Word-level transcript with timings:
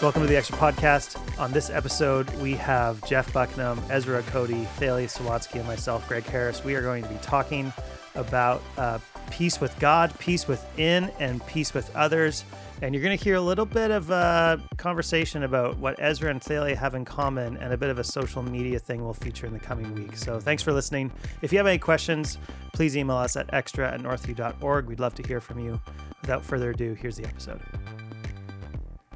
Welcome 0.00 0.22
to 0.22 0.28
the 0.28 0.36
Extra 0.36 0.56
Podcast. 0.56 1.18
On 1.40 1.50
this 1.50 1.70
episode, 1.70 2.30
we 2.36 2.54
have 2.54 3.04
Jeff 3.04 3.32
Bucknam, 3.32 3.82
Ezra 3.90 4.22
Cody, 4.22 4.64
Thalia 4.76 5.08
Sawatsky, 5.08 5.56
and 5.56 5.66
myself, 5.66 6.06
Greg 6.06 6.22
Harris. 6.22 6.62
We 6.62 6.76
are 6.76 6.82
going 6.82 7.02
to 7.02 7.08
be 7.08 7.16
talking 7.16 7.72
about 8.14 8.62
uh, 8.76 9.00
peace 9.32 9.60
with 9.60 9.76
God, 9.80 10.16
peace 10.20 10.46
within, 10.46 11.10
and 11.18 11.44
peace 11.48 11.74
with 11.74 11.94
others. 11.96 12.44
And 12.80 12.94
you're 12.94 13.02
going 13.02 13.18
to 13.18 13.22
hear 13.22 13.34
a 13.34 13.40
little 13.40 13.66
bit 13.66 13.90
of 13.90 14.10
a 14.10 14.62
conversation 14.76 15.42
about 15.42 15.78
what 15.78 15.96
Ezra 15.98 16.30
and 16.30 16.40
Thalia 16.40 16.76
have 16.76 16.94
in 16.94 17.04
common, 17.04 17.56
and 17.56 17.72
a 17.72 17.76
bit 17.76 17.90
of 17.90 17.98
a 17.98 18.04
social 18.04 18.44
media 18.44 18.78
thing 18.78 19.02
we'll 19.02 19.14
feature 19.14 19.48
in 19.48 19.52
the 19.52 19.58
coming 19.58 19.92
week. 19.96 20.16
So 20.16 20.38
thanks 20.38 20.62
for 20.62 20.72
listening. 20.72 21.10
If 21.42 21.50
you 21.50 21.58
have 21.58 21.66
any 21.66 21.78
questions, 21.78 22.38
please 22.72 22.96
email 22.96 23.16
us 23.16 23.34
at 23.34 23.52
extra 23.52 23.90
at 23.90 24.00
northview.org. 24.00 24.86
We'd 24.86 25.00
love 25.00 25.16
to 25.16 25.24
hear 25.24 25.40
from 25.40 25.58
you. 25.58 25.80
Without 26.20 26.44
further 26.44 26.70
ado, 26.70 26.94
here's 26.94 27.16
the 27.16 27.24
episode. 27.24 27.60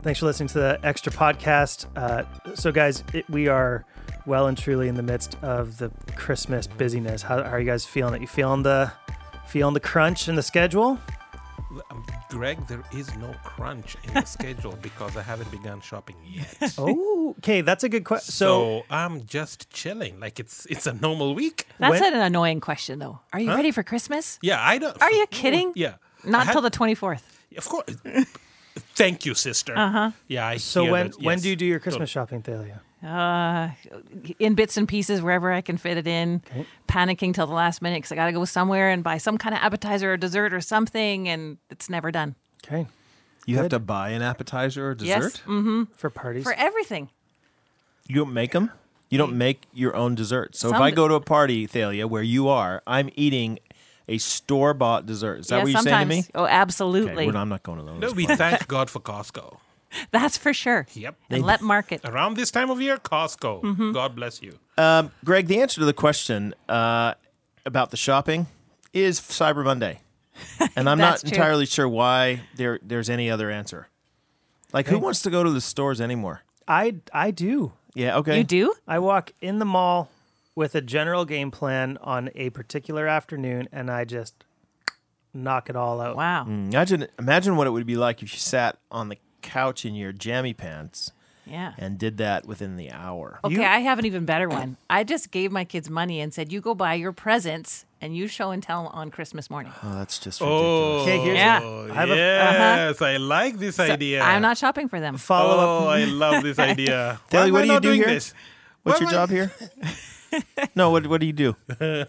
Thanks 0.02 0.18
for 0.18 0.26
listening 0.26 0.48
to 0.48 0.58
the 0.58 0.80
extra 0.82 1.12
podcast. 1.12 1.86
Uh, 1.96 2.24
so, 2.54 2.72
guys, 2.72 3.04
it, 3.14 3.28
we 3.30 3.46
are 3.46 3.84
well 4.26 4.48
and 4.48 4.58
truly 4.58 4.88
in 4.88 4.96
the 4.96 5.02
midst 5.02 5.36
of 5.42 5.78
the 5.78 5.92
Christmas 6.16 6.66
busyness. 6.66 7.22
How, 7.22 7.40
how 7.42 7.50
are 7.50 7.60
you 7.60 7.66
guys 7.66 7.84
feeling? 7.84 8.14
It? 8.14 8.20
You 8.22 8.26
feeling 8.26 8.64
the 8.64 8.90
feeling 9.46 9.74
the 9.74 9.80
crunch 9.80 10.28
in 10.28 10.34
the 10.34 10.42
schedule? 10.42 10.98
Um, 11.90 12.04
Greg, 12.30 12.66
there 12.66 12.82
is 12.92 13.14
no 13.16 13.32
crunch 13.44 13.96
in 14.02 14.14
the 14.14 14.24
schedule 14.24 14.76
because 14.82 15.16
I 15.16 15.22
haven't 15.22 15.50
begun 15.52 15.80
shopping 15.80 16.16
yet. 16.24 16.74
Oh, 16.78 17.34
okay, 17.38 17.60
that's 17.60 17.84
a 17.84 17.88
good 17.88 18.04
question. 18.04 18.32
So, 18.32 18.80
So 18.80 18.82
I'm 18.90 19.24
just 19.26 19.70
chilling, 19.70 20.18
like 20.18 20.40
it's 20.40 20.66
it's 20.66 20.86
a 20.88 20.94
normal 20.94 21.34
week. 21.36 21.68
That's 21.78 22.00
When- 22.00 22.12
an 22.14 22.20
annoying 22.20 22.58
question, 22.60 22.98
though. 22.98 23.20
Are 23.32 23.38
you 23.38 23.50
ready 23.54 23.70
for 23.70 23.84
Christmas? 23.84 24.40
Yeah, 24.42 24.60
I 24.60 24.78
don't. 24.78 25.00
Are 25.00 25.12
you 25.12 25.26
kidding? 25.30 25.72
Yeah, 25.76 25.94
Not 26.24 26.46
had- 26.46 26.52
till 26.54 26.62
the 26.62 26.72
24th. 26.72 27.22
Of 27.56 27.68
course. 27.68 27.86
Thank 28.94 29.26
you, 29.26 29.34
sister. 29.34 29.76
Uh 29.76 29.90
huh. 29.90 30.10
Yeah, 30.28 30.46
I 30.46 30.56
so 30.56 30.82
hear 30.84 30.92
when 30.92 31.06
that, 31.10 31.20
when 31.22 31.34
yes. 31.38 31.42
do 31.42 31.48
you 31.50 31.56
do 31.56 31.66
your 31.66 31.80
Christmas 31.80 32.08
shopping, 32.10 32.42
Thalia? 32.42 32.80
Uh, 33.04 33.70
in 34.38 34.54
bits 34.54 34.76
and 34.76 34.86
pieces, 34.86 35.20
wherever 35.20 35.52
I 35.52 35.60
can 35.60 35.76
fit 35.76 35.96
it 35.96 36.06
in. 36.06 36.40
Panicking 36.88 37.34
till 37.34 37.46
the 37.48 37.52
last 37.54 37.82
minute 37.82 37.96
because 37.98 38.12
I 38.12 38.14
got 38.14 38.26
to 38.26 38.32
go 38.32 38.44
somewhere 38.44 38.90
and 38.90 39.02
buy 39.02 39.18
some 39.18 39.38
kind 39.38 39.54
of 39.54 39.60
appetizer 39.60 40.12
or 40.12 40.16
dessert 40.16 40.52
or 40.54 40.60
something, 40.60 41.28
and 41.28 41.58
it's 41.68 41.90
never 41.90 42.12
done. 42.12 42.36
Okay, 42.64 42.86
You 43.44 43.56
have 43.56 43.70
to 43.70 43.80
buy 43.80 44.10
an 44.10 44.22
appetizer 44.22 44.90
or 44.90 44.96
Yes. 45.00 45.22
dessert? 45.24 45.42
Mm, 45.48 45.88
for 45.96 46.10
parties. 46.10 46.44
For 46.44 46.52
everything. 46.54 47.10
You 48.06 48.14
don't 48.16 48.32
make 48.32 48.52
them? 48.52 48.70
You 49.10 49.18
don't 49.18 49.36
make 49.36 49.64
your 49.74 49.96
own 49.96 50.14
dessert. 50.14 50.54
So 50.54 50.68
if 50.68 50.74
Some- 50.74 50.82
I 50.82 50.92
go 50.92 51.08
to 51.08 51.14
a 51.14 51.20
party, 51.20 51.66
Thalia, 51.66 52.06
where 52.06 52.22
you 52.22 52.48
are, 52.48 52.82
I'm 52.86 53.10
eating 53.16 53.58
a 54.12 54.18
store 54.18 54.74
bought 54.74 55.06
dessert. 55.06 55.40
Is 55.40 55.46
that 55.48 55.56
yeah, 55.56 55.62
what 55.62 55.72
you're 55.72 55.82
saying 55.82 56.00
to 56.00 56.06
me? 56.06 56.24
Oh, 56.34 56.44
Okay, 56.44 56.52
absolutely. 56.52 57.26
well, 57.26 57.36
I'm 57.38 57.48
not 57.48 57.62
going 57.62 57.78
to 57.78 57.84
those. 57.84 58.00
No, 58.00 58.10
we 58.12 58.26
thank 58.26 58.68
God 58.68 58.90
for 58.90 59.00
Costco. 59.00 59.56
That's 60.10 60.36
for 60.36 60.52
sure. 60.52 60.86
Yep. 60.92 61.16
And 61.30 61.44
let 61.44 61.62
market. 61.62 62.02
Around 62.04 62.36
this 62.36 62.50
time 62.50 62.70
of 62.70 62.80
year, 62.80 62.98
Costco. 62.98 63.62
Mm-hmm. 63.62 63.92
God 63.92 64.14
bless 64.14 64.42
you. 64.42 64.58
Um, 64.76 65.10
Greg, 65.24 65.46
the 65.46 65.60
answer 65.60 65.80
to 65.80 65.86
the 65.86 65.92
question 65.94 66.54
uh, 66.68 67.14
about 67.64 67.90
the 67.90 67.96
shopping 67.96 68.46
is 68.92 69.20
Cyber 69.20 69.64
Monday. 69.64 70.00
And 70.76 70.88
I'm 70.88 70.98
not 70.98 71.20
true. 71.20 71.28
entirely 71.28 71.66
sure 71.66 71.86
why 71.88 72.40
there 72.56 72.78
there's 72.82 73.10
any 73.10 73.30
other 73.30 73.50
answer. 73.50 73.88
Like, 74.72 74.86
who 74.86 74.98
wants 74.98 75.20
to 75.22 75.30
go 75.30 75.44
to 75.44 75.50
the 75.50 75.60
stores 75.60 76.00
anymore? 76.00 76.42
I 76.66 76.96
I 77.12 77.30
do. 77.30 77.72
Yeah, 77.94 78.16
okay. 78.18 78.38
You 78.38 78.44
do? 78.44 78.74
I 78.88 78.98
walk 78.98 79.32
in 79.42 79.58
the 79.58 79.66
mall 79.66 80.08
with 80.54 80.74
a 80.74 80.80
general 80.80 81.24
game 81.24 81.50
plan 81.50 81.98
on 82.02 82.30
a 82.34 82.50
particular 82.50 83.06
afternoon, 83.06 83.68
and 83.72 83.90
I 83.90 84.04
just 84.04 84.44
knock 85.34 85.70
it 85.70 85.76
all 85.76 86.00
out. 86.00 86.16
Wow. 86.16 86.44
Mm, 86.44 86.72
imagine, 86.72 87.06
imagine 87.18 87.56
what 87.56 87.66
it 87.66 87.70
would 87.70 87.86
be 87.86 87.96
like 87.96 88.22
if 88.22 88.32
you 88.32 88.38
sat 88.38 88.78
on 88.90 89.08
the 89.08 89.16
couch 89.40 89.84
in 89.84 89.94
your 89.94 90.12
jammy 90.12 90.52
pants 90.52 91.10
Yeah. 91.46 91.72
and 91.78 91.98
did 91.98 92.18
that 92.18 92.46
within 92.46 92.76
the 92.76 92.90
hour. 92.92 93.40
Okay, 93.42 93.54
You- 93.54 93.62
I 93.64 93.78
have 93.80 93.98
an 93.98 94.04
even 94.06 94.24
better 94.26 94.48
one. 94.48 94.76
I 94.90 95.04
just 95.04 95.30
gave 95.30 95.50
my 95.50 95.64
kids 95.64 95.88
money 95.88 96.20
and 96.20 96.32
said, 96.34 96.52
"You 96.52 96.60
go 96.60 96.74
buy 96.74 96.94
your 96.94 97.12
presents 97.12 97.86
and 98.00 98.14
you 98.14 98.28
show 98.28 98.50
and 98.50 98.62
tell 98.62 98.88
on 98.88 99.10
Christmas 99.10 99.48
morning." 99.50 99.72
Oh, 99.82 99.94
that's 99.94 100.18
just 100.18 100.40
oh, 100.42 100.46
ridiculous. 100.46 101.00
Oh, 101.00 101.00
Okay, 101.00 101.18
here's- 101.22 101.38
Yeah. 101.38 101.56
I 101.92 101.94
have 101.94 102.10
a- 102.10 102.12
uh-huh. 102.12 102.76
yes, 102.90 103.02
I 103.02 103.16
like 103.16 103.58
this 103.58 103.80
idea. 103.80 104.22
I'm 104.22 104.42
not 104.42 104.58
shopping 104.58 104.88
for 104.88 105.00
them. 105.00 105.16
Follow 105.16 105.56
Oh, 105.58 105.78
up. 105.88 105.96
I 105.96 106.04
love 106.04 106.42
this 106.44 106.58
idea. 106.72 107.20
Why 107.30 107.30
Thalia, 107.30 107.46
am 107.48 107.52
what 107.54 107.58
I 107.58 107.62
do 107.62 107.66
you 107.68 107.72
not 107.72 107.82
do 107.82 107.88
doing 107.88 108.00
here? 108.00 108.08
This? 108.08 108.34
What's 108.82 109.00
Why 109.00 109.10
your 109.10 109.14
am 109.14 109.14
I- 109.14 109.26
job 109.26 109.30
here? 109.30 109.52
no, 110.74 110.90
what 110.90 111.06
what 111.06 111.20
do 111.20 111.26
you 111.26 111.32
do? 111.32 111.56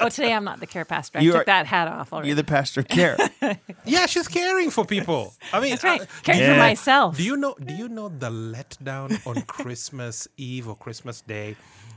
Oh, 0.00 0.08
today 0.10 0.32
I'm 0.34 0.44
not 0.44 0.60
the 0.60 0.66
care 0.66 0.84
pastor. 0.84 1.18
I 1.18 1.22
You 1.22 1.32
took 1.32 1.42
are- 1.42 1.44
that 1.46 1.66
hat 1.66 1.88
off 1.88 2.12
already. 2.12 2.28
You're 2.28 2.36
the 2.36 2.44
pastor 2.44 2.80
of 2.80 2.88
care. 2.88 3.16
Yeah, 3.86 4.06
she's 4.06 4.28
caring 4.28 4.70
for 4.70 4.84
people. 4.86 5.34
I 5.52 5.60
mean, 5.60 5.70
That's 5.72 5.84
right. 5.84 6.00
uh, 6.00 6.06
Caring 6.22 6.40
Yeah. 6.40 6.54
for 6.54 6.58
myself. 6.58 7.16
Do 7.18 7.22
you 7.22 7.36
know? 7.36 7.54
Do 7.62 7.74
you 7.74 7.88
know 7.88 8.08
the 8.08 8.30
letdown 8.30 9.20
on 9.26 9.42
Christmas 9.42 10.26
Eve 10.38 10.68
or 10.68 10.76
Christmas 10.76 11.20
Day, 11.20 11.56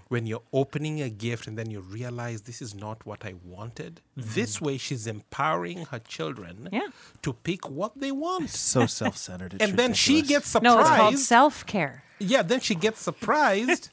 when 0.10 0.26
you're 0.28 0.44
opening 0.52 1.02
a 1.02 1.10
gift 1.10 1.48
and 1.48 1.58
then 1.58 1.70
you 1.72 1.80
realize 1.80 2.42
this 2.42 2.62
is 2.62 2.76
not 2.76 3.06
what 3.06 3.24
I 3.26 3.34
wanted? 3.44 4.02
This 4.18 4.60
way, 4.62 4.78
she's 4.78 5.08
empowering 5.08 5.86
her 5.92 6.00
children 6.00 6.68
Yeah. 6.72 6.88
to 7.22 7.32
pick 7.34 7.70
what 7.70 7.98
they 8.00 8.12
want, 8.12 8.50
so 8.50 8.86
self-centered. 8.86 9.54
It's 9.56 9.64
and 9.64 9.78
then 9.80 9.94
she 9.94 10.16
ridiculous. 10.16 10.54
gets 10.54 10.62
no, 10.64 10.72
surprised. 10.78 10.92
it's 10.92 11.00
called 11.02 11.18
self 11.20 11.66
care. 11.66 12.04
yeah, 12.20 12.42
then 12.42 12.60
she 12.60 12.76
gets 12.76 13.00
surprised. 13.02 13.90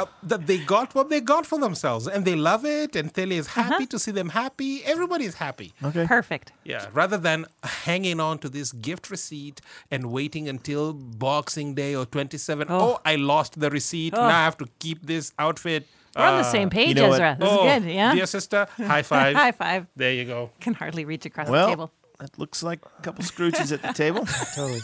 Uh, 0.00 0.06
that 0.24 0.46
they 0.48 0.58
got 0.58 0.94
what 0.94 1.08
they 1.08 1.20
got 1.20 1.46
for 1.46 1.58
themselves 1.58 2.06
and 2.08 2.24
they 2.24 2.34
love 2.34 2.64
it 2.64 2.96
and 2.96 3.12
Thalia 3.14 3.38
is 3.38 3.46
happy 3.48 3.74
Uh-huh. 3.84 3.86
to 3.90 3.98
see 3.98 4.10
them 4.10 4.30
happy 4.30 4.82
everybody's 4.84 5.34
happy 5.34 5.72
okay. 5.84 6.04
Perfect. 6.06 6.52
yeah, 6.64 6.86
rather 6.92 7.16
than 7.16 7.46
hanging 7.84 8.18
on 8.18 8.38
to 8.38 8.48
this 8.48 8.72
gift 8.72 9.08
receipt 9.10 9.60
and 9.90 10.10
waiting 10.10 10.48
until 10.48 10.92
Boxing 10.92 11.74
Day 11.74 11.94
or 11.94 12.06
27. 12.06 12.66
Oh, 12.70 12.80
Oh. 12.84 13.00
I 13.04 13.14
lost 13.16 13.60
the 13.60 13.70
receipt. 13.70 14.14
Oh. 14.16 14.20
Now 14.22 14.38
I 14.42 14.44
have 14.44 14.56
to 14.58 14.66
keep 14.80 15.06
this 15.06 15.32
outfit. 15.38 15.86
We're 16.16 16.24
on 16.24 16.34
the 16.42 16.48
Uh, 16.48 16.52
same 16.58 16.70
page, 16.70 16.96
know 16.96 17.08
what? 17.08 17.14
Ezra. 17.20 17.36
This 17.38 17.48
oh, 17.50 17.66
is 17.68 17.82
good. 17.82 17.90
Yeah. 17.92 18.14
Dear 18.14 18.26
sister, 18.26 18.66
high 18.76 19.02
five. 19.14 19.36
High 19.36 19.52
five. 19.52 19.86
There 19.96 20.12
you 20.12 20.24
go. 20.24 20.50
Can 20.60 20.74
hardly 20.74 21.04
reach 21.04 21.24
across 21.26 21.46
the 21.46 21.52
Well, 21.52 21.68
table. 21.68 21.92
that 22.20 22.38
looks 22.38 22.62
like 22.62 22.80
a 22.98 23.02
couple 23.02 23.24
Scrooges 23.24 23.72
at 23.72 23.82
the 23.82 23.92
table. 23.92 24.26
Totally. 24.56 24.80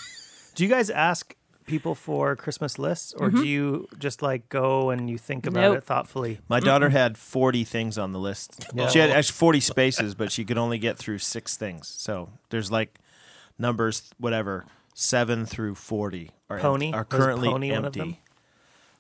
Do 0.55 0.65
you 0.65 0.69
guys 0.71 0.91
ask 0.91 1.35
people 1.71 1.95
for 1.95 2.35
Christmas 2.35 2.79
lists, 2.79 3.15
or 3.15 3.29
mm-hmm. 3.29 3.43
do 3.43 3.47
you 3.47 3.89
just 3.99 4.23
like 4.23 4.49
go 4.49 4.91
and 4.91 5.09
you 5.09 5.17
think 5.17 5.47
about 5.47 5.61
Nope. 5.61 5.79
it 5.79 5.85
thoughtfully? 5.85 6.41
My 6.49 6.59
daughter 6.59 6.89
had 6.89 7.17
40 7.17 7.63
things 7.65 7.97
on 7.97 8.13
the 8.13 8.19
list. 8.19 8.67
She 8.91 8.99
had 8.99 9.11
actually 9.11 9.35
40 9.35 9.61
spaces, 9.61 10.15
but 10.15 10.33
she 10.33 10.45
could 10.45 10.59
only 10.59 10.79
get 10.79 10.99
through 10.99 11.19
six 11.19 11.57
things. 11.57 11.87
So 11.87 12.31
there's 12.51 12.71
like 12.73 12.99
numbers, 13.59 14.11
whatever, 14.19 14.67
seven 14.95 15.47
through 15.47 15.77
40 15.77 16.31
are, 16.51 16.59
em- 16.59 16.95
are 16.95 17.05
currently 17.05 17.49
Pony 17.49 17.71
empty. 17.71 18.01
I 18.01 18.19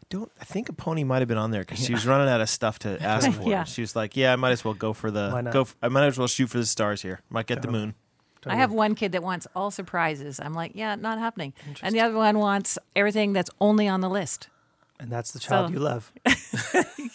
don't. 0.08 0.30
I 0.40 0.44
think 0.44 0.68
a 0.68 0.72
pony 0.72 1.04
might 1.04 1.18
have 1.18 1.28
been 1.28 1.38
on 1.38 1.50
there 1.50 1.62
because 1.62 1.84
she 1.84 1.92
was 1.98 2.06
running 2.06 2.28
out 2.28 2.40
of 2.40 2.48
stuff 2.48 2.78
to 2.80 3.02
ask 3.02 3.30
for. 3.36 3.48
Yeah. 3.48 3.64
She 3.64 3.80
was 3.80 3.96
like, 3.96 4.16
"Yeah, 4.16 4.32
I 4.32 4.36
might 4.36 4.52
as 4.52 4.64
well 4.64 4.74
go 4.74 4.92
for 4.92 5.10
the 5.10 5.30
Why 5.32 5.40
not? 5.40 5.52
go. 5.52 5.62
f- 5.62 5.76
I 5.82 5.88
might 5.88 6.06
as 6.06 6.18
well 6.18 6.28
shoot 6.28 6.48
for 6.48 6.58
the 6.58 6.66
stars 6.66 7.02
here. 7.02 7.20
Might 7.28 7.46
get 7.46 7.62
the 7.62 7.68
moon." 7.70 7.94
I 8.46 8.56
have 8.56 8.72
one 8.72 8.94
kid 8.94 9.12
that 9.12 9.22
wants 9.22 9.46
all 9.54 9.70
surprises. 9.70 10.40
I'm 10.40 10.54
like, 10.54 10.72
yeah, 10.74 10.94
not 10.94 11.18
happening. 11.18 11.52
And 11.82 11.94
the 11.94 12.00
other 12.00 12.14
one 12.14 12.38
wants 12.38 12.78
everything 12.96 13.32
that's 13.32 13.50
only 13.60 13.86
on 13.88 14.00
the 14.00 14.08
list. 14.10 14.48
And 14.98 15.10
that's 15.10 15.32
the 15.32 15.38
child 15.38 15.68
So- 15.68 15.72
you 15.74 15.78
love. 15.80 16.12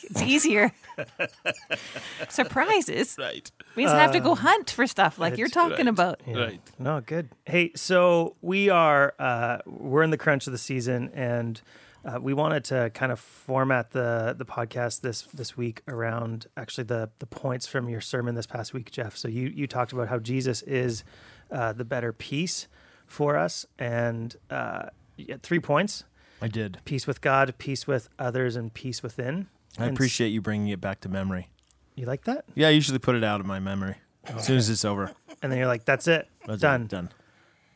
It's 0.07 0.21
easier. 0.21 0.71
Surprises 2.29 3.15
Right. 3.19 3.51
means 3.75 3.91
I 3.91 3.99
have 4.01 4.11
to 4.13 4.19
go 4.19 4.35
hunt 4.35 4.69
for 4.71 4.87
stuff 4.87 5.19
like 5.19 5.37
you're 5.37 5.47
talking 5.49 5.85
right. 5.85 5.87
about. 5.87 6.21
Right. 6.27 6.61
No, 6.79 7.01
good. 7.01 7.29
Hey, 7.45 7.71
so 7.75 8.35
we 8.41 8.69
are 8.69 9.13
uh, 9.19 9.57
we're 9.65 10.03
in 10.03 10.11
the 10.11 10.17
crunch 10.17 10.47
of 10.47 10.51
the 10.53 10.57
season, 10.59 11.09
and 11.13 11.61
uh, 12.05 12.19
we 12.21 12.33
wanted 12.33 12.63
to 12.65 12.91
kind 12.93 13.11
of 13.11 13.19
format 13.19 13.91
the 13.91 14.35
the 14.37 14.45
podcast 14.45 15.01
this 15.01 15.23
this 15.33 15.57
week 15.57 15.81
around 15.87 16.47
actually 16.55 16.83
the 16.85 17.09
the 17.19 17.25
points 17.25 17.65
from 17.67 17.89
your 17.89 18.01
sermon 18.01 18.35
this 18.35 18.45
past 18.47 18.73
week, 18.73 18.91
Jeff. 18.91 19.17
So 19.17 19.27
you 19.27 19.47
you 19.47 19.67
talked 19.67 19.91
about 19.91 20.07
how 20.09 20.19
Jesus 20.19 20.61
is 20.63 21.03
uh, 21.51 21.73
the 21.73 21.85
better 21.85 22.13
peace 22.13 22.67
for 23.07 23.35
us, 23.35 23.65
and 23.79 24.35
uh, 24.49 24.87
you 25.17 25.27
had 25.29 25.43
three 25.43 25.59
points: 25.59 26.03
I 26.41 26.47
did. 26.47 26.79
peace 26.85 27.07
with 27.07 27.21
God, 27.21 27.55
peace 27.57 27.87
with 27.87 28.09
others, 28.19 28.55
and 28.55 28.73
peace 28.73 29.01
within. 29.03 29.47
I 29.77 29.85
And 29.85 29.95
appreciate 29.95 30.29
you 30.29 30.41
bringing 30.41 30.69
it 30.69 30.79
back 30.81 31.01
to 31.01 31.09
memory. 31.09 31.49
you 31.95 32.05
like 32.05 32.23
that, 32.25 32.45
Yeah, 32.55 32.67
I 32.67 32.71
usually 32.71 32.99
put 32.99 33.15
it 33.15 33.23
out 33.23 33.39
of 33.41 33.45
my 33.45 33.59
memory 33.59 33.95
as 34.25 34.45
soon 34.45 34.57
as 34.57 34.69
it's 34.69 34.85
over. 34.85 35.11
and 35.41 35.51
then 35.51 35.57
you're 35.59 35.67
like, 35.67 35.85
"That's 35.85 36.07
it, 36.07 36.27
That's 36.45 36.59
it, 36.59 36.61
done, 36.61 36.87
Done. 36.87 37.09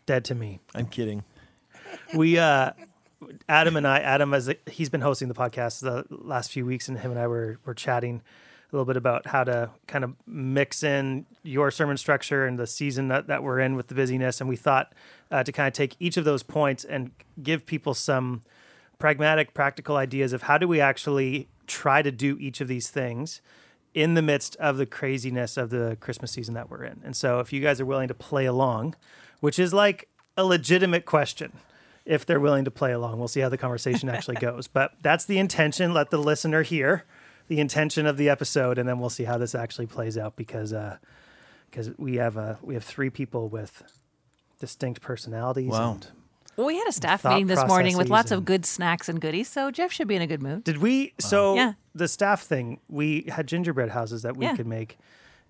dead 0.06 0.24
to 0.25 0.36
me." 0.36 0.59
I'm 0.75 0.88
kidding. 0.88 1.24
we 2.15 2.38
uh 2.38 2.71
adam 3.48 3.75
and 3.75 3.88
i 3.88 4.00
adam 4.00 4.33
as 4.33 4.50
he's 4.69 4.89
been 4.89 5.01
hosting 5.01 5.27
the 5.27 5.33
podcast 5.33 5.81
the 5.81 6.06
last 6.10 6.51
few 6.51 6.66
weeks 6.66 6.88
and 6.88 7.00
him 7.00 7.12
and 7.12 7.19
i 7.19 7.27
were 7.27 7.60
were 7.66 7.74
chatting 7.74 8.21
a 8.71 8.75
little 8.75 8.86
bit 8.86 8.98
about 8.98 9.27
how 9.27 9.44
to 9.44 9.69
kind 9.88 10.04
of 10.04 10.13
mix 10.27 10.83
in 10.83 11.25
your 11.42 11.71
sermon 11.71 11.98
structure 11.98 12.45
and 12.45 12.60
the 12.60 12.68
season 12.68 13.07
that, 13.07 13.25
that 13.25 13.42
we're 13.42 13.60
in 13.60 13.75
with 13.75 13.88
the 13.88 13.95
busyness 13.95 14.39
and 14.39 14.48
we 14.48 14.56
thought 14.56 14.94
uh, 15.31 15.44
to 15.44 15.51
kind 15.51 15.68
of 15.68 15.74
take 15.74 15.95
each 16.00 16.18
of 16.18 16.25
those 16.25 16.44
points 16.44 16.83
and 16.83 17.12
give 17.42 17.66
people 17.66 17.95
some 17.95 18.44
pragmatic 19.00 19.54
practical 19.56 19.95
ideas 19.95 20.33
of 20.33 20.44
how 20.44 20.57
do 20.57 20.68
we 20.68 20.80
actually 20.80 21.48
try 21.66 22.01
to 22.01 22.12
do 22.12 22.38
each 22.39 22.62
of 22.62 22.68
these 22.68 22.89
things 22.89 23.42
in 23.95 24.13
the 24.13 24.21
midst 24.21 24.56
of 24.57 24.77
the 24.77 24.86
craziness 24.86 25.57
of 25.57 25.71
the 25.71 25.98
Christmas 26.00 26.31
season 26.31 26.54
that 26.54 26.69
we're 26.69 26.83
in. 26.83 27.01
And 27.04 27.16
so 27.16 27.39
if 27.39 27.51
you 27.51 27.62
guys 27.62 27.81
are 27.81 27.86
willing 27.86 28.07
to 28.07 28.13
play 28.13 28.45
along, 28.45 28.95
which 29.39 29.57
is 29.57 29.74
like 29.74 30.10
a 30.38 30.45
legitimate 30.45 31.06
question. 31.06 31.54
If 32.09 32.25
they're 32.25 32.39
willing 32.39 32.65
to 32.65 32.71
play 32.71 32.91
along. 32.91 33.19
We'll 33.19 33.27
see 33.29 33.39
how 33.39 33.50
the 33.50 33.57
conversation 33.57 34.09
actually 34.15 34.35
goes. 34.38 34.67
But 34.67 34.91
that's 35.01 35.25
the 35.25 35.38
intention. 35.38 35.94
Let 35.94 36.09
the 36.09 36.17
listener 36.17 36.63
hear 36.63 37.06
the 37.47 37.59
intention 37.59 38.06
of 38.06 38.17
the 38.17 38.29
episode, 38.29 38.77
and 38.77 38.88
then 38.89 39.00
we'll 39.00 39.09
see 39.09 39.23
how 39.23 39.38
this 39.38 39.56
actually 39.56 39.85
plays 39.88 40.17
out 40.17 40.35
because 40.35 40.73
because 41.69 41.91
we 41.97 42.15
have 42.15 42.35
uh, 42.38 42.56
we 42.61 42.73
have 42.73 42.83
three 42.83 43.09
people 43.09 43.47
with 43.47 43.83
distinct 44.59 45.01
personalities. 45.01 45.69
Wow. 45.69 45.94
And 45.94 46.07
Well, 46.57 46.67
we 46.67 46.77
had 46.77 46.88
a 46.88 46.91
staff 46.91 47.23
meeting 47.23 47.47
this 47.47 47.65
morning 47.67 47.95
with 47.97 48.09
lots 48.09 48.31
of 48.31 48.44
good 48.45 48.65
snacks 48.65 49.07
and 49.07 49.21
goodies, 49.21 49.47
so 49.47 49.71
Jeff 49.71 49.91
should 49.91 50.07
be 50.07 50.15
in 50.15 50.21
a 50.21 50.27
good 50.27 50.41
mood. 50.44 50.63
did 50.63 50.77
we? 50.79 51.13
So 51.19 51.56
Yeah. 51.56 51.73
the 51.95 52.07
staff 52.07 52.41
thing, 52.41 52.79
we 52.89 53.25
had 53.29 53.47
gingerbread 53.47 53.89
houses 53.89 54.21
that 54.23 54.35
we 54.35 54.45
Yeah. 54.45 54.56
could 54.56 54.67
make, 54.67 54.97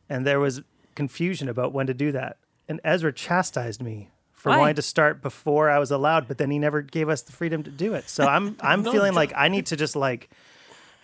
and 0.09 0.25
there 0.27 0.39
was 0.39 0.61
confusion 0.95 1.47
about 1.49 1.73
when 1.73 1.87
to 1.87 1.93
do 1.93 2.11
that. 2.11 2.37
And 2.67 2.79
Ezra 2.83 3.11
chastised 3.11 3.81
me 3.81 4.09
for 4.39 4.49
Why? 4.49 4.57
wanting 4.59 4.75
to 4.75 4.81
start 4.81 5.21
before 5.21 5.69
I 5.69 5.79
was 5.79 5.91
allowed, 5.91 6.27
but 6.27 6.37
then 6.37 6.49
he 6.49 6.57
never 6.59 6.81
gave 6.81 7.09
us 7.09 7.21
the 7.21 7.31
freedom 7.33 7.61
to 7.63 7.69
do 7.71 7.93
it. 7.93 8.09
So 8.09 8.25
I'm 8.25 8.55
I'm 8.61 8.81
No, 8.83 8.91
feeling 8.91 9.11
Jo- 9.11 9.17
like 9.17 9.33
I 9.35 9.47
need 9.49 9.65
to 9.67 9.75
just 9.75 9.95
like 9.95 10.29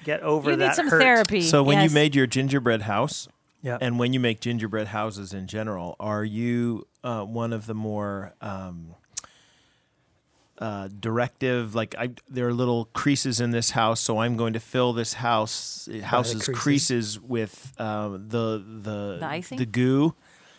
get 0.04 0.22
over 0.22 0.52
You 0.52 0.56
that 0.58 0.68
need 0.70 0.76
some 0.76 0.88
hurt. 0.88 1.02
therapy. 1.02 1.42
So 1.42 1.62
when 1.62 1.78
yes. 1.80 1.90
you 1.92 1.94
made 1.96 2.16
your 2.16 2.28
gingerbread 2.28 2.84
house, 2.84 3.28
Yeah. 3.62 3.78
and 3.82 4.00
when 4.00 4.14
you 4.14 4.20
make 4.20 4.40
gingerbread 4.40 4.88
houses 4.88 5.34
in 5.34 5.48
general, 5.48 5.96
are 6.00 6.24
you 6.24 6.88
uh, 7.04 7.24
one 7.24 7.52
of 7.54 7.66
the 7.66 7.74
more 7.76 8.34
um, 8.42 8.96
uh, 10.60 10.88
directive? 11.00 11.76
Like, 11.76 11.96
I, 11.98 12.12
there 12.30 12.48
are 12.48 12.54
little 12.54 12.86
creases 12.94 13.40
in 13.42 13.52
this 13.52 13.72
house, 13.72 14.00
so 14.00 14.20
I'm 14.20 14.38
going 14.38 14.54
to 14.54 14.60
fill 14.60 14.94
this 14.94 15.14
house 15.14 15.90
house's 16.04 16.46
creases. 16.46 16.62
creases 16.64 17.20
with 17.20 17.74
uh, 17.78 18.10
the 18.10 18.64
the 18.84 19.18
The 19.20 19.26
icing? 19.28 19.58
the 19.58 19.66
goo, 19.66 20.14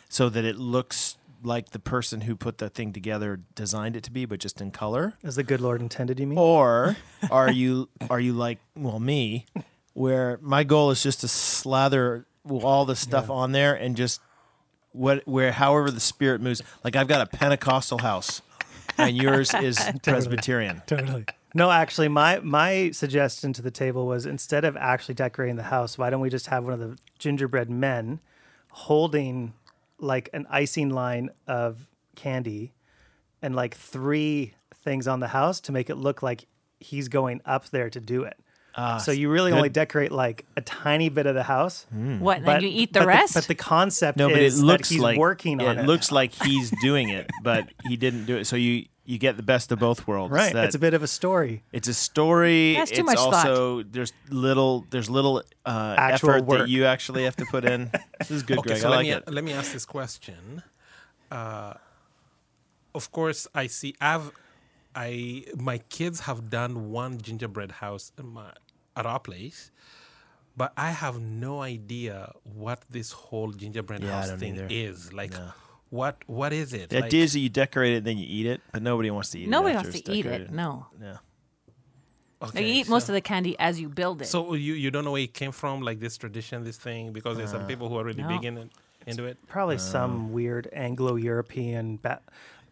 so 0.09 0.29
that 0.29 0.45
it 0.45 0.57
looks 0.57 1.17
like 1.47 1.71
the 1.71 1.79
person 1.79 2.23
who 2.23 2.35
put 2.37 2.59
the 2.59 2.69
thing 2.69 2.93
together 2.93 3.41
designed 3.55 3.97
it 3.97 4.03
to 4.05 4.11
be, 4.11 4.25
but 4.27 4.41
just 4.41 4.61
in 4.61 4.71
color. 4.73 5.15
As 5.23 5.37
the 5.37 5.43
good 5.45 5.61
Lord 5.61 5.81
intended, 5.81 6.19
you 6.21 6.27
mean? 6.27 6.39
Or 6.39 6.97
are 7.31 7.51
you 7.51 7.89
are 8.11 8.21
you 8.21 8.33
like 8.33 8.59
well 8.75 8.99
me, 9.01 9.47
where 9.95 10.39
my 10.43 10.65
goal 10.65 10.91
is 10.91 11.03
just 11.03 11.21
to 11.21 11.29
slather 11.29 12.27
all 12.49 12.85
the 12.85 12.97
stuff 12.97 13.27
Yeah. 13.29 13.35
on 13.35 13.53
there 13.53 13.75
and 13.75 13.97
just 13.97 14.21
what 14.93 15.27
where 15.27 15.53
however 15.53 15.91
the 15.91 16.01
spirit 16.01 16.41
moves. 16.41 16.63
Like 16.85 16.97
I've 16.97 17.09
got 17.09 17.21
a 17.21 17.27
Pentecostal 17.37 17.99
house, 17.99 18.43
and 18.99 19.17
yours 19.17 19.55
is 19.69 19.79
Presbyterian. 20.03 20.83
Totally. 20.87 21.25
No, 21.55 21.71
actually, 21.71 22.09
my 22.09 22.41
my 22.41 22.91
suggestion 22.91 23.53
to 23.55 23.63
the 23.63 23.71
table 23.71 24.07
was 24.07 24.27
instead 24.27 24.65
of 24.65 24.77
actually 24.77 25.15
decorating 25.15 25.57
the 25.57 25.63
house, 25.65 25.97
why 25.97 26.11
don't 26.11 26.21
we 26.21 26.29
just 26.31 26.49
have 26.49 26.65
one 26.65 26.73
of 26.75 26.81
the 26.81 26.99
gingerbread 27.19 27.71
men 27.71 28.21
holding 28.71 29.55
like 29.99 30.29
an 30.33 30.47
icing 30.51 30.91
line 30.91 31.31
of 31.47 31.87
candy 32.15 32.73
and 33.43 33.55
like 33.55 33.75
three 33.77 34.55
things 34.85 35.07
on 35.09 35.21
the 35.21 35.29
house 35.29 35.61
to 35.63 35.73
make 35.73 35.91
it 35.91 35.97
look 35.97 36.23
like 36.23 36.47
he's 36.81 37.09
going 37.09 37.41
up 37.45 37.69
there 37.71 37.91
to 37.91 38.01
do 38.01 38.23
it. 38.25 38.37
Ah, 38.79 38.99
so 38.99 39.11
you 39.11 39.31
really 39.31 39.51
good. 39.53 39.57
only 39.57 39.69
decorate 39.71 40.13
like 40.13 40.45
a 40.55 40.61
tiny 40.61 41.09
bit 41.09 41.25
of 41.25 41.35
the 41.35 41.43
house, 41.43 41.87
what? 42.19 42.45
but 42.45 42.53
then 42.55 42.63
you 42.63 42.69
eat 42.71 42.93
the 42.93 43.01
but 43.01 43.09
rest. 43.09 43.33
but 43.35 43.47
the 43.47 43.55
concept 43.55 44.19
No, 44.19 44.29
but 44.29 44.37
it 44.37 44.43
is 44.45 44.63
looks 44.63 44.91
that 44.91 44.95
he's 44.97 45.03
like 45.03 45.19
working 45.19 45.63
on 45.63 45.79
it. 45.79 45.83
it 45.83 45.87
looks 45.87 46.13
like 46.13 46.33
he's 46.45 46.71
doing 46.83 47.09
it, 47.09 47.31
but 47.43 47.69
he 47.89 47.97
didn't 47.97 48.27
do 48.27 48.37
it. 48.37 48.47
So 48.47 48.57
you 48.57 48.85
you 49.07 49.19
get 49.19 49.37
the 49.37 49.43
best 49.43 49.73
of 49.73 49.79
both 49.79 50.07
worlds. 50.07 50.33
right. 50.33 50.53
that 50.53 50.65
It's 50.67 50.75
a 50.75 50.79
bit 50.79 50.95
of 50.95 51.03
a 51.03 51.07
story. 51.07 51.63
It's 51.73 51.89
a 51.89 51.95
story. 51.95 52.75
That's 52.75 52.91
too 52.91 53.01
it's 53.01 53.07
much 53.07 53.17
thought. 53.19 53.35
also 53.35 53.83
there's 53.85 54.13
little 54.31 54.85
there's 54.91 55.09
little 55.09 55.43
uh, 55.65 55.95
Actual 55.97 56.31
effort 56.31 56.45
work. 56.45 56.59
that 56.61 56.69
you 56.69 56.85
actually 56.87 57.25
have 57.25 57.37
to 57.37 57.47
put 57.47 57.65
in. 57.65 57.91
This 58.19 58.31
is 58.31 58.43
good, 58.43 58.59
Okay, 58.59 58.71
Greg. 58.71 58.81
so 58.83 58.89
I 58.89 58.91
let 58.91 58.97
like 58.97 59.07
me 59.07 59.13
it. 59.13 59.31
let 59.33 59.45
me 59.45 59.53
ask 59.53 59.73
this 59.73 59.85
question. 59.87 60.63
Uh, 61.31 61.75
of 62.95 63.11
course, 63.13 63.47
I 63.55 63.67
see. 63.69 63.95
I've 64.01 64.31
I 64.95 65.45
my 65.57 65.79
kids 65.89 66.21
have 66.21 66.49
done 66.51 66.91
one 66.91 67.21
gingerbread 67.21 67.73
house 67.73 68.13
in 68.19 68.27
my, 68.29 68.51
at 68.97 69.05
our 69.07 69.21
place, 69.21 69.71
but 70.57 70.73
I 70.77 70.91
have 70.91 71.21
no 71.21 71.61
idea 71.61 72.33
what 72.45 72.81
this 72.89 73.13
whole 73.13 73.53
gingerbread 73.53 74.03
Yeah, 74.03 74.11
house 74.23 74.33
thing 74.41 74.55
either. 74.57 74.67
is. 74.71 75.13
Like, 75.13 75.33
No. 75.33 75.51
What 75.91 76.17
what 76.27 76.53
is 76.53 76.73
it? 76.73 76.91
The 76.91 76.97
Like- 76.97 77.05
idea 77.07 77.25
is 77.25 77.33
that 77.35 77.41
you 77.41 77.49
decorate 77.49 77.93
it, 77.95 77.97
and 77.99 78.07
then 78.07 78.19
you 78.19 78.27
eat 78.29 78.47
it, 78.47 78.61
but 78.73 78.83
nobody 78.83 79.11
wants 79.11 79.31
to 79.31 79.39
eat 79.39 79.49
Nobody 79.49 79.73
it. 79.75 79.77
Nobody 79.77 79.89
wants 79.99 80.07
to 80.09 80.13
eat 80.13 80.27
it. 80.27 80.51
No. 80.53 80.87
Yeah. 81.01 81.17
No, 82.55 82.61
you 82.61 82.67
eat 82.67 82.89
most 82.89 83.09
of 83.09 83.15
the 83.15 83.21
candy 83.23 83.57
as 83.59 83.81
you 83.81 83.89
build 83.89 84.21
it. 84.23 84.27
So 84.27 84.53
you 84.55 84.75
you 84.75 84.91
don't 84.91 85.05
know 85.05 85.13
where 85.13 85.23
it 85.23 85.33
came 85.33 85.53
from, 85.53 85.81
like 85.81 86.01
this 86.01 86.17
tradition, 86.19 86.65
this 86.65 86.77
thing, 86.77 87.13
because 87.13 87.37
there's 87.39 87.53
Uh, 87.55 87.59
some 87.59 87.67
people 87.67 87.89
who 87.89 87.97
are 87.99 88.05
really 88.05 88.23
No. 88.23 88.29
big 88.29 88.45
in 88.45 88.59
it, 88.59 88.71
into 89.07 89.25
it. 89.25 89.39
Probably 89.49 89.79
some 89.79 90.33
weird 90.33 90.69
Anglo-European. 90.73 91.97
Ba- 91.97 92.21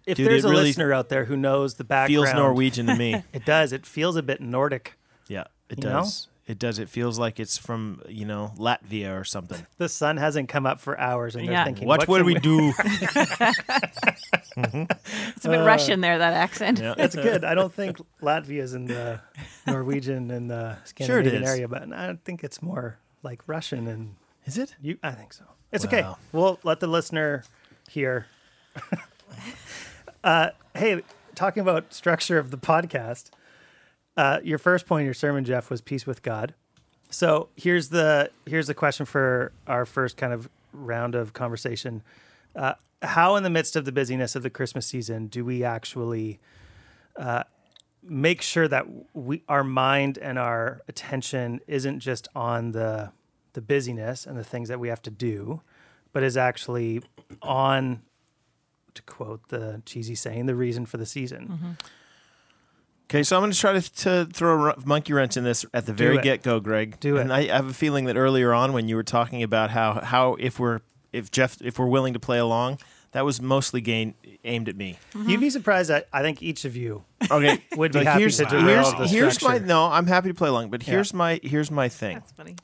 if 0.06 0.18
Dude, 0.18 0.26
there's 0.28 0.44
a 0.44 0.50
really 0.50 0.64
listener 0.64 0.92
out 0.92 1.08
there 1.08 1.24
who 1.24 1.36
knows 1.36 1.74
the 1.74 1.84
background, 1.84 2.26
Feels 2.26 2.34
Norwegian 2.34 2.86
to 2.86 2.94
me. 2.94 3.22
It 3.32 3.46
does. 3.46 3.72
It 3.72 3.86
feels 3.86 4.16
a 4.16 4.22
bit 4.22 4.40
Nordic. 4.42 4.98
yeah, 5.28 5.44
it 5.70 5.78
You 5.82 5.88
know? 5.88 6.04
Does. 6.44 6.52
It 6.52 6.58
does. 6.58 6.78
It 6.78 6.88
feels 6.88 7.18
like 7.18 7.40
it's 7.40 7.56
from 7.58 8.02
you 8.08 8.24
know 8.24 8.52
Latvia 8.58 9.18
or 9.18 9.24
something. 9.24 9.66
The 9.78 9.88
sun 9.88 10.16
hasn't 10.18 10.48
come 10.48 10.66
up 10.66 10.80
for 10.80 10.98
hours, 10.98 11.34
and 11.36 11.46
they're 11.46 11.52
Yeah. 11.52 11.64
thinking, 11.64 11.88
What, 11.88 12.06
"What, 12.08 12.24
would 12.24 12.42
can 12.42 12.52
we 12.52 12.70
do? 12.70 12.72
it's 14.56 15.44
a 15.44 15.48
bit 15.48 15.64
Russian 15.64 16.00
there, 16.00 16.18
that 16.18 16.32
accent. 16.32 16.78
yeah. 16.80 16.94
That's 16.96 17.14
good. 17.16 17.44
I 17.44 17.54
don't 17.54 17.72
think 17.72 17.98
Latvia's 18.22 18.74
in 18.74 18.86
the 18.86 19.20
Norwegian 19.66 20.30
and 20.30 20.50
the 20.50 20.76
Scandinavian 20.84 21.42
is. 21.44 21.50
area, 21.50 21.68
but 21.68 21.92
I 21.92 22.16
think 22.24 22.44
it's 22.44 22.62
more 22.62 22.98
like 23.22 23.42
Russian 23.46 23.86
and 23.88 24.16
Is 24.46 24.58
it? 24.58 24.74
you. 24.80 24.98
I 25.02 25.12
think 25.12 25.32
so. 25.32 25.44
It's 25.72 25.84
okay. 25.84 26.02
Wow. 26.02 26.18
We'll 26.32 26.60
let 26.62 26.80
the 26.80 26.86
listener 26.86 27.44
hear. 27.90 28.26
uh, 30.22 30.50
hey, 30.74 31.02
talking 31.34 31.60
about 31.62 31.92
structure 31.92 32.38
of 32.38 32.50
the 32.50 32.58
podcast. 32.58 33.30
Uh, 34.16 34.40
your 34.42 34.58
first 34.58 34.86
point 34.86 35.00
in 35.02 35.04
your 35.06 35.14
sermon, 35.14 35.44
Jeff, 35.44 35.70
was 35.70 35.80
peace 35.80 36.06
with 36.06 36.22
God. 36.22 36.54
So 37.10 37.48
here's 37.56 37.88
the 37.90 38.30
here's 38.46 38.66
the 38.66 38.74
question 38.74 39.06
for 39.06 39.52
our 39.66 39.84
first 39.86 40.16
kind 40.16 40.32
of 40.32 40.48
round 40.72 41.14
of 41.14 41.32
conversation. 41.32 42.02
Uh, 42.54 42.74
how, 43.02 43.36
in 43.36 43.42
the 43.42 43.50
midst 43.50 43.76
of 43.76 43.84
the 43.84 43.92
busyness 43.92 44.34
of 44.34 44.42
the 44.42 44.50
Christmas 44.50 44.86
season, 44.86 45.26
do 45.26 45.44
we 45.44 45.62
actually 45.62 46.40
uh, 47.16 47.44
make 48.02 48.42
sure 48.42 48.68
that 48.68 48.86
we 49.12 49.42
our 49.48 49.64
mind 49.64 50.18
and 50.18 50.38
our 50.38 50.82
attention 50.88 51.60
isn't 51.66 52.00
just 52.00 52.28
on 52.34 52.72
the 52.72 53.12
the 53.52 53.60
busyness 53.60 54.26
and 54.26 54.36
the 54.36 54.44
things 54.44 54.68
that 54.68 54.80
we 54.80 54.88
have 54.88 55.02
to 55.02 55.10
do, 55.10 55.60
but 56.12 56.22
is 56.22 56.36
actually 56.36 57.00
on, 57.42 58.02
to 58.94 59.02
quote 59.02 59.48
the 59.48 59.80
cheesy 59.86 60.14
saying, 60.16 60.46
the 60.46 60.56
reason 60.56 60.86
for 60.86 60.96
the 60.96 61.06
season. 61.06 61.76
Okay, 63.10 63.22
so 63.22 63.36
I'm 63.36 63.42
going 63.42 63.52
to 63.52 63.58
try 63.58 63.78
to, 63.78 63.92
to 63.96 64.24
throw 64.32 64.70
a 64.70 64.74
monkey 64.86 65.12
wrench 65.12 65.36
in 65.36 65.44
this 65.44 65.64
at 65.74 65.86
the 65.86 65.92
very 65.92 66.18
get 66.18 66.42
go, 66.42 66.58
Greg. 66.58 66.98
Do 67.00 67.16
it. 67.18 67.20
And 67.22 67.32
I, 67.32 67.40
I 67.40 67.56
have 67.56 67.66
a 67.68 67.74
feeling 67.74 68.06
that 68.06 68.16
earlier 68.16 68.52
on, 68.54 68.72
when 68.72 68.88
you 68.88 68.96
were 68.96 69.02
talking 69.02 69.42
about 69.42 69.70
how 69.70 70.00
how 70.02 70.36
if 70.40 70.58
we're 70.58 70.80
if 71.12 71.30
Jeff 71.30 71.60
if 71.62 71.78
we're 71.78 71.86
willing 71.86 72.14
to 72.14 72.18
play 72.20 72.38
along, 72.38 72.78
that 73.12 73.24
was 73.24 73.40
mostly 73.42 73.80
gain, 73.82 74.14
aimed 74.44 74.68
at 74.68 74.76
me. 74.76 74.98
You'd 75.14 75.40
be 75.40 75.50
surprised 75.50 75.90
that 75.90 76.08
I 76.12 76.22
think 76.22 76.42
each 76.42 76.64
of 76.64 76.76
you 76.76 77.04
Okay, 77.30 77.62
would 77.76 77.92
be 77.92 78.04
happy 78.04 78.20
here's 78.20 78.38
to 78.38 78.46
derail 78.46 78.64
here's, 78.64 78.90
the 78.94 79.06
here's 79.06 79.42
my 79.42 79.48
structure. 79.56 79.66
no. 79.66 79.84
I'm 79.86 80.06
happy 80.06 80.28
to 80.28 80.34
play 80.34 80.48
along, 80.48 80.70
but 80.70 80.84
Yeah. 80.86 80.94
here's 80.94 81.12
my 81.14 81.38
here's 81.42 81.70
my 81.70 81.88
thing. 81.90 82.16
That's 82.16 82.32
funny. 82.32 82.56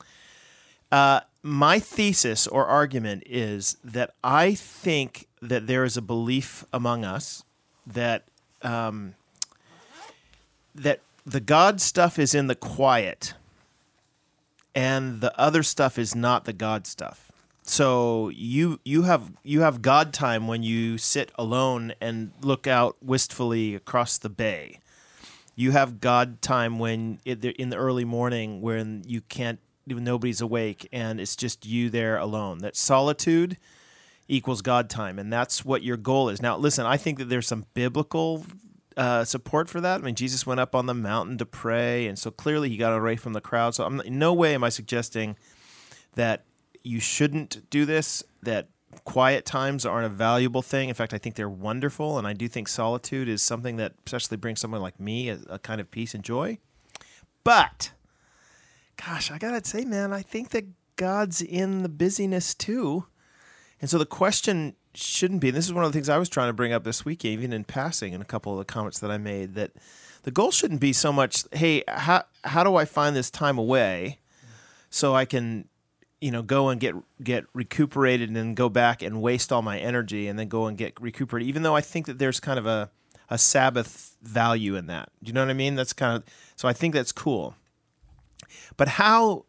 Uh, 0.91 1.21
my 1.43 1.79
thesis 1.79 2.47
or 2.47 2.65
argument 2.65 3.23
is 3.25 3.77
that 3.83 4.15
I 4.23 4.55
think 4.55 5.27
that 5.41 5.65
there 5.67 5.83
is 5.85 5.95
a 5.97 6.01
belief 6.01 6.65
among 6.73 7.05
us 7.05 7.43
that 7.87 8.25
um, 8.61 9.15
that 10.75 10.99
the 11.25 11.39
God 11.39 11.81
stuff 11.81 12.17
is 12.17 12.33
in 12.33 12.47
the 12.47 12.55
quiet, 12.55 13.33
and 14.73 15.21
the 15.21 15.37
other 15.39 15.63
stuff 15.63 15.97
is 15.97 16.15
not 16.15 16.45
the 16.45 16.53
God 16.53 16.87
stuff. 16.87 17.31
So 17.63 18.29
you 18.29 18.79
you 18.83 19.03
have 19.03 19.31
you 19.43 19.61
have 19.61 19.81
God 19.81 20.13
time 20.13 20.47
when 20.47 20.63
you 20.63 20.97
sit 20.97 21.31
alone 21.35 21.93
and 22.01 22.31
look 22.41 22.67
out 22.67 22.97
wistfully 23.01 23.75
across 23.75 24.17
the 24.17 24.29
bay. 24.29 24.79
You 25.55 25.71
have 25.71 26.01
God 26.01 26.41
time 26.41 26.79
when 26.79 27.19
in 27.23 27.69
the 27.69 27.75
early 27.75 28.05
morning 28.05 28.61
when 28.61 29.03
you 29.05 29.21
can't 29.21 29.59
nobody's 29.85 30.41
awake 30.41 30.87
and 30.91 31.19
it's 31.19 31.35
just 31.35 31.65
you 31.65 31.89
there 31.89 32.17
alone. 32.17 32.59
That 32.59 32.75
solitude 32.75 33.57
equals 34.27 34.61
God 34.61 34.89
time, 34.89 35.19
and 35.19 35.31
that's 35.31 35.65
what 35.65 35.83
your 35.83 35.97
goal 35.97 36.29
is. 36.29 36.41
Now, 36.41 36.57
listen, 36.57 36.85
I 36.85 36.97
think 36.97 37.19
that 37.19 37.25
there's 37.25 37.47
some 37.47 37.65
biblical 37.73 38.45
uh, 38.97 39.23
support 39.23 39.69
for 39.69 39.81
that. 39.81 40.01
I 40.01 40.03
mean, 40.03 40.15
Jesus 40.15 40.45
went 40.45 40.59
up 40.59 40.75
on 40.75 40.85
the 40.85 40.93
mountain 40.93 41.37
to 41.37 41.45
pray, 41.45 42.07
and 42.07 42.17
so 42.17 42.31
clearly 42.31 42.69
he 42.69 42.77
got 42.77 42.97
away 42.97 43.15
from 43.15 43.33
the 43.33 43.41
crowd. 43.41 43.75
So, 43.75 43.85
I'm 43.85 44.01
in 44.01 44.19
no 44.19 44.33
way 44.33 44.53
am 44.53 44.63
I 44.63 44.69
suggesting 44.69 45.37
that 46.15 46.43
you 46.83 46.99
shouldn't 46.99 47.69
do 47.69 47.85
this. 47.85 48.23
That 48.43 48.69
quiet 49.05 49.45
times 49.45 49.85
aren't 49.85 50.05
a 50.05 50.09
valuable 50.09 50.61
thing. 50.61 50.89
In 50.89 50.95
fact, 50.95 51.13
I 51.13 51.17
think 51.17 51.35
they're 51.35 51.49
wonderful, 51.49 52.17
and 52.17 52.27
I 52.27 52.33
do 52.33 52.47
think 52.47 52.67
solitude 52.67 53.29
is 53.29 53.41
something 53.41 53.77
that 53.77 53.93
especially 54.05 54.37
brings 54.37 54.59
someone 54.59 54.81
like 54.81 54.99
me 54.99 55.29
a, 55.29 55.39
a 55.49 55.59
kind 55.59 55.79
of 55.79 55.91
peace 55.91 56.13
and 56.13 56.23
joy. 56.23 56.57
But, 57.43 57.91
gosh, 58.97 59.31
I 59.31 59.37
gotta 59.37 59.65
say, 59.65 59.85
man, 59.85 60.13
I 60.13 60.21
think 60.21 60.49
that 60.49 60.65
God's 60.95 61.41
in 61.41 61.83
the 61.83 61.89
busyness 61.89 62.53
too. 62.53 63.05
And 63.79 63.89
so 63.89 63.97
the 63.97 64.05
question 64.05 64.75
shouldn't 64.93 65.41
be. 65.41 65.49
And 65.49 65.57
this 65.57 65.65
is 65.65 65.73
one 65.73 65.83
of 65.83 65.91
the 65.91 65.95
things 65.95 66.09
I 66.09 66.17
was 66.17 66.29
trying 66.29 66.49
to 66.49 66.53
bring 66.53 66.73
up 66.73 66.83
this 66.83 67.05
week, 67.05 67.23
even 67.25 67.53
in 67.53 67.63
passing, 67.63 68.13
in 68.13 68.21
a 68.21 68.25
couple 68.25 68.51
of 68.53 68.59
the 68.59 68.65
comments 68.65 68.99
that 68.99 69.11
I 69.11 69.17
made. 69.17 69.55
That 69.55 69.71
the 70.23 70.31
goal 70.31 70.51
shouldn't 70.51 70.81
be 70.81 70.93
so 70.93 71.11
much, 71.11 71.43
hey, 71.51 71.83
how 71.87 72.23
how 72.43 72.63
do 72.63 72.75
I 72.75 72.85
find 72.85 73.15
this 73.15 73.29
time 73.31 73.57
away 73.57 74.19
so 74.89 75.15
I 75.15 75.25
can, 75.25 75.67
you 76.19 76.31
know, 76.31 76.41
go 76.43 76.69
and 76.69 76.79
get 76.79 76.95
get 77.23 77.45
recuperated 77.53 78.29
and 78.29 78.35
then 78.35 78.53
go 78.53 78.69
back 78.69 79.01
and 79.01 79.21
waste 79.21 79.51
all 79.51 79.61
my 79.61 79.79
energy 79.79 80.27
and 80.27 80.37
then 80.37 80.47
go 80.47 80.65
and 80.65 80.77
get 80.77 80.99
recuperated. 80.99 81.47
Even 81.47 81.63
though 81.63 81.75
I 81.75 81.81
think 81.81 82.05
that 82.05 82.19
there's 82.19 82.39
kind 82.39 82.59
of 82.59 82.65
a 82.65 82.91
a 83.29 83.37
Sabbath 83.37 84.17
value 84.21 84.75
in 84.75 84.87
that. 84.87 85.09
Do 85.23 85.29
you 85.29 85.33
know 85.33 85.41
what 85.41 85.49
I 85.49 85.53
mean? 85.53 85.75
That's 85.75 85.93
kind 85.93 86.17
of 86.17 86.23
so 86.55 86.67
I 86.67 86.73
think 86.73 86.93
that's 86.93 87.13
cool. 87.13 87.55
But 88.77 88.89
how 88.89 89.45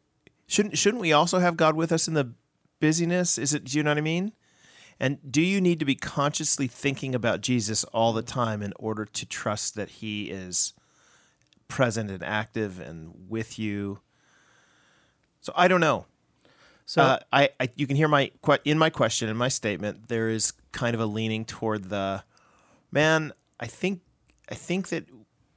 shouldn't 0.46 0.78
shouldn't 0.78 1.00
we 1.00 1.12
also 1.12 1.40
have 1.40 1.56
God 1.56 1.74
with 1.74 1.90
us 1.90 2.06
in 2.06 2.14
the 2.14 2.32
busyness? 2.80 3.38
Is 3.38 3.52
it 3.52 3.64
do 3.64 3.76
you 3.76 3.82
know 3.82 3.90
what 3.90 3.98
I 3.98 4.02
mean? 4.02 4.32
And 5.00 5.18
do 5.30 5.40
you 5.40 5.60
need 5.60 5.78
to 5.80 5.84
be 5.84 5.94
consciously 5.94 6.66
thinking 6.66 7.14
about 7.14 7.40
Jesus 7.40 7.84
all 7.84 8.12
the 8.12 8.22
time 8.22 8.62
in 8.62 8.72
order 8.78 9.04
to 9.04 9.26
trust 9.26 9.74
that 9.74 9.88
he 9.88 10.30
is 10.30 10.74
present 11.68 12.10
and 12.10 12.22
active 12.22 12.78
and 12.80 13.12
with 13.28 13.58
you? 13.58 14.00
So 15.40 15.52
I 15.56 15.68
don't 15.68 15.80
know. 15.80 16.06
So 16.84 17.02
uh, 17.02 17.18
I, 17.32 17.50
I 17.58 17.68
you 17.76 17.86
can 17.86 17.96
hear 17.96 18.08
my 18.08 18.30
in 18.64 18.78
my 18.78 18.90
question 18.90 19.28
in 19.28 19.36
my 19.36 19.48
statement 19.48 20.08
there 20.08 20.28
is 20.28 20.52
kind 20.72 20.94
of 20.94 21.00
a 21.00 21.06
leaning 21.06 21.44
toward 21.44 21.84
the 21.84 22.24
man. 22.90 23.32
I 23.58 23.66
think 23.66 24.00
I 24.50 24.54
think 24.54 24.88
that 24.88 25.06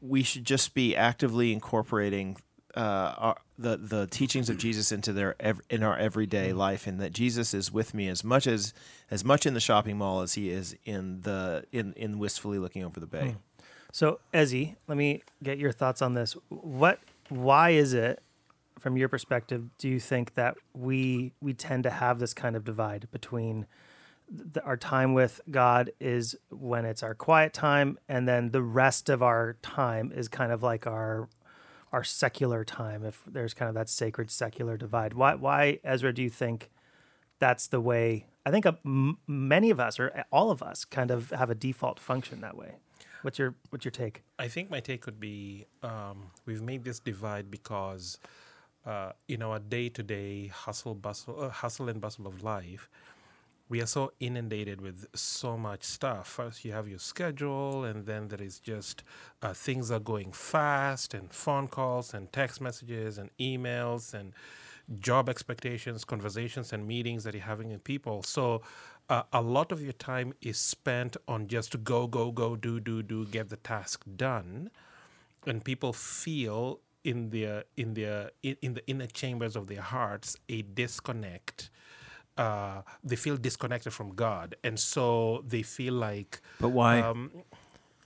we 0.02 0.24
should 0.24 0.46
just 0.46 0.74
be 0.74 0.96
actively 0.96 1.52
incorporating 1.52 2.38
uh, 2.76 3.14
our, 3.18 3.38
the 3.58 3.78
the 3.78 4.08
teachings 4.08 4.50
of 4.50 4.58
Jesus 4.58 4.92
into 4.92 5.14
their 5.14 5.36
ev- 5.40 5.62
in 5.70 5.84
our 5.84 5.98
everyday 5.98 6.54
life, 6.54 6.88
and 6.88 7.00
that 7.00 7.14
Jesus 7.14 7.54
is 7.54 7.72
with 7.72 7.94
me 7.94 8.08
as 8.10 8.24
much 8.24 8.48
as 8.48 8.74
as 9.10 9.24
much 9.24 9.46
in 9.46 9.54
the 9.54 9.60
shopping 9.60 9.98
mall 9.98 10.22
as 10.22 10.34
he 10.34 10.50
is 10.50 10.76
in 10.86 11.22
the 11.22 11.66
in 11.72 11.94
in 11.94 12.20
wistfully 12.20 12.60
looking 12.60 12.84
over 12.84 13.00
the 13.00 13.08
bay. 13.08 13.36
So, 13.92 14.20
Ezzy, 14.34 14.76
let 14.90 14.98
me 14.98 15.24
get 15.42 15.58
your 15.58 15.72
thoughts 15.72 16.02
on 16.02 16.16
this. 16.16 16.36
What, 16.50 17.00
why 17.30 17.70
is 17.70 17.94
it, 17.94 18.22
from 18.78 18.98
your 18.98 19.08
perspective, 19.08 19.70
do 19.78 19.88
you 19.88 20.02
think 20.02 20.34
that 20.34 20.58
we 20.74 21.32
we 21.42 21.54
tend 21.54 21.84
to 21.84 21.90
have 21.90 22.20
this 22.20 22.34
kind 22.34 22.58
of 22.58 22.66
divide 22.66 23.08
between 23.12 23.66
the, 24.30 24.62
our 24.64 24.76
time 24.76 25.14
with 25.14 25.40
God 25.50 25.92
is 26.02 26.36
when 26.50 26.84
it's 26.84 27.04
our 27.04 27.16
quiet 27.16 27.54
time, 27.54 27.98
and 28.10 28.28
then 28.28 28.52
the 28.52 28.62
rest 28.62 29.08
of 29.08 29.24
our 29.24 29.56
time 29.62 30.12
is 30.14 30.28
kind 30.28 30.52
of 30.52 30.62
like 30.62 30.86
our 30.88 31.30
our 31.96 32.04
secular 32.04 32.66
time. 32.66 33.06
If 33.06 33.24
there's 33.26 33.54
kind 33.54 33.70
of 33.70 33.76
that 33.76 33.90
sacred 33.90 34.30
secular 34.30 34.76
divide, 34.76 35.14
why 35.14 35.36
why 35.36 35.80
Ezra 35.84 36.12
do 36.14 36.22
you 36.22 36.30
think 36.30 36.70
that's 37.40 37.68
the 37.68 37.80
way? 37.80 38.28
I 38.46 38.52
think 38.52 38.66
uh, 38.66 38.74
m- 38.86 39.18
many 39.28 39.70
of 39.70 39.80
us, 39.80 39.98
or 39.98 40.26
all 40.30 40.52
of 40.52 40.62
us, 40.62 40.84
kind 40.84 41.10
of 41.10 41.30
have 41.30 41.50
a 41.50 41.56
default 41.56 41.98
function 42.00 42.42
that 42.42 42.58
way. 42.58 42.72
What's 43.22 43.40
your 43.40 43.56
what's 43.70 43.86
your 43.86 43.94
take? 44.04 44.24
I 44.38 44.50
think 44.50 44.70
my 44.70 44.82
take 44.82 45.06
would 45.06 45.22
be 45.22 45.66
um, 45.82 46.18
we've 46.46 46.62
made 46.62 46.84
this 46.84 47.00
divide 47.00 47.50
because 47.50 48.20
uh, 48.86 49.14
in 49.30 49.42
our 49.42 49.60
day-to-day 49.60 50.48
hustle 50.48 50.96
bustle, 50.96 51.42
uh, 51.42 51.50
hustle 51.50 51.88
and 51.88 52.02
bustle 52.02 52.28
of 52.28 52.44
life, 52.44 52.90
we 53.68 53.82
are 53.82 53.88
so 53.88 54.12
inundated 54.20 54.80
with 54.80 55.08
so 55.16 55.58
much 55.58 55.84
stuff. 55.84 56.28
First, 56.28 56.64
you 56.64 56.72
have 56.72 56.88
your 56.88 57.00
schedule, 57.00 57.84
and 57.84 58.06
then 58.06 58.28
there 58.28 58.42
is 58.42 58.60
just 58.60 59.04
uh, 59.42 59.54
things 59.54 59.90
are 59.90 60.00
going 60.00 60.32
fast, 60.32 61.14
and 61.14 61.34
phone 61.34 61.68
calls, 61.68 62.14
and 62.14 62.32
text 62.32 62.62
messages, 62.62 63.18
and 63.18 63.32
emails, 63.40 64.14
and 64.14 64.34
job 65.00 65.30
expectations, 65.30 66.06
conversations, 66.06 66.74
and 66.74 66.88
meetings 66.88 67.24
that 67.24 67.34
you're 67.34 67.44
having 67.44 67.70
with 67.70 67.84
people. 67.84 68.22
So, 68.22 68.62
uh, 69.10 69.24
a 69.34 69.42
lot 69.42 69.72
of 69.72 69.82
your 69.82 69.94
time 69.94 70.34
is 70.42 70.58
spent 70.60 71.18
on 71.28 71.48
just 71.48 71.84
go, 71.84 72.08
go, 72.08 72.32
go, 72.32 72.56
do, 72.56 72.80
do, 72.80 73.02
do, 73.02 73.26
get 73.26 73.50
the 73.50 73.58
task 73.58 74.04
done, 74.16 74.70
and 75.48 75.64
people 75.64 75.92
feel 75.92 76.80
in 77.04 77.30
their 77.30 77.64
in 77.78 77.94
their 77.94 78.32
in, 78.44 78.58
in 78.62 78.74
the 78.76 78.86
inner 78.88 79.08
chambers 79.08 79.56
of 79.56 79.68
their 79.68 79.82
hearts 79.82 80.38
a 80.50 80.62
disconnect. 80.62 81.70
Uh, 82.38 82.82
they 83.04 83.16
feel 83.16 83.38
disconnected 83.38 83.94
from 83.94 84.14
God, 84.14 84.56
and 84.64 84.78
so 84.80 85.44
they 85.48 85.62
feel 85.64 85.94
like 85.94 86.42
But 86.60 86.70
why? 86.70 87.00
um, 87.00 87.32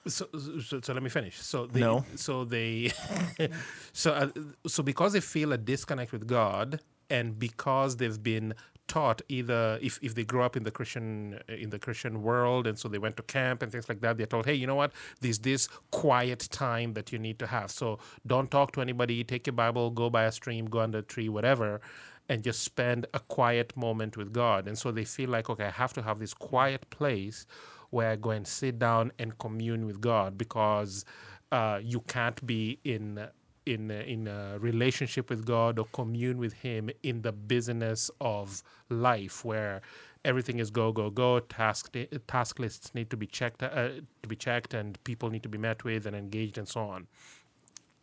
so, 0.07 0.27
so, 0.61 0.79
so 0.81 0.93
let 0.93 1.01
me 1.03 1.09
finish. 1.09 1.39
So 1.41 1.65
they, 1.65 1.79
No. 1.79 2.05
so 2.15 2.45
they, 2.45 2.91
so 3.93 4.11
uh, 4.13 4.27
so 4.67 4.83
because 4.83 5.13
they 5.13 5.19
feel 5.19 5.51
a 5.53 5.57
disconnect 5.57 6.11
with 6.11 6.27
God, 6.27 6.79
and 7.09 7.37
because 7.39 7.97
they've 7.97 8.21
been 8.21 8.53
taught 8.87 9.21
either 9.29 9.77
if, 9.83 9.99
if 10.01 10.15
they 10.15 10.23
grew 10.23 10.41
up 10.41 10.57
in 10.57 10.63
the 10.63 10.71
Christian 10.71 11.39
in 11.47 11.69
the 11.69 11.79
Christian 11.79 12.21
world, 12.23 12.67
and 12.67 12.77
so 12.77 12.87
they 12.87 12.97
went 12.97 13.17
to 13.17 13.23
camp 13.23 13.61
and 13.63 13.71
things 13.71 13.87
like 13.89 14.01
that, 14.01 14.17
they're 14.17 14.25
told, 14.27 14.45
hey, 14.45 14.53
you 14.53 14.67
know 14.67 14.75
what? 14.75 14.91
There's 15.21 15.39
this 15.39 15.67
quiet 15.91 16.47
time 16.51 16.93
that 16.93 17.11
you 17.11 17.19
need 17.19 17.39
to 17.39 17.47
have. 17.47 17.71
So 17.71 17.99
don't 18.25 18.49
talk 18.49 18.71
to 18.73 18.81
anybody. 18.81 19.23
Take 19.23 19.47
your 19.47 19.53
Bible, 19.53 19.89
go 19.91 20.09
by 20.09 20.23
a 20.25 20.31
stream, 20.31 20.65
go 20.65 20.79
under 20.79 20.99
a 20.99 21.01
tree, 21.03 21.29
whatever. 21.29 21.81
And 22.29 22.43
just 22.43 22.61
spend 22.63 23.07
a 23.13 23.19
quiet 23.19 23.75
moment 23.75 24.15
with 24.15 24.31
God. 24.31 24.67
And 24.67 24.77
so 24.77 24.91
they 24.91 25.03
feel 25.03 25.31
like, 25.31 25.49
okay, 25.49 25.65
I 25.65 25.71
have 25.71 25.93
to 25.93 26.03
have 26.03 26.19
this 26.19 26.33
quiet 26.33 26.87
place 26.91 27.47
where 27.89 28.11
I 28.11 28.15
go 28.15 28.29
and 28.29 28.47
sit 28.47 28.77
down 28.77 29.11
and 29.17 29.37
commune 29.39 29.87
with 29.87 29.99
God 29.99 30.37
because 30.37 31.05
uh, 31.51 31.79
you 31.81 32.01
can't 32.01 32.45
be 32.45 32.79
in 32.83 33.27
in 33.65 33.91
in 33.91 34.27
a 34.27 34.57
relationship 34.59 35.29
with 35.29 35.45
God 35.45 35.79
or 35.79 35.85
commune 35.91 36.37
with 36.37 36.53
Him 36.53 36.89
in 37.03 37.21
the 37.21 37.31
business 37.31 38.09
of 38.21 38.63
life 38.89 39.43
where 39.45 39.81
everything 40.25 40.59
is 40.59 40.69
go 40.69 40.91
go 40.91 41.09
go. 41.09 41.39
Task 41.39 41.95
task 42.27 42.59
lists 42.59 42.93
need 42.95 43.09
to 43.09 43.17
be 43.17 43.27
checked 43.27 43.63
uh, 43.63 43.89
to 44.21 44.27
be 44.27 44.35
checked, 44.35 44.73
and 44.73 45.01
people 45.03 45.29
need 45.29 45.43
to 45.43 45.49
be 45.49 45.57
met 45.57 45.83
with 45.83 46.05
and 46.05 46.15
engaged, 46.15 46.57
and 46.57 46.67
so 46.67 46.81
on. 46.81 47.07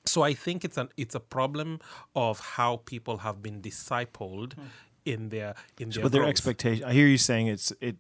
So 0.07 0.23
I 0.23 0.35
think 0.35 0.65
it's 0.65 0.77
an 0.77 0.89
it's 0.97 1.15
a 1.15 1.21
problem 1.21 1.81
of 2.15 2.41
how 2.41 2.79
people 2.85 3.19
have 3.19 3.43
been 3.43 3.61
discipled 3.61 4.55
hmm. 4.55 4.63
in 5.05 5.29
their 5.31 5.55
in 5.79 5.91
their 5.91 6.03
but 6.03 6.13
their 6.13 6.25
expectation. 6.25 6.85
I 6.85 6.93
hear 6.93 7.07
you 7.07 7.19
saying 7.19 7.49
it's 7.49 7.73
it. 7.81 7.97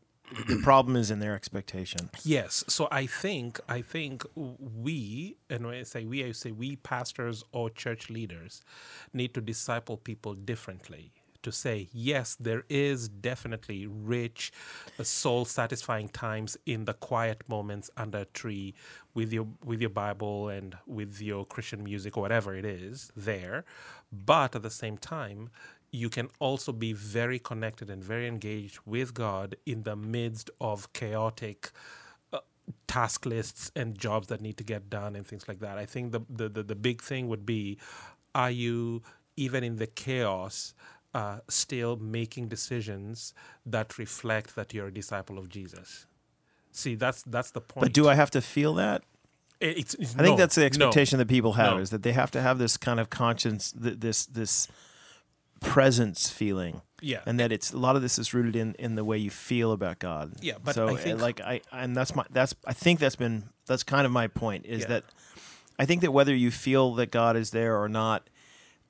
The 0.48 0.60
problem 0.64 0.96
is 0.96 1.12
in 1.12 1.20
their 1.20 1.36
expectation. 1.36 2.10
Yes. 2.24 2.64
So 2.66 2.88
I 2.90 3.06
think 3.06 3.60
I 3.68 3.80
think 3.82 4.24
we, 4.34 5.36
and 5.48 5.66
when 5.66 5.76
I 5.76 5.84
say 5.84 6.04
we, 6.04 6.24
I 6.24 6.32
say 6.32 6.50
we 6.50 6.74
pastors 6.74 7.44
or 7.52 7.70
church 7.70 8.10
leaders 8.10 8.62
need 9.12 9.34
to 9.34 9.40
disciple 9.40 9.96
people 9.96 10.34
differently. 10.34 11.12
To 11.46 11.52
say 11.52 11.88
yes, 11.92 12.36
there 12.40 12.64
is 12.68 13.08
definitely 13.08 13.86
rich, 13.86 14.52
uh, 14.98 15.04
soul-satisfying 15.04 16.08
times 16.08 16.58
in 16.66 16.86
the 16.86 16.92
quiet 16.92 17.44
moments 17.48 17.88
under 17.96 18.18
a 18.18 18.24
tree, 18.24 18.74
with 19.14 19.32
your 19.32 19.46
with 19.64 19.80
your 19.80 19.90
Bible 19.90 20.48
and 20.48 20.76
with 20.86 21.22
your 21.22 21.44
Christian 21.46 21.84
music 21.84 22.16
or 22.16 22.20
whatever 22.26 22.56
it 22.56 22.64
is 22.64 23.12
there. 23.14 23.64
But 24.10 24.56
at 24.56 24.62
the 24.62 24.70
same 24.70 24.98
time, 24.98 25.50
you 25.92 26.08
can 26.10 26.28
also 26.40 26.72
be 26.72 26.92
very 26.92 27.38
connected 27.38 27.90
and 27.90 28.02
very 28.02 28.26
engaged 28.26 28.80
with 28.84 29.14
God 29.14 29.54
in 29.64 29.84
the 29.84 29.94
midst 29.94 30.50
of 30.60 30.92
chaotic 30.94 31.70
uh, 32.32 32.40
task 32.88 33.24
lists 33.24 33.70
and 33.76 33.96
jobs 33.96 34.26
that 34.30 34.40
need 34.40 34.56
to 34.56 34.64
get 34.64 34.90
done 34.90 35.14
and 35.14 35.24
things 35.24 35.46
like 35.46 35.60
that. 35.60 35.78
I 35.78 35.86
think 35.86 36.10
the 36.10 36.22
the, 36.28 36.48
the, 36.48 36.62
the 36.64 36.74
big 36.74 37.02
thing 37.02 37.28
would 37.28 37.46
be 37.46 37.78
are 38.34 38.50
you 38.50 39.02
even 39.36 39.62
in 39.62 39.76
the 39.76 39.86
chaos 39.86 40.74
uh, 41.18 41.38
still 41.48 41.92
making 42.18 42.44
decisions 42.56 43.16
that 43.74 43.86
reflect 44.04 44.48
that 44.56 44.68
you're 44.74 44.88
a 44.94 44.94
disciple 45.02 45.36
of 45.38 45.46
Jesus? 45.56 46.06
See, 46.72 46.94
that's 47.04 47.20
that's 47.34 47.50
the 47.52 47.60
point. 47.70 47.82
But 47.84 47.92
do 48.00 48.04
I 48.12 48.14
have 48.22 48.30
to 48.30 48.40
feel 48.40 48.72
that? 48.84 48.98
It's, 49.60 49.94
it's- 49.94 50.14
I 50.18 50.22
think 50.24 50.36
no, 50.36 50.42
that's 50.42 50.54
the 50.56 50.60
no. 50.62 50.66
expectation 50.70 51.18
that 51.20 51.28
people 51.36 51.52
have 51.62 51.74
No. 51.76 51.82
is 51.84 51.88
that 51.90 52.02
they 52.02 52.12
have 52.22 52.30
to 52.32 52.40
have 52.42 52.56
this 52.64 52.76
kind 52.76 52.98
of 53.00 53.06
conscience, 53.08 53.72
this 53.76 54.26
this 54.40 54.68
presence 55.60 56.28
feeling, 56.30 56.82
Yeah, 57.00 57.20
and 57.26 57.40
that 57.40 57.50
it's 57.50 57.72
a 57.72 57.78
lot 57.78 57.96
of 57.96 58.02
this 58.02 58.18
is 58.18 58.34
rooted 58.34 58.56
in 58.56 58.74
in 58.78 58.94
the 58.94 59.04
way 59.04 59.16
you 59.18 59.30
feel 59.30 59.72
about 59.72 59.98
God. 59.98 60.34
Yeah, 60.42 60.54
but 60.62 60.74
so 60.74 60.88
I 60.88 60.92
uh, 60.92 60.96
think- 60.96 61.20
like 61.20 61.40
I 61.40 61.60
and 61.72 61.96
that's 61.96 62.14
my 62.14 62.24
that's 62.30 62.54
I 62.66 62.72
think 62.74 63.00
that's 63.00 63.16
been 63.16 63.44
that's 63.66 63.82
kind 63.82 64.04
of 64.06 64.12
my 64.12 64.28
point 64.28 64.66
is 64.66 64.82
Yeah. 64.82 64.88
that 64.88 65.04
I 65.78 65.86
think 65.86 66.02
that 66.02 66.12
whether 66.12 66.34
you 66.34 66.50
feel 66.50 66.94
that 66.96 67.10
God 67.10 67.36
is 67.36 67.50
there 67.50 67.80
or 67.82 67.88
not, 67.88 68.28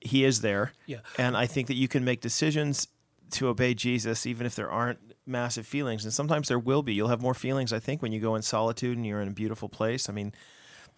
He 0.01 0.25
is 0.25 0.41
there. 0.41 0.73
Yeah. 0.87 0.99
and 1.19 1.37
I 1.37 1.47
think 1.47 1.69
that 1.69 1.75
you 1.77 1.89
can 1.89 2.05
make 2.05 2.21
decisions 2.21 2.89
to 3.33 3.49
obey 3.49 3.75
Jesus 3.75 4.27
even 4.27 4.47
if 4.47 4.55
there 4.55 4.71
aren't 4.71 4.99
massive 5.27 5.67
feelings, 5.67 6.05
and 6.05 6.13
sometimes 6.13 6.47
there 6.49 6.59
will 6.59 6.83
be. 6.83 6.95
You'll 6.95 7.09
have 7.09 7.21
more 7.21 7.35
feelings, 7.35 7.73
I 7.73 7.81
think, 7.81 8.01
when 8.03 8.13
you 8.13 8.21
go 8.21 8.37
in 8.37 8.43
solitude 8.43 8.97
and 8.97 9.05
you're 9.07 9.21
in 9.21 9.29
a 9.29 9.33
beautiful 9.33 9.69
place. 9.69 10.09
I 10.09 10.13
mean. 10.13 10.33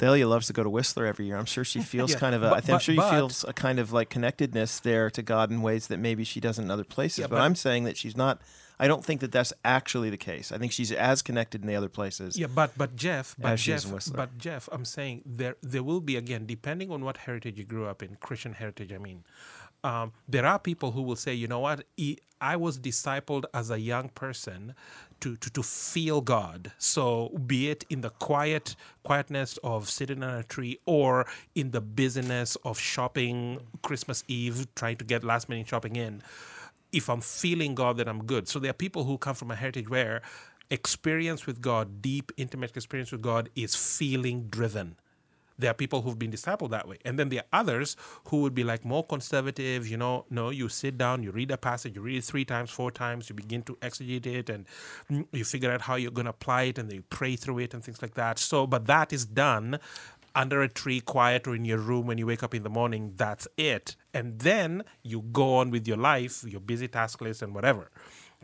Thalia 0.01 0.29
loves 0.29 0.47
to 0.47 0.53
go 0.53 0.63
to 0.63 0.71
Whistler 0.71 1.07
every 1.07 1.27
year. 1.27 1.37
I'm 1.37 1.45
sure 1.45 1.65
she 1.65 1.81
feels 1.95 2.13
Yeah, 2.13 2.21
kind 2.21 2.33
of 2.37 2.45
a. 2.45 2.51
but- 2.51 2.59
I 2.59 2.61
think, 2.61 2.75
I'm 2.75 2.79
sure 2.79 2.95
she 2.95 3.01
feels 3.11 3.45
a 3.49 3.53
kind 3.53 3.81
of 3.81 3.93
like 3.93 4.09
connectedness 4.09 4.79
there 4.79 5.11
to 5.11 5.23
God 5.23 5.51
in 5.51 5.61
ways 5.61 5.89
that 5.89 5.99
maybe 5.99 6.23
she 6.23 6.39
doesn't 6.39 6.65
in 6.67 6.71
other 6.71 6.85
places. 6.85 7.19
Yeah, 7.19 7.25
but, 7.27 7.31
but- 7.37 7.43
I'm 7.43 7.57
saying 7.57 7.83
that 7.83 7.97
she's 7.97 8.17
not. 8.17 8.41
I 8.81 8.87
don't 8.87 9.05
think 9.05 9.21
that 9.21 9.33
that's 9.33 9.53
actually 9.65 10.11
the 10.11 10.17
case. 10.17 10.53
I 10.53 10.59
think 10.59 10.73
she's 10.73 10.93
as 10.93 11.23
connected 11.23 11.63
in 11.63 11.67
the 11.67 11.75
other 11.75 11.89
places. 11.89 12.39
Yeah, 12.39 12.47
but 12.47 12.77
but 12.77 12.95
Jeff, 12.97 13.35
but 13.39 13.53
As 13.53 13.61
she 13.61 13.73
is 13.73 13.85
Jeff, 13.85 14.13
but 14.15 14.39
Jeff, 14.39 14.69
I'm 14.71 14.85
saying 14.85 15.23
there 15.27 15.57
there 15.63 15.83
will 15.83 16.01
be 16.01 16.17
again, 16.17 16.47
depending 16.47 16.91
on 16.91 17.05
what 17.05 17.17
heritage 17.19 17.59
you 17.59 17.65
grew 17.65 17.87
up 17.87 18.03
in, 18.03 18.17
Christian 18.21 18.53
heritage. 18.55 18.93
I 18.93 18.99
mean, 18.99 19.25
Um, 19.85 20.13
there 20.27 20.45
are 20.45 20.59
people 20.59 20.91
who 20.91 21.03
will 21.03 21.17
say, 21.17 21.33
you 21.35 21.47
know 21.47 21.61
what, 21.61 21.85
I 22.41 22.57
was 22.57 22.79
discipled 22.79 23.45
as 23.55 23.71
a 23.71 23.79
young 23.79 24.09
person 24.09 24.75
to, 25.21 25.37
to, 25.37 25.51
to 25.51 25.63
feel 25.63 26.21
God. 26.21 26.73
So 26.79 27.31
be 27.47 27.71
it 27.71 27.85
in 27.89 28.01
the 28.01 28.11
quiet 28.11 28.75
quietness 29.05 29.57
of 29.63 29.89
sitting 29.89 30.23
on 30.23 30.35
a 30.35 30.43
tree 30.43 30.79
or 30.85 31.27
in 31.55 31.71
the 31.71 31.81
busyness 31.81 32.57
of 32.65 32.79
shopping 32.79 33.61
Christmas 33.83 34.25
Eve, 34.27 34.67
trying 34.75 34.97
to 34.97 35.05
get 35.05 35.23
last 35.25 35.49
minute 35.49 35.69
shopping 35.69 35.97
in. 35.97 36.23
If 36.93 37.09
I'm 37.11 37.21
feeling 37.21 37.75
God, 37.75 37.99
then 37.99 38.09
I'm 38.09 38.25
good. 38.25 38.49
So 38.49 38.59
there 38.59 38.71
are 38.71 38.75
people 38.75 39.05
who 39.05 39.19
come 39.19 39.35
from 39.35 39.51
a 39.51 39.57
heritage 39.57 39.89
where 39.89 40.23
experience 40.71 41.47
with 41.47 41.61
God, 41.61 42.03
deep, 42.03 42.33
intimate 42.37 42.77
experience 42.77 43.13
with 43.13 43.23
God, 43.23 43.51
is 43.55 43.75
feeling 43.75 44.49
driven. 44.49 44.97
There 45.59 45.71
are 45.71 45.75
people 45.75 46.03
who've 46.03 46.19
been 46.19 46.31
discipled 46.31 46.71
that 46.71 46.87
way. 46.87 46.99
And 47.05 47.19
then 47.19 47.31
there 47.31 47.41
are 47.41 47.61
others 47.61 47.97
who 48.29 48.43
would 48.43 48.55
be 48.55 48.63
like 48.63 48.85
more 48.85 49.05
conservative, 49.05 49.89
you 49.89 49.97
know, 49.97 50.25
no, 50.31 50.51
you 50.51 50.69
sit 50.69 50.97
down, 50.97 51.25
you 51.25 51.33
read 51.33 51.51
a 51.51 51.57
passage, 51.57 51.97
you 51.97 52.01
read 52.01 52.19
it 52.19 52.25
three 52.25 52.45
times, 52.45 52.71
four 52.71 52.93
times, 52.93 53.29
you 53.29 53.35
begin 53.35 53.63
to 53.63 53.75
exegete 53.77 54.27
it 54.27 54.51
and 54.51 54.67
you 55.33 55.45
figure 55.45 55.73
out 55.73 55.81
how 55.81 55.97
you're 55.97 56.13
going 56.13 56.27
to 56.27 56.31
apply 56.31 56.63
it 56.63 56.79
and 56.79 56.89
then 56.89 56.97
you 56.97 57.05
pray 57.11 57.35
through 57.35 57.59
it 57.59 57.75
and 57.75 57.83
things 57.83 58.01
like 58.01 58.15
that. 58.15 58.39
So, 58.39 58.69
but 58.69 58.87
that 58.87 59.13
is 59.13 59.27
done 59.27 59.81
under 60.35 60.63
a 60.63 60.69
tree, 60.69 61.01
quiet, 61.01 61.49
or 61.49 61.57
in 61.57 61.65
your 61.65 61.79
room 61.79 62.07
when 62.07 62.19
you 62.19 62.27
wake 62.27 62.45
up 62.45 62.55
in 62.55 62.63
the 62.63 62.71
morning. 62.71 63.15
That's 63.17 63.49
it. 63.57 63.97
And 64.19 64.39
then 64.41 64.83
you 65.03 65.23
go 65.23 65.57
on 65.61 65.71
with 65.71 65.87
your 65.87 65.97
life, 65.97 66.45
your 66.55 66.61
busy 66.61 66.89
task 66.89 67.21
list 67.21 67.43
and 67.43 67.55
whatever 67.55 67.91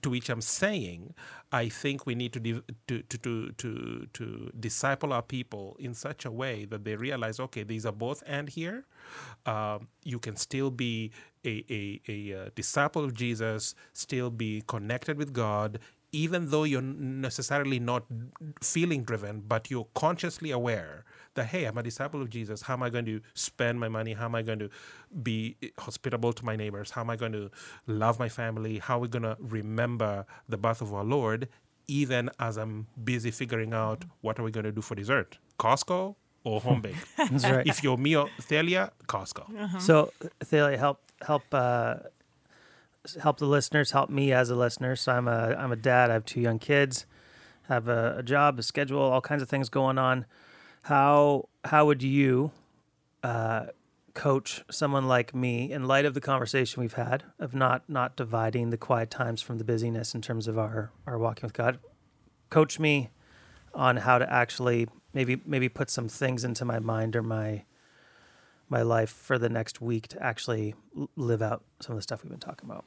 to 0.03 0.11
which 0.11 0.29
I'm 0.29 0.43
saying, 0.43 1.15
I 1.51 1.69
think 1.71 2.05
we 2.05 2.15
need 2.15 2.33
to, 2.35 2.41
di- 2.41 2.63
to, 2.89 3.03
to, 3.03 3.19
to, 3.19 3.53
to, 3.53 4.07
to 4.13 4.51
disciple 4.61 5.13
our 5.15 5.23
people 5.23 5.77
in 5.81 5.95
such 5.95 6.27
a 6.27 6.31
way 6.31 6.67
that 6.67 6.85
they 6.85 6.95
realize, 6.95 7.41
okay, 7.41 7.63
these 7.63 7.87
are 7.87 7.93
both 7.93 8.23
and 8.27 8.49
here. 8.49 8.85
Um, 9.47 9.89
you 10.05 10.19
can 10.19 10.37
still 10.37 10.71
be 10.71 11.11
a, 11.45 11.65
a, 11.71 12.01
a, 12.09 12.17
uh 12.35 12.49
disciple 12.55 13.03
of 13.03 13.15
Jesus, 13.15 13.75
still 13.95 14.31
be 14.31 14.63
connected 14.67 15.17
with 15.17 15.33
God, 15.33 15.79
even 16.13 16.51
though 16.51 16.65
you're 16.65 16.83
necessarily 16.83 17.79
not 17.79 18.05
feeling 18.63 19.05
driven, 19.05 19.43
but 19.47 19.71
you're 19.71 19.89
consciously 19.95 20.51
aware 20.51 21.05
that, 21.35 21.47
hey, 21.47 21.65
I'm 21.65 21.77
a 21.79 21.83
disciple 21.83 22.23
of 22.23 22.31
Jesus. 22.31 22.63
How 22.63 22.75
am 22.75 22.83
I 22.83 22.91
going 22.91 23.05
to 23.07 23.21
spend 23.35 23.81
my 23.81 23.89
money? 23.89 24.13
How 24.15 24.27
am 24.27 24.35
I 24.35 24.43
going 24.43 24.59
to 24.61 24.71
be 25.23 25.57
hospitable 25.79 26.33
to 26.33 26.45
my 26.45 26.57
neighbors? 26.57 26.91
How 26.91 27.01
am 27.03 27.11
I 27.11 27.17
going 27.17 27.33
to 27.33 27.51
love 27.87 28.19
my 28.19 28.29
family? 28.29 28.79
How 28.79 28.97
are 28.97 29.01
we 29.01 29.09
going 29.09 29.23
to 29.23 29.37
remember 29.41 30.27
the 30.49 30.57
birth 30.57 30.81
of 30.81 30.93
our 30.95 31.05
Lord, 31.05 31.49
even 31.87 32.31
as 32.39 32.57
I'm 32.57 32.87
busy 33.03 33.31
figuring 33.31 33.73
out 33.75 34.05
what 34.21 34.39
are 34.39 34.43
we 34.43 34.51
going 34.51 34.65
to 34.65 34.73
do 34.73 34.81
for 34.81 34.95
dessert? 34.95 35.39
Costco 35.59 36.15
or 36.45 36.61
home 36.61 36.81
bake? 36.81 36.97
That's 37.17 37.45
right. 37.45 37.67
if 37.67 37.83
you're 37.83 37.97
me 37.97 38.17
or 38.17 38.29
Thalia, 38.41 38.93
Costco. 39.07 39.81
So, 39.81 40.13
Thalia, 40.41 40.79
help 40.79 41.01
help 41.23 41.43
uh, 41.53 41.97
help 43.21 43.39
the 43.39 43.47
listeners, 43.47 43.91
help 43.91 44.11
me 44.11 44.33
as 44.33 44.51
a 44.51 44.55
listener. 44.55 44.97
So 44.97 45.13
I'm 45.13 45.29
a 45.29 45.55
I'm 45.59 45.73
a 45.73 45.77
dad. 45.77 46.11
I 46.11 46.15
have 46.15 46.25
two 46.25 46.41
young 46.41 46.59
kids, 46.59 47.07
have 47.69 47.89
a, 47.89 48.17
a 48.19 48.23
job, 48.23 48.59
a 48.59 48.63
schedule, 48.63 49.01
all 49.01 49.21
kinds 49.21 49.43
of 49.43 49.49
things 49.49 49.69
going 49.69 49.99
on. 49.99 50.27
How 50.85 51.49
how 51.65 51.87
would 51.87 52.03
you 52.03 52.53
uh, 53.23 53.67
coach 54.13 54.63
someone 54.71 55.09
like 55.09 55.35
me 55.35 55.73
in 55.73 55.87
light 55.87 56.05
of 56.05 56.13
the 56.13 56.21
conversation 56.21 56.83
we've 56.83 56.93
had 56.93 57.25
of 57.39 57.55
not 57.55 57.89
not 57.89 58.17
dividing 58.17 58.69
the 58.69 58.77
quiet 58.77 59.11
times 59.11 59.41
from 59.41 59.57
the 59.57 59.65
busyness 59.65 60.15
in 60.15 60.21
terms 60.21 60.47
of 60.47 60.59
our 60.59 60.93
our 61.07 61.19
walking 61.19 61.47
with 61.47 61.55
God? 61.55 61.79
Coach 62.51 62.79
me 62.79 63.09
on 63.73 63.97
how 63.97 64.19
to 64.19 64.31
actually 64.31 64.87
maybe 65.15 65.41
maybe 65.47 65.71
put 65.71 65.89
some 65.89 66.07
things 66.07 66.45
into 66.45 66.67
my 66.67 66.79
mind 66.79 67.17
or 67.17 67.23
my 67.23 67.65
my 68.69 68.83
life 68.83 69.11
for 69.11 69.39
the 69.39 69.49
next 69.49 69.81
week 69.81 70.07
to 70.09 70.23
actually 70.23 70.75
live 71.17 71.41
out 71.41 71.65
some 71.81 71.95
of 71.95 71.99
the 71.99 72.03
stuff 72.03 72.23
we've 72.23 72.31
been 72.31 72.39
talking 72.39 72.69
about. 72.69 72.85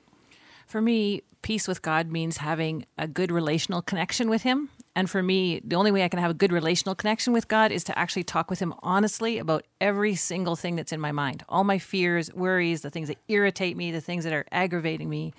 For 0.68 0.82
me, 0.82 1.24
peace 1.42 1.68
with 1.68 1.82
God 1.82 2.12
means 2.12 2.38
having 2.38 2.86
a 2.98 3.08
good 3.08 3.32
relational 3.32 3.82
connection 3.82 4.30
with 4.30 4.44
Him. 4.44 4.70
And 4.98 5.08
for 5.08 5.22
me, 5.22 5.62
the 5.64 5.76
only 5.76 5.92
way 5.92 6.04
I 6.04 6.08
can 6.08 6.20
have 6.20 6.32
a 6.32 6.34
good 6.34 6.52
relational 6.52 6.96
connection 6.96 7.32
with 7.32 7.48
God 7.48 7.72
is 7.72 7.84
to 7.84 8.00
actually 8.00 8.24
talk 8.24 8.50
with 8.50 8.58
Him 8.58 8.74
honestly 8.80 9.38
about 9.38 9.64
every 9.80 10.16
single 10.16 10.56
thing 10.56 10.76
that's 10.76 10.92
in 10.92 11.00
my 11.00 11.12
mind 11.12 11.44
all 11.48 11.64
my 11.64 11.78
fears, 11.78 12.34
worries, 12.34 12.82
the 12.82 12.90
things 12.90 13.08
that 13.10 13.20
irritate 13.28 13.78
me, 13.78 13.92
the 13.92 14.02
things 14.02 14.24
that 14.24 14.34
are 14.34 14.48
aggravating 14.52 15.08
me. 15.08 15.36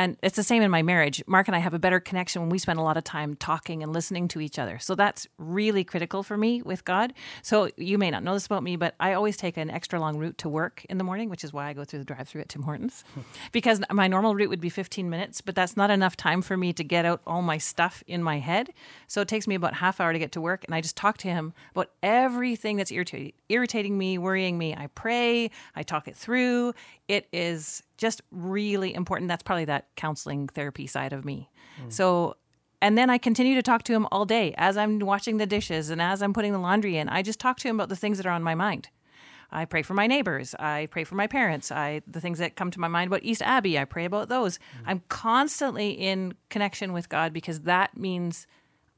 And 0.00 0.16
it's 0.22 0.36
the 0.36 0.42
same 0.42 0.62
in 0.62 0.70
my 0.70 0.80
marriage. 0.80 1.22
Mark 1.26 1.46
and 1.46 1.54
I 1.54 1.58
have 1.58 1.74
a 1.74 1.78
better 1.78 2.00
connection 2.00 2.40
when 2.40 2.48
we 2.48 2.58
spend 2.58 2.78
a 2.78 2.82
lot 2.82 2.96
of 2.96 3.04
time 3.04 3.34
talking 3.34 3.82
and 3.82 3.92
listening 3.92 4.28
to 4.28 4.40
each 4.40 4.58
other. 4.58 4.78
So 4.78 4.94
that's 4.94 5.28
really 5.36 5.84
critical 5.84 6.22
for 6.22 6.38
me 6.38 6.62
with 6.62 6.86
God. 6.86 7.12
So 7.42 7.68
you 7.76 7.98
may 7.98 8.10
not 8.10 8.24
know 8.24 8.32
this 8.32 8.46
about 8.46 8.62
me, 8.62 8.76
but 8.76 8.94
I 8.98 9.12
always 9.12 9.36
take 9.36 9.58
an 9.58 9.68
extra 9.68 10.00
long 10.00 10.16
route 10.16 10.38
to 10.38 10.48
work 10.48 10.86
in 10.88 10.96
the 10.96 11.04
morning, 11.04 11.28
which 11.28 11.44
is 11.44 11.52
why 11.52 11.68
I 11.68 11.74
go 11.74 11.84
through 11.84 11.98
the 11.98 12.06
drive 12.06 12.30
through 12.30 12.40
at 12.40 12.48
Tim 12.48 12.62
Hortons. 12.62 13.04
because 13.52 13.82
my 13.90 14.08
normal 14.08 14.34
route 14.34 14.48
would 14.48 14.58
be 14.58 14.70
15 14.70 15.10
minutes, 15.10 15.42
but 15.42 15.54
that's 15.54 15.76
not 15.76 15.90
enough 15.90 16.16
time 16.16 16.40
for 16.40 16.56
me 16.56 16.72
to 16.72 16.82
get 16.82 17.04
out 17.04 17.20
all 17.26 17.42
my 17.42 17.58
stuff 17.58 18.02
in 18.06 18.22
my 18.22 18.38
head. 18.38 18.70
So 19.06 19.20
it 19.20 19.28
takes 19.28 19.46
me 19.46 19.54
about 19.54 19.74
half 19.74 20.00
hour 20.00 20.14
to 20.14 20.18
get 20.18 20.32
to 20.32 20.40
work. 20.40 20.64
And 20.64 20.74
I 20.74 20.80
just 20.80 20.96
talk 20.96 21.18
to 21.18 21.28
him 21.28 21.52
about 21.72 21.90
everything 22.02 22.78
that's 22.78 22.90
irritating, 22.90 23.34
irritating 23.50 23.98
me, 23.98 24.16
worrying 24.16 24.56
me. 24.56 24.74
I 24.74 24.86
pray, 24.86 25.50
I 25.76 25.82
talk 25.82 26.08
it 26.08 26.16
through. 26.16 26.72
It 27.06 27.28
is 27.34 27.82
just 28.00 28.22
really 28.30 28.94
important. 28.94 29.28
That's 29.28 29.42
probably 29.42 29.66
that 29.66 29.88
counseling 29.94 30.48
therapy 30.48 30.86
side 30.86 31.12
of 31.12 31.24
me. 31.24 31.50
Mm. 31.84 31.92
So, 31.92 32.36
and 32.80 32.96
then 32.96 33.10
I 33.10 33.18
continue 33.18 33.54
to 33.54 33.62
talk 33.62 33.82
to 33.84 33.92
him 33.92 34.08
all 34.10 34.24
day 34.24 34.54
as 34.56 34.78
I'm 34.78 34.98
washing 34.98 35.36
the 35.36 35.46
dishes 35.46 35.90
and 35.90 36.00
as 36.00 36.22
I'm 36.22 36.32
putting 36.32 36.52
the 36.52 36.58
laundry 36.58 36.96
in. 36.96 37.10
I 37.10 37.22
just 37.22 37.38
talk 37.38 37.58
to 37.58 37.68
him 37.68 37.76
about 37.76 37.90
the 37.90 37.96
things 37.96 38.16
that 38.16 38.26
are 38.26 38.32
on 38.32 38.42
my 38.42 38.54
mind. 38.54 38.88
I 39.52 39.66
pray 39.66 39.82
for 39.82 39.92
my 39.94 40.06
neighbors. 40.06 40.54
I 40.54 40.88
pray 40.90 41.04
for 41.04 41.14
my 41.14 41.26
parents. 41.26 41.70
I 41.70 42.00
the 42.06 42.20
things 42.20 42.38
that 42.38 42.56
come 42.56 42.70
to 42.70 42.80
my 42.80 42.88
mind 42.88 43.08
about 43.08 43.22
East 43.22 43.42
Abbey. 43.42 43.78
I 43.78 43.84
pray 43.84 44.06
about 44.06 44.28
those. 44.28 44.56
Mm. 44.58 44.62
I'm 44.86 45.02
constantly 45.08 45.90
in 45.90 46.34
connection 46.48 46.92
with 46.94 47.08
God 47.08 47.34
because 47.34 47.60
that 47.62 47.96
means 47.96 48.46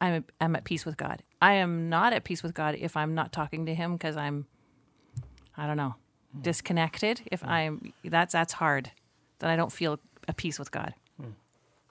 I'm 0.00 0.24
I'm 0.40 0.54
at 0.54 0.64
peace 0.64 0.84
with 0.86 0.96
God. 0.96 1.24
I 1.40 1.54
am 1.54 1.88
not 1.88 2.12
at 2.12 2.22
peace 2.22 2.42
with 2.42 2.54
God 2.54 2.76
if 2.78 2.96
I'm 2.96 3.14
not 3.14 3.32
talking 3.32 3.66
to 3.66 3.74
Him 3.74 3.94
because 3.94 4.16
I'm 4.16 4.46
I 5.56 5.66
don't 5.66 5.78
know 5.78 5.96
disconnected. 6.40 7.22
If 7.30 7.44
I'm 7.44 7.92
that's 8.04 8.32
that's 8.32 8.54
hard. 8.54 8.90
Then 9.38 9.50
I 9.50 9.56
don't 9.56 9.72
feel 9.72 9.98
at 10.28 10.36
peace 10.36 10.58
with 10.58 10.70
God. 10.70 10.94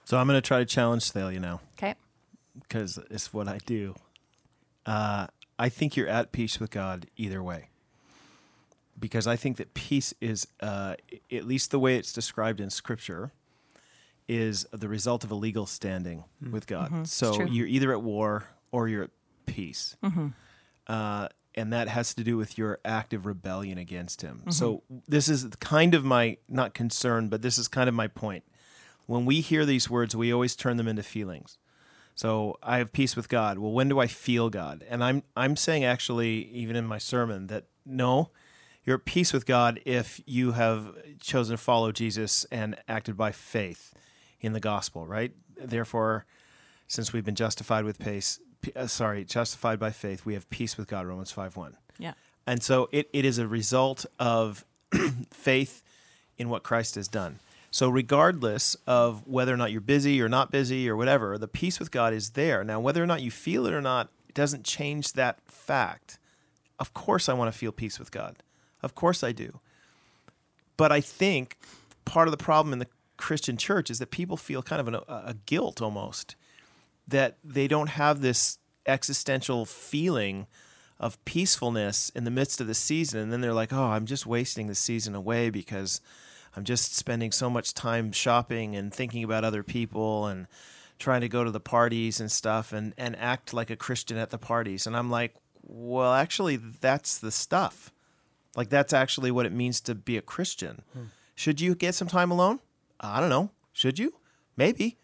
So 0.04 0.18
I'm 0.18 0.26
going 0.26 0.36
to 0.36 0.46
try 0.46 0.58
to 0.58 0.64
challenge 0.64 1.10
Thalia 1.12 1.38
now 1.38 1.60
Okay. 1.78 1.94
because 2.60 2.98
it's 3.10 3.32
what 3.32 3.46
I 3.46 3.58
do. 3.66 3.94
Uh, 4.84 5.28
I 5.60 5.68
think 5.68 5.96
you're 5.96 6.08
at 6.08 6.32
peace 6.32 6.58
with 6.58 6.70
God 6.70 7.06
either 7.16 7.40
way. 7.42 7.68
Because 8.98 9.26
I 9.28 9.36
think 9.36 9.58
that 9.58 9.74
peace 9.74 10.12
is, 10.20 10.46
uh, 10.60 10.96
at 11.30 11.44
least 11.44 11.70
the 11.70 11.78
way 11.78 11.96
it's 11.96 12.12
described 12.12 12.60
in 12.60 12.68
Scripture, 12.68 13.30
is 14.28 14.66
the 14.72 14.88
result 14.88 15.22
of 15.24 15.30
a 15.30 15.34
legal 15.36 15.66
standing 15.66 16.24
with 16.50 16.66
God. 16.66 17.06
So 17.06 17.44
you're 17.44 17.66
either 17.68 17.92
at 17.92 18.02
war 18.02 18.44
or 18.72 18.88
you're 18.88 19.04
at 19.04 19.10
peace. 19.46 19.96
Uh, 20.88 21.28
and 21.54 21.72
that 21.72 21.88
has 21.88 22.14
to 22.14 22.24
do 22.24 22.36
with 22.36 22.56
your 22.56 22.78
active 22.84 23.26
rebellion 23.26 23.78
against 23.78 24.22
Him. 24.22 24.38
Mm-hmm. 24.38 24.50
So 24.50 24.82
this 25.08 25.28
is 25.28 25.46
kind 25.60 25.94
of 25.94 26.04
my, 26.04 26.38
not 26.48 26.74
concern, 26.74 27.28
but 27.28 27.42
this 27.42 27.58
is 27.58 27.68
kind 27.68 27.88
of 27.88 27.94
my 27.94 28.08
point. 28.08 28.44
When 29.06 29.24
we 29.24 29.40
hear 29.40 29.64
these 29.66 29.90
words, 29.90 30.14
we 30.14 30.32
always 30.32 30.56
turn 30.56 30.76
them 30.76 30.88
into 30.88 31.02
feelings. 31.02 31.58
So 32.14 32.58
I 32.62 32.78
have 32.78 32.92
peace 32.92 33.16
with 33.16 33.28
God. 33.28 33.58
Well, 33.58 33.72
when 33.72 33.88
do 33.88 33.98
I 33.98 34.06
feel 34.06 34.50
God? 34.50 34.84
And 34.88 35.02
I'm 35.02 35.22
I'm 35.36 35.56
saying 35.56 35.84
actually, 35.84 36.44
even 36.48 36.76
in 36.76 36.86
my 36.86 36.98
sermon, 36.98 37.46
that 37.46 37.64
no, 37.86 38.30
you're 38.84 38.96
at 38.96 39.04
peace 39.04 39.32
with 39.32 39.46
God 39.46 39.80
if 39.84 40.20
you 40.26 40.52
have 40.52 40.94
chosen 41.20 41.56
to 41.56 41.62
follow 41.62 41.92
Jesus 41.92 42.44
and 42.50 42.76
acted 42.88 43.16
by 43.16 43.32
faith 43.32 43.94
in 44.40 44.52
the 44.52 44.60
gospel, 44.60 45.06
right? 45.06 45.32
Therefore, 45.56 46.26
since 46.86 47.12
we've 47.12 47.24
been 47.24 47.34
justified 47.34 47.84
with 47.84 47.98
pace, 47.98 48.38
p- 48.38 48.44
uh, 48.74 48.86
sorry, 48.86 49.24
justified 49.24 49.78
by 49.78 49.90
faith, 49.90 50.24
we 50.24 50.34
have 50.34 50.48
peace 50.50 50.76
with 50.76 50.88
God. 50.88 51.06
Romans 51.06 51.32
five 51.32 51.56
one. 51.56 51.76
Yeah. 51.98 52.14
And 52.46 52.62
so 52.62 52.88
it, 52.92 53.08
it 53.12 53.24
is 53.24 53.38
a 53.38 53.46
result 53.46 54.06
of 54.18 54.64
faith 55.30 55.82
in 56.38 56.48
what 56.48 56.62
Christ 56.62 56.96
has 56.96 57.08
done. 57.08 57.38
So, 57.70 57.88
regardless 57.88 58.76
of 58.86 59.26
whether 59.26 59.54
or 59.54 59.56
not 59.56 59.72
you're 59.72 59.80
busy 59.80 60.20
or 60.20 60.28
not 60.28 60.50
busy 60.50 60.88
or 60.90 60.96
whatever, 60.96 61.38
the 61.38 61.48
peace 61.48 61.80
with 61.80 61.90
God 61.90 62.12
is 62.12 62.30
there. 62.30 62.62
Now, 62.64 62.80
whether 62.80 63.02
or 63.02 63.06
not 63.06 63.22
you 63.22 63.30
feel 63.30 63.66
it 63.66 63.72
or 63.72 63.80
not, 63.80 64.10
it 64.28 64.34
doesn't 64.34 64.64
change 64.64 65.14
that 65.14 65.38
fact. 65.46 66.18
Of 66.78 66.92
course, 66.92 67.30
I 67.30 67.32
want 67.32 67.50
to 67.50 67.58
feel 67.58 67.72
peace 67.72 67.98
with 67.98 68.10
God. 68.10 68.36
Of 68.82 68.94
course, 68.94 69.24
I 69.24 69.32
do. 69.32 69.60
But 70.76 70.92
I 70.92 71.00
think 71.00 71.56
part 72.04 72.28
of 72.28 72.32
the 72.32 72.42
problem 72.42 72.74
in 72.74 72.78
the 72.78 72.88
Christian 73.16 73.56
church 73.56 73.90
is 73.90 73.98
that 74.00 74.10
people 74.10 74.36
feel 74.36 74.62
kind 74.62 74.80
of 74.80 74.88
an, 74.88 74.94
a, 74.96 75.00
a 75.08 75.36
guilt 75.46 75.80
almost 75.80 76.34
that 77.06 77.38
they 77.44 77.68
don't 77.68 77.90
have 77.90 78.20
this 78.20 78.58
existential 78.86 79.64
feeling 79.64 80.46
of 80.98 81.22
peacefulness 81.24 82.10
in 82.10 82.24
the 82.24 82.30
midst 82.30 82.60
of 82.60 82.66
the 82.66 82.74
season 82.74 83.20
and 83.20 83.32
then 83.32 83.40
they're 83.40 83.52
like 83.52 83.72
oh 83.72 83.84
i'm 83.90 84.06
just 84.06 84.26
wasting 84.26 84.66
the 84.66 84.74
season 84.74 85.14
away 85.14 85.50
because 85.50 86.00
i'm 86.56 86.64
just 86.64 86.94
spending 86.94 87.30
so 87.30 87.48
much 87.48 87.74
time 87.74 88.10
shopping 88.10 88.74
and 88.74 88.92
thinking 88.92 89.22
about 89.22 89.44
other 89.44 89.62
people 89.62 90.26
and 90.26 90.46
trying 90.98 91.20
to 91.20 91.28
go 91.28 91.44
to 91.44 91.50
the 91.50 91.60
parties 91.60 92.20
and 92.20 92.30
stuff 92.30 92.72
and, 92.72 92.92
and 92.96 93.16
act 93.16 93.52
like 93.52 93.70
a 93.70 93.76
christian 93.76 94.16
at 94.16 94.30
the 94.30 94.38
parties 94.38 94.86
and 94.86 94.96
i'm 94.96 95.10
like 95.10 95.34
well 95.62 96.12
actually 96.12 96.56
that's 96.56 97.18
the 97.18 97.30
stuff 97.30 97.92
like 98.56 98.68
that's 98.68 98.92
actually 98.92 99.30
what 99.30 99.46
it 99.46 99.52
means 99.52 99.80
to 99.80 99.94
be 99.94 100.16
a 100.16 100.22
christian 100.22 100.82
hmm. 100.92 101.04
Should 101.34 101.60
you 101.60 101.74
get 101.74 101.94
some 101.94 102.08
time 102.08 102.30
alone? 102.30 102.60
I 103.00 103.20
don't 103.20 103.28
know. 103.28 103.50
Should 103.72 103.98
you? 103.98 104.14
Maybe. 104.56 104.98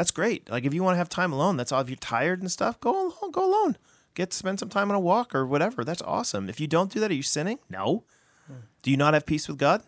That's 0.00 0.12
great. 0.12 0.48
Like 0.48 0.64
if 0.64 0.72
you 0.72 0.82
want 0.82 0.94
to 0.94 0.96
have 0.98 1.10
time 1.10 1.30
alone, 1.30 1.58
that's 1.58 1.72
all. 1.72 1.82
If 1.82 1.90
you're 1.90 1.96
tired 1.96 2.40
and 2.40 2.50
stuff, 2.50 2.80
go 2.80 3.08
alone. 3.08 3.32
Go 3.32 3.44
alone. 3.44 3.76
Get 4.14 4.32
spend 4.32 4.58
some 4.58 4.70
time 4.70 4.90
on 4.90 4.96
a 4.96 5.00
walk 5.00 5.34
or 5.34 5.44
whatever. 5.46 5.84
That's 5.84 6.00
awesome. 6.00 6.48
If 6.48 6.58
you 6.58 6.66
don't 6.66 6.90
do 6.90 7.00
that, 7.00 7.10
are 7.10 7.14
you 7.14 7.22
sinning? 7.22 7.58
No. 7.68 8.04
Hmm. 8.46 8.60
Do 8.80 8.90
you 8.90 8.96
not 8.96 9.12
have 9.12 9.26
peace 9.26 9.46
with 9.46 9.58
God? 9.58 9.82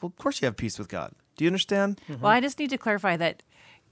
Well, 0.00 0.10
of 0.10 0.16
course 0.16 0.40
you 0.40 0.46
have 0.46 0.56
peace 0.56 0.78
with 0.78 0.86
God. 0.86 1.10
Do 1.36 1.44
you 1.44 1.48
understand? 1.48 2.00
Mm-hmm. 2.08 2.22
Well, 2.22 2.30
I 2.30 2.40
just 2.40 2.60
need 2.60 2.70
to 2.70 2.78
clarify 2.78 3.16
that 3.16 3.42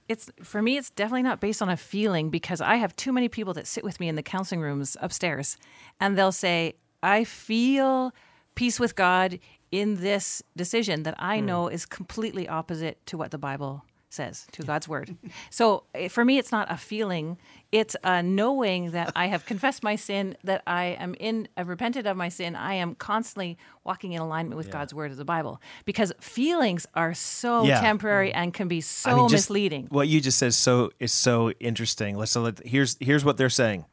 it's 0.07 0.31
for 0.41 0.61
me 0.61 0.77
it's 0.77 0.89
definitely 0.89 1.23
not 1.23 1.41
based 1.41 1.61
on 1.61 1.67
a 1.67 1.75
feeling 1.75 2.29
because 2.29 2.61
I 2.61 2.77
have 2.77 2.95
too 2.95 3.11
many 3.11 3.27
people 3.27 3.53
that 3.55 3.67
sit 3.67 3.83
with 3.83 3.99
me 3.99 4.07
in 4.07 4.15
the 4.15 4.23
counseling 4.23 4.61
rooms 4.61 4.95
upstairs 5.01 5.57
and 5.99 6.17
they'll 6.17 6.31
say, 6.31 6.75
"I 7.03 7.25
feel 7.25 8.13
peace 8.55 8.79
with 8.79 8.95
God 8.95 9.37
in 9.69 9.95
this 9.95 10.41
decision 10.55 11.03
that 11.03 11.15
I 11.19 11.39
hmm. 11.39 11.45
know 11.45 11.67
is 11.67 11.85
completely 11.85 12.47
opposite 12.47 13.05
to 13.07 13.17
what 13.17 13.31
the 13.31 13.37
Bible 13.37 13.83
says, 14.09 14.47
to 14.53 14.63
God's 14.63 14.87
word." 14.87 15.15
so, 15.49 15.83
eh, 15.93 16.07
for 16.07 16.23
me 16.25 16.37
it's 16.37 16.51
not 16.51 16.71
a 16.71 16.77
feeling, 16.77 17.37
it's 17.71 17.95
a 18.03 18.23
knowing 18.23 18.91
that 18.91 19.11
I 19.15 19.27
have 19.27 19.45
confessed 19.45 19.83
my 19.83 19.95
sin, 19.95 20.37
that 20.43 20.63
I 20.65 20.85
am 20.99 21.15
in 21.19 21.47
I've 21.57 21.67
repented 21.67 22.07
of 22.07 22.15
my 22.17 22.29
sin. 22.29 22.55
I 22.55 22.75
am 22.75 22.95
constantly 22.95 23.57
walking 23.83 24.13
in 24.13 24.21
alignment 24.21 24.57
with 24.57 24.71
God's 24.71 24.93
word 24.93 25.11
of 25.11 25.17
the 25.17 25.25
Bible 25.25 25.61
because 25.85 26.13
feelings 26.19 26.85
are 26.93 27.13
so 27.13 27.65
Yeah. 27.65 27.79
temporary 27.81 28.33
and 28.33 28.53
can 28.53 28.67
be 28.67 28.81
so 28.81 29.11
I 29.11 29.13
mean, 29.15 29.29
just 29.29 29.49
misleading. 29.49 29.87
What 29.89 30.07
you 30.07 30.21
just 30.21 30.37
said 30.37 30.47
is 30.47 30.55
so 30.55 30.91
is 30.99 31.11
so 31.11 31.51
interesting. 31.59 32.17
Let's 32.17 32.31
so 32.31 32.41
let, 32.41 32.65
here's 32.65 32.97
here's 32.99 33.25
what 33.25 33.37
they're 33.37 33.49
saying. 33.49 33.85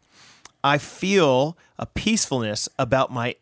I 0.62 0.78
feel 0.78 1.58
a 1.78 1.86
peacefulness 1.86 2.68
about 2.78 3.12
my 3.12 3.36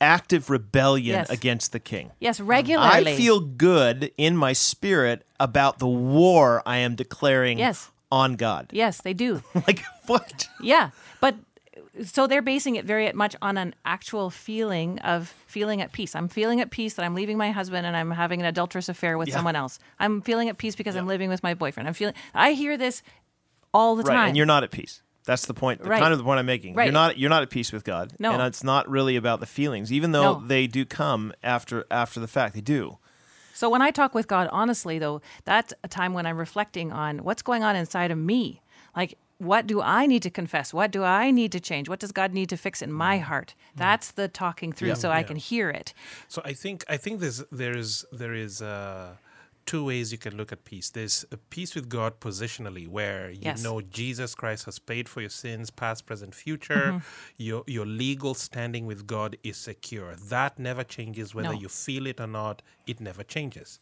active 0.00 0.50
rebellion 0.50 1.16
Yes. 1.16 1.30
against 1.30 1.72
the 1.72 1.80
king. 1.80 2.10
Yes, 2.20 2.40
regularly. 2.40 3.12
I 3.12 3.16
feel 3.16 3.40
good 3.40 4.10
in 4.16 4.36
my 4.36 4.52
spirit 4.52 5.26
about 5.40 5.78
the 5.78 5.86
war 5.86 6.62
I 6.66 6.78
am 6.78 6.94
declaring 6.94 7.58
Yes. 7.58 7.90
on 8.12 8.36
God. 8.36 8.68
Yes, 8.72 9.00
they 9.02 9.14
do. 9.14 9.42
Like 9.66 9.82
what? 10.06 10.48
Yeah, 10.60 10.90
but 11.20 11.34
so 12.04 12.26
they're 12.26 12.42
basing 12.42 12.76
it 12.76 12.84
very 12.84 13.10
much 13.12 13.34
on 13.40 13.56
an 13.56 13.74
actual 13.86 14.28
feeling 14.28 14.98
of 14.98 15.32
feeling 15.46 15.80
at 15.80 15.92
peace. 15.92 16.14
I'm 16.14 16.28
feeling 16.28 16.60
at 16.60 16.70
peace 16.70 16.94
that 16.94 17.04
I'm 17.04 17.14
leaving 17.14 17.38
my 17.38 17.50
husband 17.50 17.86
and 17.86 17.96
I'm 17.96 18.10
having 18.10 18.40
an 18.40 18.46
adulterous 18.46 18.88
affair 18.90 19.16
with 19.16 19.28
Yeah. 19.28 19.34
someone 19.36 19.56
else. 19.56 19.78
I'm 19.98 20.20
feeling 20.20 20.50
at 20.50 20.58
peace 20.58 20.76
because 20.76 20.94
I'm 20.94 21.06
living 21.06 21.30
with 21.30 21.42
my 21.42 21.54
boyfriend. 21.54 21.88
I'm 21.88 21.94
feeling. 21.94 22.14
I 22.34 22.52
hear 22.52 22.76
this 22.76 23.02
all 23.72 23.96
the 23.96 24.02
Right, 24.04 24.14
time. 24.14 24.28
and 24.28 24.36
you're 24.36 24.44
not 24.46 24.62
at 24.62 24.70
peace. 24.70 25.00
That's 25.26 25.44
the 25.46 25.54
point. 25.54 25.82
The 25.82 25.88
Right. 25.90 26.00
kind 26.00 26.12
of 26.12 26.18
the 26.18 26.24
point 26.24 26.38
I'm 26.38 26.46
making. 26.46 26.74
Right. 26.74 26.84
You're 26.86 26.92
not. 26.92 27.18
You're 27.18 27.30
not 27.30 27.42
at 27.42 27.50
peace 27.50 27.72
with 27.72 27.84
God. 27.84 28.14
No. 28.18 28.32
and 28.32 28.40
it's 28.42 28.64
not 28.64 28.88
really 28.88 29.16
about 29.16 29.40
the 29.40 29.46
feelings, 29.46 29.92
even 29.92 30.12
though 30.12 30.38
No. 30.38 30.46
they 30.46 30.66
do 30.66 30.84
come 30.86 31.32
after 31.42 31.84
after 31.90 32.18
the 32.20 32.28
fact. 32.28 32.54
They 32.54 32.60
do. 32.62 32.98
So 33.52 33.68
when 33.70 33.82
I 33.82 33.90
talk 33.90 34.14
with 34.14 34.28
God 34.28 34.48
honestly, 34.52 34.98
though, 34.98 35.20
that's 35.44 35.74
a 35.82 35.88
time 35.88 36.12
when 36.14 36.26
I'm 36.26 36.36
reflecting 36.38 36.92
on 36.92 37.18
what's 37.24 37.42
going 37.42 37.62
on 37.64 37.74
inside 37.76 38.10
of 38.10 38.18
me. 38.18 38.60
Like, 38.94 39.18
what 39.38 39.66
do 39.66 39.82
I 39.82 40.06
need 40.06 40.22
to 40.22 40.30
confess? 40.30 40.72
What 40.72 40.90
do 40.90 41.02
I 41.04 41.30
need 41.30 41.52
to 41.52 41.60
change? 41.60 41.88
What 41.88 41.98
does 41.98 42.12
God 42.12 42.32
need 42.32 42.48
to 42.50 42.56
fix 42.56 42.80
in 42.80 42.92
my 42.92 43.18
heart? 43.18 43.54
That's 43.74 44.10
the 44.12 44.28
talking 44.28 44.72
through, 44.72 44.94
so 44.94 45.10
I 45.10 45.22
can 45.22 45.36
hear 45.36 45.68
it. 45.70 45.92
So 46.28 46.40
I 46.44 46.52
think 46.54 46.84
I 46.88 46.96
think 46.96 47.20
there's 47.20 47.42
there 47.50 47.76
is 47.76 48.04
there 48.12 48.32
is 48.34 48.62
uh, 48.62 49.16
two 49.66 49.84
ways 49.84 50.12
you 50.12 50.18
can 50.18 50.36
look 50.36 50.52
at 50.52 50.64
peace. 50.64 50.90
There's 50.90 51.24
a 51.32 51.36
peace 51.36 51.74
with 51.74 51.88
God 51.88 52.20
positionally, 52.20 52.86
where 52.88 53.30
you 53.30 53.40
Yes. 53.42 53.62
know 53.62 53.80
Jesus 53.80 54.34
Christ 54.34 54.64
has 54.66 54.78
paid 54.78 55.08
for 55.08 55.20
your 55.20 55.30
sins, 55.30 55.70
past, 55.70 56.06
present, 56.06 56.34
future. 56.34 56.86
Mm-hmm. 56.92 56.98
Your 57.36 57.64
your 57.66 57.86
legal 57.86 58.34
standing 58.34 58.86
with 58.86 59.06
God 59.06 59.36
is 59.42 59.56
secure. 59.56 60.14
That 60.16 60.58
never 60.58 60.84
changes, 60.84 61.34
whether 61.34 61.52
No. 61.54 61.60
you 61.60 61.68
feel 61.68 62.06
it 62.06 62.20
or 62.20 62.26
not. 62.28 62.62
It 62.86 63.00
never 63.00 63.22
changes. 63.24 63.78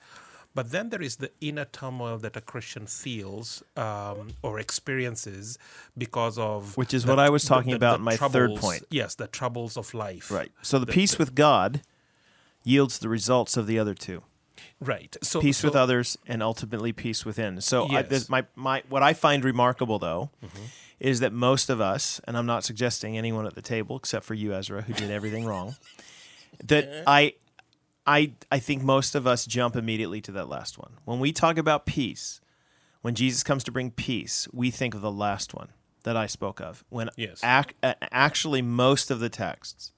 But 0.57 0.71
then 0.71 0.91
there 0.91 1.03
is 1.03 1.17
the 1.17 1.33
inner 1.41 1.65
turmoil 1.65 2.17
that 2.19 2.37
a 2.37 2.41
Christian 2.41 2.87
feels 2.87 3.63
um, 3.77 4.29
or 4.41 4.61
experiences 4.61 5.59
because 5.99 6.39
of 6.39 6.77
Which 6.77 6.95
is 6.95 7.03
the- 7.03 7.09
what 7.11 7.19
I 7.19 7.29
was 7.29 7.45
talking 7.45 7.71
the- 7.71 7.77
about 7.77 7.95
the 7.95 8.03
in 8.03 8.05
my 8.05 8.17
third 8.17 8.55
point. 8.57 8.85
Yes, 8.89 9.17
the 9.17 9.27
troubles 9.27 9.77
of 9.77 9.93
life. 9.95 10.31
Right. 10.31 10.53
So 10.63 10.79
the 10.79 10.87
The- 10.87 10.93
peace 10.93 11.13
the- 11.17 11.19
with 11.19 11.35
God 11.35 11.83
yields 12.63 13.01
the 13.01 13.09
results 13.09 13.57
of 13.57 13.67
the 13.67 13.79
other 13.81 13.95
two. 13.95 14.23
Right. 14.81 15.17
So 15.23 15.41
Peace 15.41 15.63
with 15.63 15.77
others 15.77 16.17
and 16.27 16.43
ultimately 16.43 16.93
peace 16.93 17.25
within. 17.25 17.61
So 17.61 17.89
I, 17.91 18.03
this, 18.03 18.29
my 18.29 18.45
my 18.55 18.83
what 18.89 19.03
I 19.03 19.13
find 19.13 19.45
remarkable 19.45 19.99
though 19.99 20.31
mm-hmm. 20.45 20.65
is 21.01 21.21
that 21.21 21.33
most 21.33 21.71
of 21.71 21.81
us, 21.81 22.21
and 22.27 22.37
I'm 22.37 22.47
not 22.47 22.65
suggesting 22.65 23.17
anyone 23.17 23.47
at 23.47 23.55
the 23.55 23.63
table 23.63 23.97
except 23.97 24.25
for 24.25 24.35
you, 24.35 24.55
Ezra, 24.55 24.83
who 24.83 24.93
did 24.93 25.11
everything 25.11 25.45
wrong, 25.45 25.77
that 26.65 27.05
I. 27.07 27.35
I, 28.07 28.33
I 28.53 28.59
think 28.59 28.83
most 28.83 29.15
of 29.15 29.27
us 29.27 29.47
jump 29.47 29.77
immediately 29.77 30.21
to 30.21 30.33
that 30.33 30.47
last 30.47 30.77
one. 30.77 30.99
When 31.07 31.21
we 31.21 31.33
talk 31.33 31.57
about 31.57 31.87
peace, 31.87 32.43
when 33.01 33.15
Jesus 33.15 33.43
comes 33.43 33.65
to 33.65 33.73
bring 33.73 33.91
peace, 33.91 34.47
we 34.53 34.71
think 34.71 34.95
of 34.95 35.01
the 35.01 35.11
last 35.11 35.55
one 35.55 35.71
that 36.03 36.15
I 36.15 36.27
spoke 36.27 36.61
of. 36.61 36.85
When 36.91 37.09
Yes. 37.17 37.43
ac- 37.43 37.75
actually 37.83 38.61
most 38.61 39.11
of 39.11 39.21
the 39.21 39.31
texts 39.31 39.93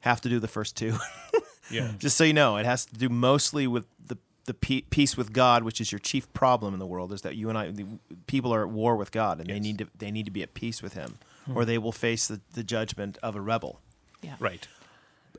have 0.00 0.20
to 0.22 0.28
do 0.28 0.38
the 0.38 0.48
first 0.48 0.76
two. 0.76 0.96
Yeah. 1.70 1.92
Just 1.98 2.16
so 2.16 2.24
you 2.24 2.32
know, 2.32 2.56
it 2.56 2.66
has 2.66 2.84
to 2.86 2.94
do 2.94 3.08
mostly 3.08 3.66
with 3.66 3.86
the 4.04 4.18
the 4.46 4.54
peace 4.54 5.16
with 5.16 5.32
God, 5.32 5.62
which 5.62 5.80
is 5.80 5.92
your 5.92 5.98
chief 5.98 6.32
problem 6.32 6.74
in 6.74 6.80
the 6.80 6.86
world, 6.86 7.12
is 7.12 7.22
that 7.22 7.36
you 7.36 7.48
and 7.48 7.58
I, 7.58 7.70
the, 7.70 7.86
people 8.26 8.52
are 8.52 8.62
at 8.62 8.70
war 8.70 8.96
with 8.96 9.12
God, 9.12 9.38
and 9.38 9.48
they 9.48 9.60
need 9.60 9.78
to 9.78 9.86
they 9.96 10.10
need 10.10 10.24
to 10.24 10.30
be 10.30 10.42
at 10.42 10.54
peace 10.54 10.82
with 10.82 10.94
Him, 10.94 11.18
hmm. 11.46 11.56
or 11.56 11.64
they 11.64 11.78
will 11.78 11.92
face 11.92 12.26
the, 12.26 12.40
the 12.54 12.64
judgment 12.64 13.18
of 13.22 13.36
a 13.36 13.40
rebel. 13.40 13.80
Yeah. 14.22 14.34
Right. 14.40 14.66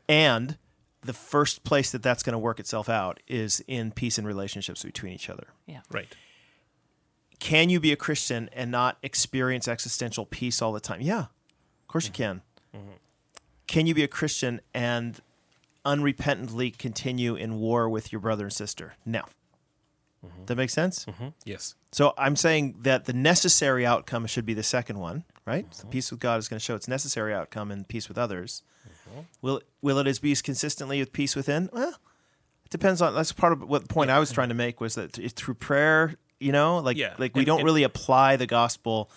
And 0.07 0.57
the 1.01 1.13
first 1.13 1.63
place 1.63 1.91
that 1.91 2.03
that's 2.03 2.23
going 2.23 2.33
to 2.33 2.39
work 2.39 2.59
itself 2.59 2.87
out 2.87 3.19
is 3.27 3.63
in 3.67 3.91
peace 3.91 4.17
and 4.17 4.27
relationships 4.27 4.83
between 4.83 5.13
each 5.13 5.29
other. 5.29 5.47
Yeah. 5.65 5.81
Right. 5.91 6.15
Can 7.39 7.69
you 7.69 7.79
be 7.79 7.91
a 7.91 7.95
Christian 7.95 8.49
and 8.53 8.69
not 8.69 8.97
experience 9.01 9.67
existential 9.67 10.25
peace 10.25 10.61
all 10.61 10.71
the 10.71 10.79
time? 10.79 11.01
Yeah, 11.01 11.21
of 11.21 11.87
course 11.87 12.05
you 12.05 12.13
can. 12.13 12.41
Mm-hmm. 12.75 12.91
Can 13.65 13.87
you 13.87 13.95
be 13.95 14.03
a 14.03 14.07
Christian 14.07 14.61
and 14.75 15.19
unrepentantly 15.85 16.77
continue 16.77 17.35
in 17.35 17.59
war 17.59 17.89
with 17.89 18.11
your 18.11 18.21
brother 18.21 18.45
and 18.45 18.53
sister? 18.53 18.93
No. 19.05 19.23
Mm-hmm. 20.25 20.45
That 20.45 20.55
makes 20.55 20.73
sense? 20.73 21.05
Mm-hmm. 21.05 21.29
Yes. 21.45 21.75
So 21.91 22.13
I'm 22.17 22.35
saying 22.35 22.75
that 22.81 23.05
the 23.05 23.13
necessary 23.13 23.85
outcome 23.85 24.27
should 24.27 24.45
be 24.45 24.53
the 24.53 24.63
second 24.63 24.99
one, 24.99 25.23
right? 25.45 25.65
So 25.73 25.81
mm-hmm. 25.81 25.91
peace 25.91 26.11
with 26.11 26.19
God 26.19 26.37
is 26.39 26.47
going 26.47 26.59
to 26.59 26.63
show 26.63 26.75
its 26.75 26.87
necessary 26.87 27.33
outcome 27.33 27.71
and 27.71 27.87
peace 27.87 28.07
with 28.07 28.17
others. 28.17 28.63
Will 29.41 29.61
will 29.81 29.97
it 29.97 30.21
be 30.21 30.31
as 30.31 30.41
consistently 30.41 30.99
with 30.99 31.11
peace 31.11 31.35
within? 31.35 31.69
Well, 31.73 31.89
it 32.65 32.69
depends 32.69 33.01
on. 33.01 33.13
That's 33.13 33.31
part 33.31 33.53
of 33.53 33.61
what 33.67 33.87
the 33.87 33.93
point 33.93 34.09
I 34.09 34.19
was 34.19 34.31
trying 34.31 34.49
to 34.49 34.55
make 34.55 34.79
was 34.79 34.95
that 34.95 35.13
th- 35.13 35.31
through 35.33 35.55
prayer, 35.55 36.15
you 36.39 36.51
know, 36.51 36.77
like 36.79 36.97
Yeah, 36.97 37.15
like 37.17 37.35
we 37.35 37.41
and- 37.41 37.45
don't 37.47 37.59
and- 37.59 37.65
really 37.65 37.83
apply 37.83 38.37
the 38.37 38.47
gospel, 38.47 39.11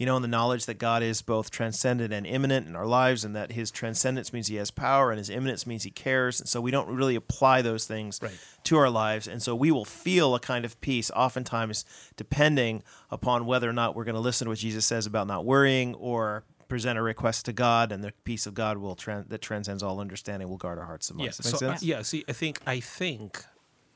you 0.00 0.06
know, 0.06 0.16
in 0.16 0.22
the 0.22 0.28
knowledge 0.28 0.64
that 0.64 0.78
God 0.78 1.02
is 1.02 1.20
both 1.20 1.50
transcendent 1.50 2.10
and 2.10 2.26
immanent 2.26 2.66
in 2.66 2.74
our 2.74 2.86
lives, 2.86 3.22
and 3.22 3.36
that 3.36 3.52
His 3.52 3.70
transcendence 3.70 4.32
means 4.32 4.46
He 4.48 4.56
has 4.56 4.70
power, 4.70 5.10
and 5.10 5.18
His 5.18 5.28
immanence 5.28 5.66
means 5.66 5.82
He 5.82 5.90
cares, 5.90 6.40
and 6.40 6.48
so 6.48 6.58
we 6.58 6.70
don't 6.70 6.88
really 6.88 7.14
apply 7.16 7.60
those 7.60 7.84
things 7.86 8.18
Right. 8.22 8.32
to 8.64 8.78
our 8.78 8.88
lives. 8.88 9.28
And 9.28 9.42
so 9.42 9.54
we 9.54 9.70
will 9.70 9.84
feel 9.84 10.34
a 10.34 10.40
kind 10.40 10.64
of 10.64 10.80
peace, 10.80 11.10
oftentimes 11.14 11.84
depending 12.16 12.82
upon 13.10 13.44
whether 13.44 13.68
or 13.68 13.74
not 13.74 13.94
we're 13.94 14.04
going 14.04 14.14
to 14.14 14.20
listen 14.20 14.46
to 14.46 14.50
what 14.50 14.58
Jesus 14.58 14.86
says 14.86 15.04
about 15.04 15.26
not 15.26 15.44
worrying 15.44 15.94
or 15.96 16.44
present 16.68 16.98
a 16.98 17.02
request 17.02 17.44
to 17.44 17.52
God, 17.52 17.92
and 17.92 18.02
the 18.02 18.12
peace 18.24 18.46
of 18.46 18.54
God 18.54 18.78
will 18.78 18.94
that 19.28 19.42
transcends 19.42 19.82
all 19.82 20.00
understanding 20.00 20.48
will 20.48 20.56
guard 20.56 20.78
our 20.78 20.86
hearts 20.86 21.10
and 21.10 21.18
minds. 21.18 21.36
Does 21.36 21.50
that 21.52 21.58
So 21.58 21.66
make 21.66 21.78
sense? 21.78 21.82
yeah. 21.82 22.00
See, 22.02 22.24
I 22.26 22.32
think 22.32 22.60
I 22.66 22.80
think 22.80 23.44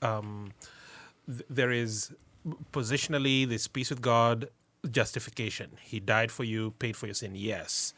um, 0.03 0.53
th- 1.27 1.47
there 1.49 1.71
is 1.71 2.13
positionally 2.73 3.49
this 3.49 3.69
peace 3.69 3.89
with 3.91 4.03
God 4.03 4.49
justification. 4.91 5.73
He 5.83 6.01
died 6.01 6.31
for 6.31 6.45
you, 6.45 6.73
paid 6.73 6.97
for 6.97 7.07
your 7.07 7.15
sin. 7.15 7.35
Yes, 7.35 7.95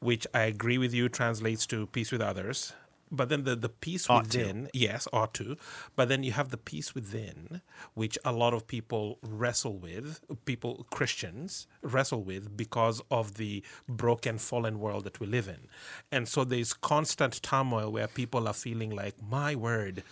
which 0.00 0.26
I 0.34 0.40
agree 0.42 0.78
with 0.78 0.92
you 0.94 1.08
translates 1.08 1.66
to 1.66 1.86
peace 1.86 2.12
with 2.12 2.20
others. 2.20 2.72
But 3.14 3.28
then 3.28 3.44
the, 3.44 3.54
the 3.54 3.68
peace 3.68 4.08
Ought 4.08 4.30
to. 4.30 4.38
within, 4.38 4.70
yes, 4.72 5.06
ought 5.12 5.34
to. 5.34 5.58
But 5.96 6.08
then 6.08 6.22
you 6.22 6.32
have 6.32 6.48
the 6.48 6.56
peace 6.56 6.94
within, 6.94 7.60
which 7.92 8.16
a 8.24 8.32
lot 8.32 8.54
of 8.54 8.66
people 8.66 9.18
wrestle 9.22 9.76
with, 9.76 10.22
people, 10.46 10.86
Christians, 10.90 11.66
wrestle 11.82 12.22
with 12.22 12.56
because 12.56 13.02
of 13.10 13.34
the 13.34 13.62
broken, 13.86 14.38
fallen 14.38 14.80
world 14.80 15.04
that 15.04 15.20
we 15.20 15.26
live 15.26 15.46
in. 15.46 15.68
And 16.10 16.26
so 16.26 16.42
there's 16.42 16.72
constant 16.72 17.42
turmoil 17.42 17.92
where 17.92 18.08
people 18.08 18.48
are 18.48 18.54
feeling 18.54 18.88
like, 18.88 19.16
my 19.22 19.54
word, 19.54 20.02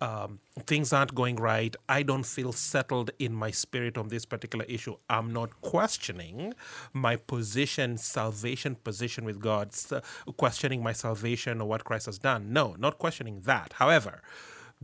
um, 0.00 0.40
things 0.60 0.92
aren't 0.92 1.14
going 1.14 1.36
right. 1.36 1.74
I 1.88 2.02
don't 2.02 2.24
feel 2.24 2.52
settled 2.52 3.10
in 3.18 3.32
my 3.34 3.50
spirit 3.50 3.98
on 3.98 4.08
this 4.08 4.24
particular 4.24 4.64
issue. 4.66 4.96
I'm 5.10 5.32
not 5.32 5.60
questioning 5.60 6.54
my 6.92 7.16
position, 7.16 7.96
salvation 7.96 8.76
position 8.76 9.24
with 9.24 9.40
God, 9.40 9.70
questioning 10.36 10.82
my 10.82 10.92
salvation 10.92 11.60
or 11.60 11.68
what 11.68 11.84
Christ 11.84 12.06
has 12.06 12.18
done. 12.18 12.52
No, 12.52 12.76
not 12.78 12.98
questioning 12.98 13.40
that. 13.42 13.74
However, 13.74 14.22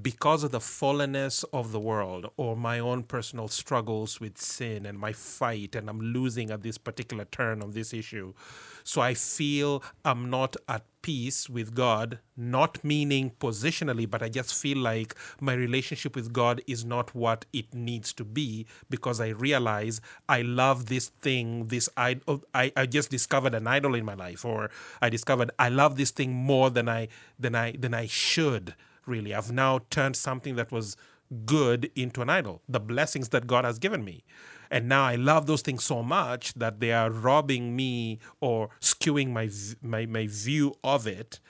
because 0.01 0.43
of 0.43 0.51
the 0.51 0.59
fallenness 0.59 1.45
of 1.53 1.71
the 1.73 1.79
world 1.79 2.31
or 2.37 2.57
my 2.57 2.79
own 2.79 3.05
personal 3.05 3.49
struggles 3.49 4.21
with 4.21 4.39
sin 4.39 4.87
and 4.87 4.99
my 4.99 5.13
fight, 5.13 5.77
and 5.77 5.89
I'm 5.89 6.01
losing 6.01 6.51
at 6.51 6.63
this 6.63 6.79
particular 6.79 7.25
turn 7.27 7.63
on 7.63 7.73
this 7.73 7.93
issue. 7.93 8.35
So 8.83 9.01
I 9.01 9.15
feel 9.15 9.83
I'm 10.05 10.31
not 10.31 10.57
at 10.69 10.85
peace 11.01 11.49
with 11.49 11.75
God, 11.75 12.19
not 12.37 12.83
meaning 12.83 13.31
positionally, 13.39 14.09
but 14.09 14.23
I 14.23 14.29
just 14.29 14.55
feel 14.55 14.79
like 14.79 15.15
my 15.41 15.53
relationship 15.53 16.17
with 16.17 16.33
God 16.33 16.61
is 16.67 16.85
not 16.85 17.15
what 17.15 17.45
it 17.53 17.73
needs 17.73 18.13
to 18.15 18.25
be 18.25 18.67
because 18.91 19.21
I 19.21 19.29
realize 19.29 20.01
I 20.29 20.43
love 20.43 20.87
this 20.87 21.09
thing, 21.09 21.69
this 21.69 21.89
idol. 21.97 22.23
Oh, 22.27 22.43
I, 22.55 22.73
I 22.77 22.87
just 22.87 23.11
discovered 23.11 23.55
an 23.55 23.67
idol 23.67 23.95
in 23.95 24.05
my 24.05 24.15
life, 24.15 24.45
or 24.45 24.71
I 25.01 25.09
discovered 25.09 25.51
I 25.59 25.69
love 25.69 25.97
this 25.97 26.11
thing 26.11 26.33
more 26.33 26.71
than 26.71 26.89
I 26.89 27.09
than 27.39 27.55
I 27.55 27.73
than 27.73 27.95
I 27.95 28.07
should 28.07 28.75
really. 29.07 29.35
I've 29.35 29.53
now 29.53 29.81
turned 29.91 30.17
something 30.17 30.57
that 30.57 30.73
was 30.73 30.97
good 31.45 31.91
into 31.95 32.23
an 32.23 32.31
idol, 32.31 32.63
the 32.69 32.81
blessings 32.81 33.31
that 33.31 33.47
God 33.47 33.65
has 33.65 33.79
given 33.79 34.05
me. 34.05 34.25
And 34.71 34.89
now 34.89 35.05
I 35.05 35.15
love 35.15 35.47
those 35.47 35.63
things 35.63 35.85
so 35.85 36.03
much 36.03 36.55
that 36.55 36.81
they 36.81 36.93
are 36.93 37.11
robbing 37.11 37.77
me 37.77 38.19
or 38.41 38.71
skewing 38.81 39.31
my 39.31 39.49
my, 39.83 40.07
my 40.07 40.27
view 40.27 40.75
of 40.83 41.07
it, 41.07 41.41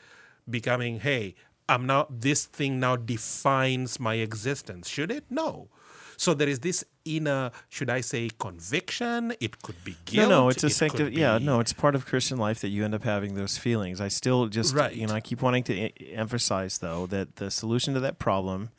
becoming, 0.49 1.01
hey, 1.01 1.35
I'm 1.69 1.87
now 1.87 2.07
this 2.11 2.45
thing 2.45 2.81
now 2.81 2.97
defines 2.97 3.99
my 3.99 4.15
existence. 4.15 4.89
Should 4.89 5.11
it? 5.11 5.25
No. 5.31 5.69
So 6.17 6.35
there 6.35 6.49
is 6.49 6.61
this 6.61 6.85
inner, 7.05 7.51
should 7.69 7.91
I 7.91 8.01
say, 8.01 8.31
conviction? 8.39 9.33
It 9.41 9.63
could 9.63 9.83
be 9.85 9.97
guilt. 10.05 10.29
No, 10.29 10.43
no, 10.45 10.49
it's 10.49 10.65
a 10.65 10.69
it 10.69 10.71
sancti- 10.71 11.13
Yeah, 11.13 11.39
no, 11.39 11.61
it's 11.61 11.73
part 11.73 11.95
of 11.95 12.07
Christian 12.07 12.39
life 12.39 12.61
that 12.61 12.69
you 12.69 12.85
end 12.85 12.95
up 12.95 13.05
having 13.05 13.35
those 13.35 13.59
feelings. 13.59 14.01
I 14.01 14.09
still 14.09 14.47
just, 14.47 14.75
Right. 14.75 14.95
you 14.95 15.07
know, 15.07 15.15
I 15.15 15.21
keep 15.21 15.43
wanting 15.43 15.65
to 15.65 15.75
e- 15.75 16.13
emphasize 16.15 16.79
though 16.79 17.07
that 17.07 17.37
the 17.37 17.51
solution 17.51 17.95
to 17.95 18.01
that 18.01 18.19
problem 18.19 18.71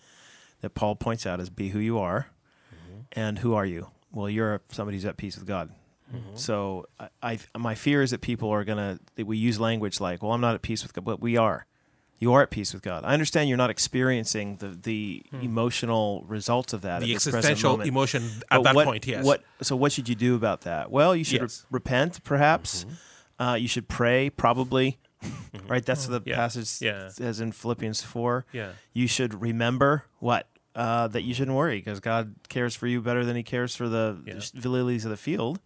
that 0.62 0.72
Paul 0.72 0.96
points 0.96 1.26
out 1.26 1.40
is 1.40 1.50
be 1.50 1.70
who 1.70 1.80
you 1.80 2.00
are, 2.00 2.28
Mm-hmm. 2.74 3.20
and 3.20 3.40
who 3.40 3.54
are 3.54 3.66
you? 3.66 3.90
Well, 4.12 4.30
you're 4.30 4.62
somebody 4.72 4.98
who's 4.98 5.06
at 5.06 5.18
peace 5.18 5.36
with 5.38 5.46
God. 5.48 5.70
Mm-hmm. 6.14 6.36
So 6.36 6.86
I, 7.00 7.10
I, 7.22 7.40
my 7.58 7.76
fear 7.76 8.02
is 8.02 8.12
that 8.12 8.22
people 8.22 8.50
are 8.50 8.64
gonna 8.64 9.00
that 9.16 9.26
we 9.26 9.38
use 9.38 9.60
language 9.60 10.00
like, 10.00 10.22
"Well, 10.24 10.32
I'm 10.34 10.42
not 10.42 10.56
at 10.56 10.62
peace 10.62 10.84
with 10.84 10.94
God," 10.94 11.04
but 11.04 11.20
we 11.20 11.36
are. 11.36 11.66
You 12.18 12.32
are 12.34 12.42
at 12.42 12.50
peace 12.50 12.74
with 12.74 12.82
God. 12.82 13.04
I 13.04 13.14
understand 13.14 13.50
you're 13.50 13.58
not 13.58 13.70
experiencing 13.70 14.58
the 14.58 14.70
the 14.70 15.24
emotional 15.42 16.24
results 16.28 16.74
of 16.74 16.82
that. 16.82 17.02
Hmm. 17.02 17.06
the 17.08 17.14
existential 17.16 17.82
emotion 17.82 18.24
But 18.50 18.58
at 18.60 18.64
that 18.64 18.76
what- 18.76 18.86
point, 18.86 19.06
yes. 19.08 19.26
What? 19.26 19.44
So 19.62 19.76
what 19.76 19.92
should 19.92 20.08
you 20.10 20.16
do 20.16 20.36
about 20.36 20.62
that? 20.62 20.92
Well, 20.92 21.16
you 21.16 21.24
should 21.24 21.42
re- 21.42 21.50
repent, 21.72 22.24
perhaps. 22.24 22.86
Uh, 23.40 23.58
you 23.60 23.68
should 23.68 23.88
pray, 23.88 24.30
probably. 24.30 24.98
Right. 25.68 25.84
That's 25.86 26.06
the 26.08 26.20
Mm-hmm. 26.20 26.30
Yeah. 26.30 26.36
passage 26.36 26.82
Yeah. 26.82 27.10
says 27.10 27.40
in 27.42 27.52
Philippians 27.52 28.02
four. 28.04 28.46
Yeah. 28.54 28.72
You 28.94 29.08
should 29.08 29.42
remember 29.42 30.06
what 30.20 30.48
uh, 30.76 31.08
that 31.08 31.24
you 31.24 31.34
shouldn't 31.34 31.56
worry 31.58 31.78
because 31.80 32.00
God 32.02 32.36
cares 32.50 32.76
for 32.76 32.86
you 32.88 33.02
better 33.02 33.24
than 33.26 33.36
He 33.36 33.44
cares 33.44 33.76
for 33.76 33.88
the 33.90 34.22
Yeah. 34.26 34.36
Mm-hmm. 34.36 34.60
the 34.60 34.70
lilies 34.70 35.04
of 35.06 35.12
the 35.12 35.18
field. 35.18 35.60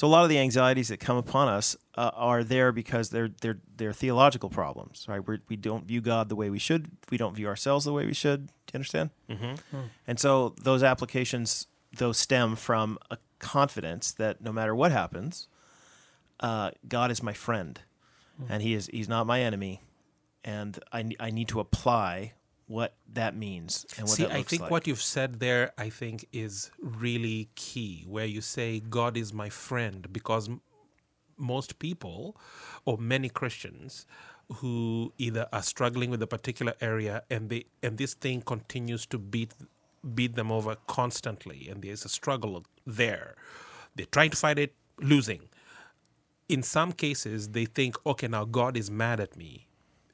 So 0.00 0.06
a 0.06 0.08
lot 0.08 0.22
of 0.22 0.30
the 0.30 0.38
anxieties 0.38 0.88
that 0.88 0.98
come 0.98 1.18
upon 1.18 1.48
us 1.48 1.76
uh, 1.94 2.10
are 2.14 2.42
there 2.42 2.72
because 2.72 3.10
they're 3.10 3.28
they're 3.42 3.58
they're 3.76 3.92
theological 3.92 4.48
problems, 4.48 5.04
right? 5.06 5.22
We're, 5.22 5.40
we 5.46 5.56
don't 5.56 5.84
view 5.84 6.00
God 6.00 6.30
the 6.30 6.34
way 6.36 6.48
we 6.48 6.58
should. 6.58 6.90
We 7.10 7.18
don't 7.18 7.34
view 7.34 7.46
ourselves 7.46 7.84
the 7.84 7.92
way 7.92 8.06
we 8.06 8.14
should. 8.14 8.46
Do 8.46 8.52
you 8.72 8.78
understand? 8.78 9.10
Mm-hmm. 9.28 9.78
And 10.06 10.18
so 10.18 10.54
those 10.62 10.82
applications, 10.82 11.66
those 11.94 12.16
stem 12.16 12.56
from 12.56 12.98
a 13.10 13.18
confidence 13.40 14.12
that 14.12 14.40
no 14.40 14.52
matter 14.52 14.74
what 14.74 14.90
happens, 14.90 15.48
uh, 16.40 16.70
God 16.88 17.10
is 17.10 17.22
my 17.22 17.34
friend, 17.34 17.78
and 18.48 18.62
He 18.62 18.72
is 18.72 18.86
He's 18.86 19.06
not 19.06 19.26
my 19.26 19.42
enemy, 19.42 19.82
and 20.42 20.78
I 20.94 21.10
I 21.20 21.30
need 21.30 21.48
to 21.48 21.60
apply 21.60 22.32
what 22.70 22.94
that 23.12 23.36
means 23.36 23.84
and 23.98 24.06
what 24.06 24.16
See, 24.16 24.26
I 24.26 24.42
think 24.42 24.62
like. 24.62 24.70
what 24.70 24.86
you've 24.86 25.02
said 25.02 25.40
there, 25.40 25.72
I 25.76 25.90
think, 25.90 26.26
is 26.32 26.70
really 26.80 27.48
key. 27.56 28.04
Where 28.06 28.24
you 28.24 28.40
say 28.40 28.78
God 28.78 29.16
is 29.16 29.34
my 29.34 29.48
friend, 29.48 30.06
because 30.12 30.48
m- 30.48 30.60
most 31.36 31.80
people, 31.80 32.36
or 32.84 32.96
many 32.96 33.28
Christians, 33.28 34.06
who 34.58 35.12
either 35.18 35.48
are 35.52 35.62
struggling 35.62 36.10
with 36.10 36.22
a 36.22 36.28
particular 36.28 36.74
area 36.80 37.24
and 37.28 37.50
they 37.50 37.64
and 37.82 37.98
this 37.98 38.14
thing 38.14 38.40
continues 38.40 39.04
to 39.06 39.18
beat 39.18 39.52
beat 40.14 40.36
them 40.36 40.52
over 40.52 40.76
constantly, 40.86 41.68
and 41.68 41.82
there's 41.82 42.04
a 42.04 42.08
struggle 42.08 42.64
there. 42.86 43.34
They're 43.96 44.06
trying 44.06 44.30
to 44.30 44.36
fight 44.36 44.60
it, 44.60 44.74
losing. 45.00 45.48
In 46.48 46.62
some 46.62 46.92
cases, 46.92 47.48
they 47.48 47.64
think, 47.64 47.96
okay, 48.06 48.28
now 48.28 48.44
God 48.44 48.76
is 48.76 48.92
mad 48.92 49.18
at 49.18 49.36
me. 49.36 49.66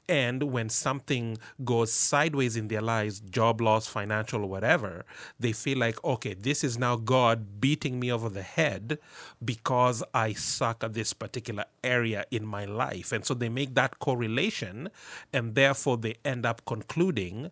And 0.09 0.43
when 0.43 0.69
something 0.69 1.37
goes 1.65 1.91
sideways 1.91 2.55
in 2.55 2.69
their 2.69 2.81
lives, 2.81 3.19
job 3.19 3.59
loss, 3.59 3.87
financial, 3.87 4.47
whatever, 4.47 5.03
they 5.37 5.51
feel 5.51 5.79
like, 5.79 6.01
okay, 6.03 6.33
this 6.33 6.63
is 6.63 6.77
now 6.77 6.95
God 6.95 7.59
beating 7.59 7.99
me 7.99 8.11
over 8.11 8.29
the 8.29 8.41
head 8.41 8.99
because 9.43 10.03
I 10.13 10.31
suck 10.31 10.83
at 10.83 10.93
this 10.93 11.11
particular 11.11 11.65
area 11.83 12.25
in 12.31 12.45
my 12.45 12.63
life. 12.63 13.11
And 13.11 13.25
so 13.25 13.33
they 13.33 13.49
make 13.49 13.75
that 13.75 13.99
correlation, 13.99 14.89
and 15.33 15.55
therefore 15.55 15.97
they 15.97 16.15
end 16.23 16.45
up 16.45 16.63
concluding, 16.65 17.51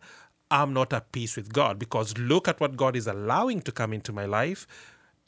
I'm 0.50 0.74
not 0.74 0.94
at 0.94 1.12
peace 1.12 1.36
with 1.36 1.52
God 1.52 1.78
because 1.78 2.18
look 2.18 2.48
at 2.48 2.62
what 2.62 2.78
God 2.78 2.96
is 2.96 3.08
allowing 3.08 3.62
to 3.62 3.72
come 3.74 3.92
into 3.92 4.14
my 4.14 4.26
life. 4.26 4.66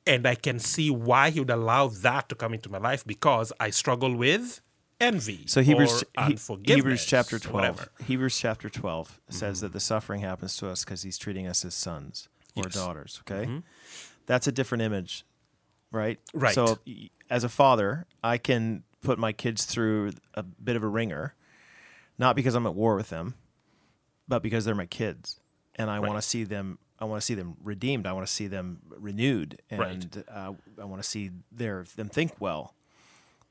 And 0.06 0.26
I 0.26 0.36
can 0.36 0.60
see 0.60 0.90
why 0.90 1.32
He 1.32 1.42
would 1.42 1.50
allow 1.50 1.88
that 1.88 2.30
to 2.30 2.36
come 2.36 2.54
into 2.54 2.70
my 2.70 2.78
life 2.78 3.06
because 3.06 3.52
I 3.60 3.72
struggle 3.72 4.16
with 4.16 4.62
envy. 5.00 5.46
So 5.48 5.62
Hebrews 5.62 6.04
He- 6.28 6.38
Hebrews 6.74 7.06
chapter 7.06 7.40
12. 7.40 7.76
Mm-hmm. 7.78 8.04
Hebrews 8.06 8.38
chapter 8.38 8.70
12 8.70 9.20
says 9.30 9.62
that 9.62 9.74
the 9.74 9.80
suffering 9.80 10.22
happens 10.22 10.58
to 10.58 10.70
us 10.70 10.84
cuz 10.86 11.04
he's 11.04 11.18
treating 11.18 11.48
us 11.48 11.64
as 11.66 11.76
sons 11.76 12.30
or 12.56 12.64
Yes. 12.64 12.66
Mm-hmm. 12.76 12.86
daughters, 12.86 13.22
okay? 13.30 13.62
That's 14.26 14.48
a 14.48 14.52
different 14.52 14.82
image, 14.82 15.24
right? 15.92 16.20
Right. 16.34 16.56
So 16.56 16.80
as 17.30 17.44
a 17.44 17.50
father, 17.50 18.06
I 18.24 18.38
can 18.38 18.84
put 19.02 19.20
my 19.20 19.32
kids 19.32 19.66
through 19.66 20.12
a 20.34 20.44
bit 20.44 20.76
of 20.76 20.84
a 20.84 20.88
ringer 20.88 21.36
not 22.20 22.36
because 22.36 22.56
I'm 22.56 22.66
at 22.66 22.74
war 22.74 22.96
with 22.96 23.10
them, 23.10 23.36
but 24.28 24.42
because 24.42 24.66
they're 24.66 24.74
my 24.74 24.88
kids 24.88 25.40
and 25.76 25.90
I 25.92 26.00
want 26.00 26.16
to 26.18 26.22
see 26.28 26.44
them 26.44 26.80
I 27.00 27.06
want 27.06 27.22
to 27.22 27.26
see 27.26 27.36
them 27.36 27.58
redeemed. 27.64 28.08
I 28.08 28.14
want 28.14 28.26
to 28.26 28.34
see 28.34 28.48
them 28.48 28.80
renewed 28.90 29.62
and 29.70 29.80
Right. 29.80 30.24
uh, 30.28 30.54
I 30.82 30.86
want 30.86 31.00
to 31.04 31.08
see 31.08 31.30
their 31.52 31.86
them 31.96 32.10
think 32.10 32.42
well 32.42 32.74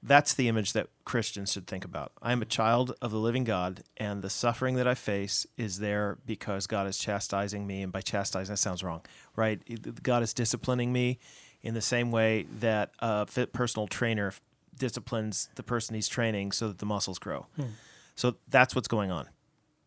that's 0.02 0.35
the 0.35 0.48
image 0.48 0.72
that 0.74 0.88
Christians 1.04 1.52
should 1.52 1.66
think 1.66 1.85
about. 1.85 2.12
I 2.22 2.32
am 2.32 2.42
a 2.42 2.46
child 2.46 2.94
of 3.02 3.11
the 3.11 3.18
living 3.18 3.44
God, 3.44 3.82
and 3.96 4.22
the 4.22 4.30
suffering 4.30 4.76
that 4.76 4.87
I 4.87 4.94
face 4.94 5.46
is 5.56 5.78
there 5.78 6.18
because 6.26 6.66
God 6.66 6.87
is 6.87 6.98
chastising 6.98 7.66
me. 7.66 7.82
And 7.82 7.92
by 7.92 8.00
chastising, 8.00 8.52
that 8.52 8.59
sounds 8.59 8.85
wrong, 8.85 9.02
right? 9.35 9.61
God 10.02 10.22
is 10.22 10.32
disciplining 10.32 10.92
me 10.92 11.18
in 11.62 11.74
the 11.74 11.82
same 11.82 12.11
way 12.11 12.46
that 12.61 12.92
a 13.00 13.26
fit 13.26 13.52
personal 13.52 13.88
trainer 13.88 14.32
disciplines 14.76 15.48
the 15.54 15.62
person 15.62 15.94
he's 15.94 16.09
training 16.09 16.52
so 16.52 16.68
that 16.68 16.78
the 16.78 16.87
muscles 16.87 17.18
grow. 17.18 17.46
Hmm. 17.56 17.64
So 18.14 18.37
that's 18.48 18.74
what's 18.74 18.88
going 18.88 19.11
on. 19.11 19.28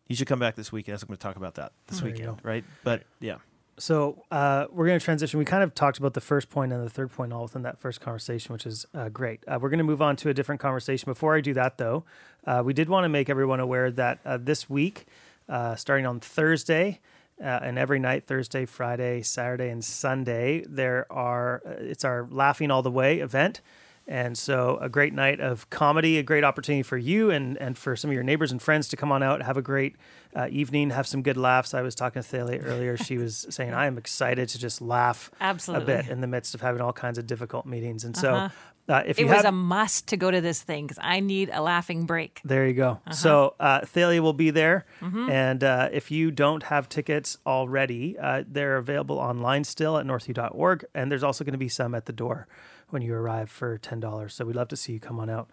You 0.06 0.16
should 0.16 0.26
come 0.26 0.40
back 0.40 0.56
this 0.56 0.72
weekend. 0.72 1.00
I'm 1.00 1.06
going 1.06 1.16
to 1.16 1.22
talk 1.22 1.36
about 1.36 1.54
that 1.54 1.72
this 1.86 2.00
There 2.00 2.10
weekend, 2.10 2.40
right? 2.42 2.64
But 2.82 3.04
yeah. 3.20 3.36
So 3.80 4.24
uh, 4.30 4.66
we're 4.70 4.86
going 4.86 4.98
to 4.98 5.04
transition. 5.04 5.38
We 5.38 5.46
kind 5.46 5.62
of 5.62 5.74
talked 5.74 5.96
about 5.96 6.12
the 6.12 6.20
first 6.20 6.50
point 6.50 6.70
and 6.70 6.84
the 6.84 6.90
third 6.90 7.10
point 7.10 7.32
all 7.32 7.44
within 7.44 7.62
that 7.62 7.78
first 7.78 8.00
conversation, 8.00 8.52
which 8.52 8.66
is 8.66 8.86
uh, 8.94 9.08
great. 9.08 9.42
Uh, 9.48 9.58
we're 9.60 9.70
going 9.70 9.78
to 9.78 9.84
move 9.84 10.02
on 10.02 10.16
to 10.16 10.28
a 10.28 10.34
different 10.34 10.60
conversation. 10.60 11.10
Before 11.10 11.34
I 11.34 11.40
do 11.40 11.54
that, 11.54 11.78
though, 11.78 12.04
uh, 12.46 12.62
we 12.62 12.74
did 12.74 12.90
want 12.90 13.04
to 13.04 13.08
make 13.08 13.30
everyone 13.30 13.58
aware 13.58 13.90
that 13.90 14.18
uh, 14.26 14.36
this 14.36 14.68
week, 14.68 15.06
uh, 15.48 15.76
starting 15.76 16.04
on 16.04 16.20
Thursday, 16.20 17.00
and 17.42 17.78
every 17.78 17.98
night, 17.98 18.24
Thursday, 18.24 18.66
Friday, 18.66 19.22
Saturday, 19.22 19.70
and 19.70 19.82
Sunday, 19.82 20.62
there 20.68 21.10
are 21.10 21.62
it's 21.78 22.04
our 22.04 22.28
Laughing 22.30 22.70
All 22.70 22.82
the 22.82 22.90
Way 22.90 23.20
event. 23.20 23.62
And 24.10 24.36
so, 24.36 24.76
a 24.80 24.88
great 24.88 25.14
night 25.14 25.38
of 25.38 25.70
comedy, 25.70 26.18
a 26.18 26.22
great 26.24 26.42
opportunity 26.42 26.82
for 26.82 26.98
you 26.98 27.30
and, 27.30 27.56
and 27.58 27.78
for 27.78 27.94
some 27.94 28.10
of 28.10 28.14
your 28.14 28.24
neighbors 28.24 28.50
and 28.50 28.60
friends 28.60 28.88
to 28.88 28.96
come 28.96 29.12
on 29.12 29.22
out, 29.22 29.40
have 29.42 29.56
a 29.56 29.62
great 29.62 29.94
uh, 30.34 30.48
evening, 30.50 30.90
have 30.90 31.06
some 31.06 31.22
good 31.22 31.36
laughs. 31.36 31.74
I 31.74 31.82
was 31.82 31.94
talking 31.94 32.20
to 32.20 32.28
Thalia 32.28 32.58
earlier. 32.60 32.96
She 32.96 33.18
was 33.18 33.46
saying, 33.50 33.72
I 33.72 33.86
am 33.86 33.96
excited 33.96 34.48
to 34.48 34.58
just 34.58 34.82
laugh 34.82 35.30
Absolutely. 35.40 35.94
a 35.94 35.96
bit 36.02 36.08
in 36.08 36.20
the 36.22 36.26
midst 36.26 36.56
of 36.56 36.60
having 36.60 36.80
all 36.80 36.92
kinds 36.92 37.18
of 37.18 37.26
difficult 37.28 37.66
meetings. 37.66 38.02
And 38.04 38.16
so, 38.16 38.34
Uh-huh. 38.34 38.48
uh, 38.94 39.02
if 39.06 39.16
It 39.18 39.22
you 39.22 39.28
was 39.28 39.36
have, 39.36 39.44
a 39.44 39.52
must 39.52 40.08
to 40.08 40.16
go 40.16 40.28
to 40.28 40.40
this 40.40 40.60
thing 40.60 40.88
because 40.88 40.98
I 41.00 41.20
need 41.20 41.50
a 41.52 41.62
laughing 41.62 42.04
break. 42.06 42.40
there 42.44 42.66
you 42.66 42.74
go. 42.74 42.90
Uh-huh. 43.06 43.12
So 43.14 43.54
uh, 43.60 43.86
Thalia 43.86 44.20
will 44.22 44.32
be 44.32 44.50
there, 44.50 44.86
Mm-hmm. 45.02 45.30
and 45.30 45.62
uh, 45.62 45.88
if 45.92 46.10
you 46.10 46.32
don't 46.32 46.64
have 46.64 46.88
tickets 46.88 47.38
already, 47.46 48.18
uh, 48.18 48.42
they're 48.48 48.76
available 48.76 49.18
online 49.20 49.62
still 49.62 49.98
at 49.98 50.04
northview.org, 50.04 50.84
and 50.96 51.12
there's 51.12 51.22
also 51.22 51.44
going 51.44 51.52
to 51.52 51.58
be 51.58 51.68
some 51.68 51.94
at 51.94 52.06
the 52.06 52.12
door 52.12 52.48
when 52.90 53.02
you 53.02 53.14
arrive 53.14 53.50
for 53.50 53.78
ten 53.78 54.00
dollars. 54.00 54.34
So 54.34 54.44
we'd 54.44 54.56
love 54.56 54.68
to 54.68 54.76
see 54.76 54.92
you 54.94 55.00
come 55.00 55.18
on 55.20 55.30
out 55.30 55.48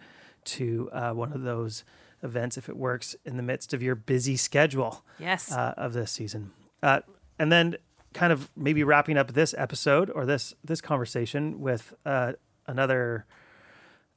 to 0.46 0.90
uh, 0.94 1.12
one 1.12 1.34
of 1.34 1.42
those 1.44 1.84
events 2.24 2.58
if 2.58 2.68
it 2.70 2.76
works 2.78 3.16
in 3.26 3.38
the 3.38 3.44
midst 3.44 3.74
of 3.74 3.82
your 3.84 3.96
busy 3.96 4.36
schedule 4.38 5.04
Yes. 5.20 5.52
uh, 5.52 5.74
of 5.78 5.94
this 5.94 6.12
season. 6.12 6.52
Uh, 6.82 7.02
and 7.40 7.52
then, 7.52 7.76
kind 8.14 8.34
of 8.34 8.50
maybe 8.56 8.84
wrapping 8.84 9.18
up 9.18 9.34
this 9.34 9.54
episode 9.58 10.10
or 10.10 10.26
this 10.26 10.54
this 10.64 10.82
conversation 10.82 11.60
with 11.60 11.94
uh, 12.06 12.34
another 12.66 13.26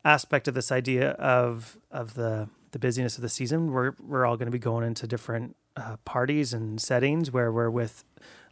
aspect 0.04 0.48
of 0.48 0.54
this 0.54 0.72
idea 0.72 1.10
of 1.12 1.76
of 1.90 2.14
the 2.14 2.48
the 2.72 2.78
busyness 2.78 3.16
of 3.16 3.22
the 3.22 3.28
season. 3.28 3.72
We're 3.72 3.92
we're 4.00 4.24
all 4.24 4.36
going 4.36 4.46
to 4.46 4.52
be 4.52 4.58
going 4.58 4.86
into 4.86 5.06
different 5.06 5.56
uh, 5.76 5.96
parties 6.04 6.52
and 6.54 6.80
settings 6.80 7.30
where 7.30 7.52
we're 7.52 7.70
with 7.70 8.04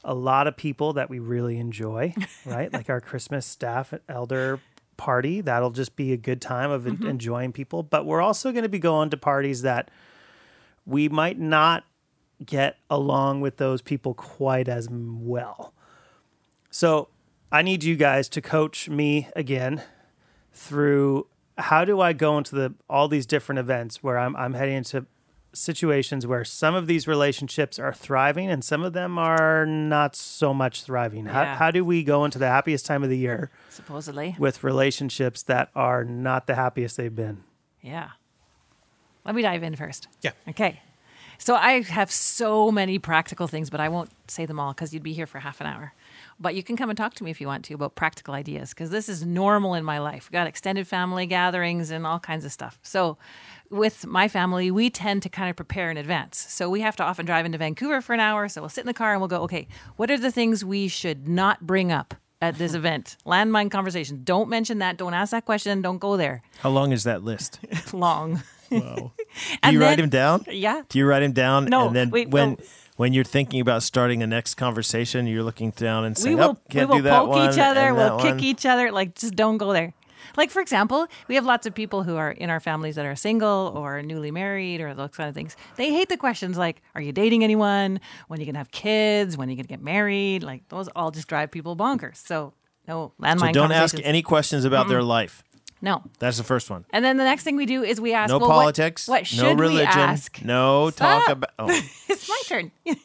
a 0.04 0.14
lot 0.14 0.46
of 0.46 0.56
people 0.56 0.94
that 0.94 1.10
we 1.10 1.18
really 1.18 1.58
enjoy, 1.58 2.14
right? 2.46 2.72
like 2.72 2.88
our 2.88 3.00
Christmas 3.00 3.46
staff 3.46 3.92
elder 4.08 4.60
party. 4.96 5.40
That'll 5.40 5.70
just 5.70 5.96
be 5.96 6.12
a 6.12 6.16
good 6.16 6.40
time 6.40 6.70
of 6.70 6.86
en- 6.86 6.96
mm-hmm. 6.96 7.06
enjoying 7.06 7.52
people. 7.52 7.82
But 7.82 8.06
we're 8.06 8.20
also 8.20 8.52
going 8.52 8.64
to 8.64 8.68
be 8.68 8.78
going 8.78 9.10
to 9.10 9.16
parties 9.16 9.62
that 9.62 9.90
we 10.84 11.08
might 11.08 11.38
not 11.38 11.84
get 12.44 12.76
along 12.90 13.40
with 13.40 13.56
those 13.56 13.82
people 13.82 14.14
quite 14.14 14.68
as 14.68 14.88
well. 14.90 15.74
So 16.70 17.08
I 17.50 17.62
need 17.62 17.82
you 17.82 17.96
guys 17.96 18.28
to 18.30 18.40
coach 18.40 18.88
me 18.88 19.28
again 19.34 19.82
through 20.52 21.26
how 21.56 21.84
do 21.84 22.00
I 22.00 22.12
go 22.12 22.38
into 22.38 22.54
the 22.54 22.74
all 22.88 23.08
these 23.08 23.26
different 23.26 23.58
events 23.58 24.02
where 24.02 24.18
I'm 24.18 24.36
I'm 24.36 24.54
heading 24.54 24.76
into 24.76 25.06
situations 25.52 26.26
where 26.26 26.44
some 26.44 26.74
of 26.74 26.86
these 26.86 27.06
relationships 27.08 27.78
are 27.78 27.92
thriving 27.92 28.50
and 28.50 28.62
some 28.64 28.82
of 28.82 28.92
them 28.92 29.18
are 29.18 29.64
not 29.66 30.14
so 30.14 30.52
much 30.52 30.82
thriving. 30.82 31.26
How, 31.26 31.42
Yeah. 31.42 31.56
how 31.56 31.70
do 31.70 31.84
we 31.84 32.04
go 32.04 32.24
into 32.24 32.38
the 32.38 32.48
happiest 32.48 32.84
time 32.86 33.02
of 33.02 33.08
the 33.10 33.16
year 33.18 33.50
Supposedly. 33.70 34.36
with 34.38 34.62
relationships 34.62 35.42
that 35.44 35.70
are 35.74 36.04
not 36.04 36.46
the 36.46 36.54
happiest 36.54 36.96
they've 36.96 37.14
been? 37.14 37.44
Yeah. 37.80 38.10
Let 39.24 39.34
me 39.34 39.42
dive 39.42 39.62
in 39.62 39.74
first. 39.76 40.08
Yeah. 40.22 40.32
Okay. 40.48 40.80
So 41.38 41.54
I 41.54 41.82
have 41.82 42.10
so 42.10 42.70
many 42.72 42.98
practical 42.98 43.46
things, 43.46 43.70
but 43.70 43.80
I 43.80 43.88
won't 43.88 44.10
say 44.26 44.44
them 44.44 44.58
all 44.58 44.72
because 44.72 44.92
you'd 44.92 45.02
be 45.02 45.12
here 45.12 45.26
for 45.26 45.38
half 45.38 45.60
an 45.60 45.66
hour. 45.68 45.92
But 46.40 46.54
you 46.54 46.62
can 46.62 46.76
come 46.76 46.88
and 46.88 46.96
talk 46.96 47.14
to 47.14 47.24
me 47.24 47.30
if 47.32 47.40
you 47.40 47.46
want 47.48 47.64
to 47.64 47.74
about 47.74 47.96
practical 47.96 48.32
ideas 48.34 48.70
because 48.70 48.90
this 48.90 49.08
is 49.08 49.26
normal 49.26 49.74
in 49.74 49.84
my 49.84 49.98
life. 49.98 50.26
We've 50.26 50.32
got 50.38 50.46
extended 50.46 50.86
family 50.86 51.26
gatherings 51.26 51.90
and 51.90 52.06
all 52.06 52.20
kinds 52.20 52.44
of 52.44 52.52
stuff. 52.52 52.78
So 52.82 53.18
with 53.70 54.06
my 54.06 54.28
family, 54.28 54.70
we 54.70 54.88
tend 54.88 55.22
to 55.24 55.28
kind 55.28 55.50
of 55.50 55.56
prepare 55.56 55.90
in 55.90 55.96
advance. 55.96 56.38
So 56.48 56.70
we 56.70 56.80
have 56.80 56.94
to 56.96 57.02
often 57.02 57.26
drive 57.26 57.44
into 57.44 57.58
Vancouver 57.58 58.00
for 58.00 58.14
an 58.14 58.20
hour. 58.20 58.48
So 58.48 58.60
we'll 58.62 58.68
sit 58.68 58.82
in 58.82 58.86
the 58.86 58.94
car 58.94 59.12
and 59.12 59.20
we'll 59.20 59.28
go, 59.28 59.42
okay, 59.42 59.66
what 59.96 60.10
are 60.12 60.16
the 60.18 60.30
things 60.30 60.64
we 60.64 60.86
should 60.86 61.26
not 61.26 61.66
bring 61.66 61.90
up 61.90 62.14
at 62.40 62.54
this 62.56 62.72
event? 62.82 63.16
Landmine 63.26 63.68
conversation. 63.70 64.20
Don't 64.22 64.48
mention 64.48 64.78
that. 64.78 64.96
Don't 64.96 65.14
ask 65.14 65.32
that 65.32 65.44
question. 65.44 65.82
Don't 65.82 65.98
go 65.98 66.16
there. 66.16 66.42
How 66.60 66.70
long 66.70 66.92
is 66.92 67.02
that 67.02 67.24
list? 67.24 67.58
Long. 67.92 68.42
Wow. 68.70 69.12
Do 69.18 69.56
And 69.64 69.72
you 69.74 69.80
write 69.80 69.96
then- 69.96 70.04
him 70.04 70.10
down? 70.10 70.44
Yeah. 70.48 70.82
Do 70.88 70.98
you 71.00 71.06
write 71.06 71.22
him 71.24 71.32
down? 71.32 71.64
No, 71.64 71.88
And 71.88 71.96
then 71.96 72.10
wait, 72.10 72.28
when 72.30 72.50
no. 72.50 72.56
When 72.98 73.12
you're 73.12 73.22
thinking 73.22 73.60
about 73.60 73.84
starting 73.84 74.24
a 74.24 74.26
next 74.26 74.56
conversation, 74.56 75.28
you're 75.28 75.44
looking 75.44 75.70
down 75.70 76.04
and 76.04 76.16
we 76.16 76.22
saying, 76.22 76.36
will, 76.36 76.44
"Oh, 76.44 76.58
can't 76.68 76.90
we 76.90 76.96
will 76.96 76.96
do 76.96 77.02
that 77.02 77.18
poke 77.20 77.28
one." 77.28 77.48
each 77.48 77.58
other. 77.58 77.94
We'll 77.94 78.18
kick 78.18 78.34
one." 78.34 78.40
each 78.40 78.66
other. 78.66 78.90
Like, 78.90 79.14
just 79.14 79.36
don't 79.36 79.56
go 79.56 79.72
there. 79.72 79.94
Like, 80.36 80.50
for 80.50 80.60
example, 80.60 81.06
we 81.28 81.36
have 81.36 81.44
lots 81.44 81.64
of 81.64 81.74
people 81.76 82.02
who 82.02 82.16
are 82.16 82.32
in 82.32 82.50
our 82.50 82.58
families 82.58 82.96
that 82.96 83.06
are 83.06 83.14
single 83.14 83.72
or 83.76 84.02
newly 84.02 84.32
married 84.32 84.80
or 84.80 84.94
those 84.94 85.10
kind 85.10 85.28
of 85.28 85.34
things. 85.34 85.56
They 85.76 85.92
hate 85.92 86.08
the 86.08 86.16
questions 86.16 86.58
like, 86.58 86.82
are 86.96 87.00
you 87.00 87.12
dating 87.12 87.44
anyone? 87.44 88.00
When 88.26 88.38
are 88.38 88.42
you 88.42 88.46
going 88.46 88.54
to 88.54 88.58
have 88.58 88.72
kids? 88.72 89.36
When 89.36 89.48
are 89.48 89.52
you 89.52 89.56
going 89.56 89.66
to 89.66 89.72
get 89.72 89.82
married? 89.82 90.42
Like, 90.42 90.68
those 90.68 90.88
all 90.88 91.12
just 91.12 91.28
drive 91.28 91.52
people 91.52 91.76
bonkers. 91.76 92.16
So, 92.16 92.52
no 92.88 93.12
landmine 93.20 93.48
So 93.48 93.52
don't 93.52 93.72
ask 93.72 93.96
any 94.02 94.22
questions 94.22 94.64
about 94.64 94.88
their 94.88 95.02
life. 95.02 95.44
No. 95.80 96.02
That's 96.18 96.38
the 96.38 96.44
first 96.44 96.70
one. 96.70 96.84
And 96.90 97.04
then 97.04 97.16
the 97.16 97.24
next 97.24 97.44
thing 97.44 97.56
we 97.56 97.66
do 97.66 97.82
is 97.82 98.00
we 98.00 98.12
ask, 98.12 98.30
No 98.30 98.38
well, 98.38 98.48
politics. 98.48 99.06
What, 99.06 99.26
should 99.26 99.42
no 99.42 99.52
religion. 99.54 99.78
we 99.78 100.02
ask? 100.02 100.44
No 100.44 100.90
talk 100.90 101.28
about. 101.28 101.50
Oh, 101.58 101.68
it's 102.08 102.28
my 102.28 102.40
turn. 102.46 102.70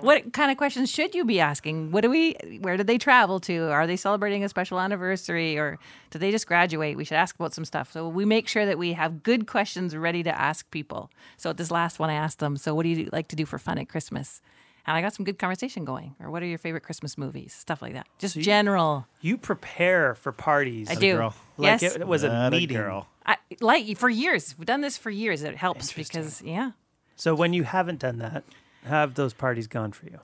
what 0.00 0.32
kind 0.32 0.50
of 0.50 0.56
questions 0.56 0.90
should 0.90 1.14
you 1.14 1.24
be 1.24 1.40
asking? 1.40 1.92
What 1.92 2.02
do 2.02 2.10
we? 2.10 2.36
Where 2.60 2.76
did 2.76 2.86
they 2.86 2.98
travel 2.98 3.40
to? 3.40 3.70
Are 3.70 3.86
they 3.86 3.96
celebrating 3.96 4.44
a 4.44 4.48
special 4.48 4.80
anniversary, 4.80 5.58
or 5.58 5.78
did 6.10 6.20
they 6.20 6.30
just 6.30 6.46
graduate? 6.46 6.96
We 6.96 7.04
should 7.04 7.16
ask 7.16 7.34
about 7.36 7.54
some 7.54 7.64
stuff. 7.64 7.92
So 7.92 8.08
we 8.08 8.24
make 8.24 8.48
sure 8.48 8.66
that 8.66 8.78
we 8.78 8.92
have 8.94 9.22
good 9.22 9.46
questions 9.46 9.96
ready 9.96 10.22
to 10.22 10.40
ask 10.40 10.70
people. 10.70 11.10
So 11.36 11.50
at 11.50 11.56
this 11.56 11.70
last 11.70 11.98
one, 11.98 12.10
I 12.10 12.14
asked 12.14 12.38
them, 12.38 12.56
"So 12.56 12.74
what 12.74 12.82
do 12.82 12.90
you 12.90 13.08
like 13.12 13.28
to 13.28 13.36
do 13.36 13.46
for 13.46 13.58
fun 13.58 13.78
at 13.78 13.88
Christmas?" 13.88 14.40
And 14.90 14.98
I 14.98 15.02
got 15.02 15.14
some 15.14 15.24
good 15.24 15.38
conversation 15.38 15.84
going. 15.84 16.16
Or 16.18 16.32
what 16.32 16.42
are 16.42 16.46
your 16.46 16.58
favorite 16.58 16.80
Christmas 16.82 17.16
movies? 17.16 17.52
Stuff 17.54 17.80
like 17.80 17.92
that. 17.92 18.08
Just 18.18 18.36
general. 18.36 19.06
You 19.20 19.38
prepare 19.38 20.16
for 20.16 20.32
parties. 20.32 20.90
I 20.90 20.96
do. 20.96 21.14
girl. 21.14 21.34
Like 21.56 21.80
yes. 21.80 21.94
it 21.94 22.08
was 22.08 22.24
a 22.24 22.28
that 22.28 22.50
meeting. 22.50 22.76
girl. 22.76 23.06
I, 23.24 23.36
like 23.60 23.96
for 23.98 24.08
years. 24.08 24.56
We've 24.58 24.66
done 24.66 24.80
this 24.80 24.98
for 24.98 25.08
years. 25.10 25.44
It 25.44 25.56
helps 25.56 25.92
because 25.92 26.42
yeah. 26.42 26.72
So 27.14 27.36
when 27.36 27.52
you 27.52 27.62
haven't 27.62 28.00
done 28.00 28.18
that, 28.18 28.42
how 28.82 28.90
have 28.90 29.14
those 29.14 29.32
parties 29.32 29.68
gone 29.68 29.92
for 29.92 30.06
you? 30.06 30.18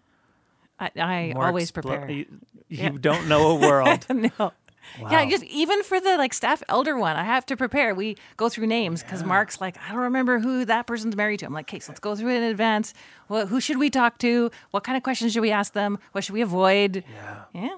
I, 0.80 0.90
I 0.96 1.32
always 1.36 1.70
explo- 1.70 1.82
prepare. 1.82 2.10
You, 2.10 2.26
you 2.68 2.82
Yeah. 2.82 2.90
don't 3.00 3.28
know 3.28 3.50
a 3.50 3.54
world. 3.54 4.04
no. 4.10 4.52
Wow. 5.00 5.10
Yeah, 5.10 5.28
just 5.28 5.44
even 5.44 5.82
for 5.82 6.00
the 6.00 6.16
like 6.16 6.32
staff 6.34 6.62
elder 6.68 6.96
one, 6.96 7.16
I 7.16 7.24
have 7.24 7.44
to 7.46 7.56
prepare. 7.56 7.94
We 7.94 8.16
go 8.36 8.48
through 8.48 8.66
names 8.66 9.02
because 9.02 9.22
Mark's 9.24 9.60
like, 9.60 9.76
I 9.86 9.92
don't 9.92 10.02
remember 10.02 10.38
who 10.38 10.64
that 10.64 10.86
person's 10.86 11.16
married 11.16 11.40
to. 11.40 11.46
I'm 11.46 11.52
like, 11.52 11.68
okay, 11.68 11.78
so 11.80 11.92
let's 11.92 12.00
go 12.00 12.14
through 12.16 12.30
it 12.30 12.36
in 12.38 12.42
advance. 12.44 12.94
Well, 13.28 13.46
who 13.46 13.60
should 13.60 13.78
we 13.78 13.90
talk 13.90 14.18
to? 14.18 14.50
What 14.70 14.84
kind 14.84 14.96
of 14.96 15.02
questions 15.02 15.32
should 15.32 15.42
we 15.42 15.50
ask 15.50 15.72
them? 15.72 15.98
What 16.12 16.24
should 16.24 16.34
we 16.34 16.40
avoid? 16.42 17.04
yeah. 17.14 17.42
Yeah. 17.52 17.76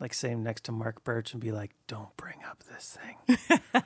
Like 0.00 0.12
sitting 0.12 0.42
next 0.42 0.64
to 0.64 0.72
Mark 0.72 1.04
Birch 1.04 1.32
and 1.32 1.40
be 1.40 1.52
like, 1.52 1.70
don't 1.86 2.14
bring 2.16 2.38
up 2.50 2.62
this 2.64 2.98
thing. 3.00 3.38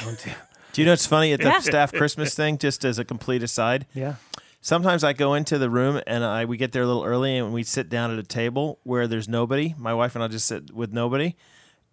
don't 0.00 0.18
do. 0.24 0.30
Do 0.72 0.80
you 0.80 0.86
know 0.86 0.92
what's 0.92 1.06
funny 1.06 1.32
at 1.34 1.40
the 1.40 1.46
Yeah. 1.48 1.58
staff 1.60 1.92
Christmas 1.92 2.34
thing? 2.34 2.56
Just 2.58 2.84
as 2.84 2.98
a 2.98 3.04
complete 3.04 3.42
aside, 3.42 3.86
Yeah. 3.94 4.14
sometimes 4.62 5.04
I 5.04 5.12
go 5.12 5.34
into 5.34 5.58
the 5.58 5.68
room 5.68 6.00
and 6.06 6.24
I 6.24 6.46
we 6.46 6.56
get 6.56 6.72
there 6.72 6.82
a 6.82 6.86
little 6.86 7.04
early 7.04 7.36
and 7.36 7.52
we 7.52 7.62
sit 7.62 7.90
down 7.90 8.10
at 8.10 8.18
a 8.18 8.22
table 8.22 8.78
where 8.82 9.06
there's 9.06 9.28
nobody. 9.28 9.74
My 9.76 9.92
wife 9.92 10.14
and 10.14 10.24
I 10.24 10.28
just 10.28 10.46
sit 10.46 10.72
with 10.72 10.92
nobody, 10.92 11.36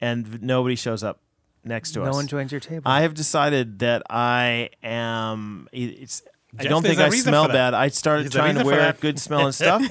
and 0.01 0.41
nobody 0.41 0.75
shows 0.75 1.03
up 1.03 1.19
next 1.63 1.91
to 1.91 1.99
No 1.99 2.05
us. 2.05 2.11
No 2.13 2.17
one 2.17 2.27
joins 2.27 2.51
your 2.51 2.61
table. 2.61 2.83
I 2.85 3.01
have 3.01 3.13
decided 3.13 3.79
that 3.79 4.03
I 4.09 4.69
am. 4.83 5.67
It's. 5.71 6.21
I 6.57 6.63
don't 6.63 6.81
think 6.81 6.99
a 6.99 7.03
I 7.03 7.07
reason 7.09 7.29
smell 7.31 7.47
bad. 7.47 7.75
I 7.75 7.89
started 7.89 8.23
There's 8.23 8.33
trying 8.33 8.55
to 8.57 8.63
wear 8.63 8.91
good 8.99 9.19
smelling 9.19 9.51
stuff, 9.51 9.83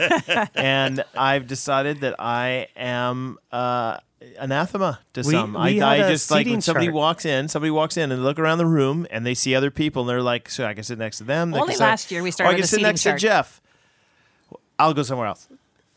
and 0.56 1.04
I've 1.16 1.46
decided 1.46 2.00
that 2.00 2.16
I 2.18 2.66
am 2.76 3.38
uh, 3.52 3.98
anathema 4.40 4.98
to 5.12 5.20
We- 5.22 5.30
some. 5.32 5.52
we 5.52 5.58
I, 5.60 5.72
had 5.74 5.82
I 5.82 5.96
a 6.06 6.10
just 6.10 6.28
like 6.32 6.48
when 6.48 6.60
somebody 6.60 6.86
chart. 6.86 6.94
walks 6.96 7.24
in, 7.24 7.46
somebody 7.46 7.70
walks 7.70 7.96
in 7.96 8.10
and 8.10 8.20
they 8.20 8.24
look 8.24 8.40
around 8.40 8.58
the 8.58 8.66
room 8.66 9.06
and 9.12 9.24
they 9.24 9.34
see 9.34 9.54
other 9.54 9.70
people 9.70 10.02
and 10.02 10.08
they're 10.10 10.20
like, 10.20 10.50
"So 10.50 10.66
I 10.66 10.74
can 10.74 10.82
sit 10.82 10.98
next 10.98 11.18
to 11.18 11.24
them." 11.24 11.54
Only 11.54 11.68
can 11.68 11.76
sit- 11.76 11.84
last 11.84 12.10
year 12.10 12.24
we 12.24 12.30
or 12.30 12.32
started 12.32 12.54
I 12.54 12.58
can 12.58 12.66
sit 12.66 12.82
next 12.82 13.02
chart. 13.04 13.20
to 13.20 13.22
Jeff. 13.26 13.60
I'll 14.80 14.94
go 14.94 15.04
somewhere 15.04 15.28
else. 15.28 15.46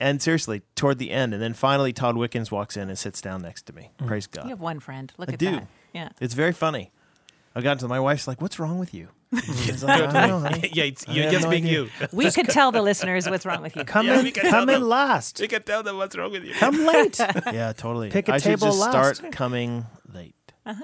And 0.02 0.22
seriously, 0.22 0.64
toward 0.76 0.98
the 0.98 1.12
end, 1.12 1.34
and 1.34 1.42
then 1.42 1.54
finally, 1.54 1.94
Todd 1.94 2.18
Wickens 2.18 2.52
walks 2.52 2.76
in 2.76 2.90
and 2.90 2.98
sits 2.98 3.22
down 3.22 3.42
next 3.44 3.68
to 3.68 3.74
me. 3.74 3.92
Mm. 4.00 4.08
Praise 4.08 4.26
God. 4.28 4.46
You 4.46 4.50
have 4.50 4.60
one 4.60 4.80
friend. 4.80 5.14
Look 5.18 5.30
I 5.30 5.34
at 5.34 5.40
do. 5.40 5.52
that. 5.52 5.68
Yeah. 5.94 6.10
It's 6.20 6.34
very 6.34 6.54
funny. 6.54 6.92
I 7.54 7.62
got 7.62 7.80
to 7.80 7.88
my 7.88 8.00
wife's 8.00 8.28
like, 8.28 8.42
"What's 8.42 8.60
wrong 8.60 8.80
with 8.80 8.94
you?" 8.94 9.10
She's 9.36 9.84
like, 9.84 10.02
"I 10.02 10.06
don't 10.06 10.28
know, 10.30 10.40
honey." 10.40 10.70
yeah, 10.74 10.86
it's, 10.86 11.08
I 11.08 11.12
you're 11.12 11.30
just 11.32 11.44
no 11.44 11.50
being 11.52 11.66
idea. 11.66 11.82
you. 11.84 11.90
We 12.14 12.32
could 12.32 12.48
tell 12.50 12.72
the 12.72 12.82
listeners 12.82 13.30
what's 13.30 13.46
wrong 13.46 13.62
with 13.62 13.76
you. 13.76 13.84
come 13.84 14.08
Yeah, 14.08 14.22
in, 14.22 14.32
come 14.32 14.70
in 14.70 14.80
them. 14.80 14.90
last. 14.90 15.40
You 15.42 15.48
can 15.50 15.62
tell 15.64 15.84
them 15.84 15.98
what's 15.98 16.16
wrong 16.18 16.32
with 16.32 16.46
you. 16.46 16.54
Come 16.54 16.86
late. 16.86 17.20
Yeah, 17.20 17.74
totally. 17.74 18.10
Pick 18.10 18.30
a 18.30 18.34
I 18.34 18.38
should 18.38 18.44
table 18.60 18.68
just 18.68 18.80
last. 18.80 19.18
start 19.18 19.32
coming 19.34 19.86
late. 20.14 20.34
and 20.66 20.78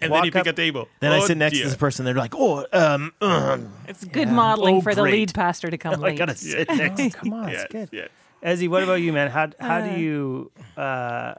then 0.00 0.24
you 0.24 0.32
pick 0.32 0.40
up- 0.42 0.46
a 0.46 0.52
table. 0.54 0.88
Then 1.00 1.12
I 1.12 1.18
Oh, 1.18 1.26
sit 1.26 1.36
next 1.36 1.54
dear. 1.54 1.64
to 1.64 1.68
this 1.68 1.76
person. 1.76 2.04
They're 2.06 2.14
like, 2.14 2.34
"Oh, 2.34 2.64
um, 2.72 3.12
uh, 3.20 3.58
It's 3.86 4.02
good 4.04 4.28
Yeah. 4.28 4.34
modeling 4.34 4.76
Oh, 4.76 4.80
for 4.80 4.94
the 4.94 5.02
lead 5.02 5.32
pastor 5.34 5.70
to 5.70 5.76
come 5.76 6.00
late." 6.00 6.14
I 6.14 6.16
gotta 6.16 6.34
sit 6.34 6.68
next. 6.70 7.00
Oh, 7.00 7.10
come 7.10 7.32
on, 7.34 7.48
Yeah, 7.48 7.54
it's 7.62 7.72
good. 7.72 7.88
yeah. 7.92 8.06
Ezzy, 8.44 8.68
what 8.68 8.82
about 8.82 8.94
you, 9.00 9.12
man? 9.12 9.30
How 9.30 9.48
how 9.58 9.78
Uh. 9.78 9.82
do 9.82 9.90
you 10.00 10.52
uh, 10.76 11.34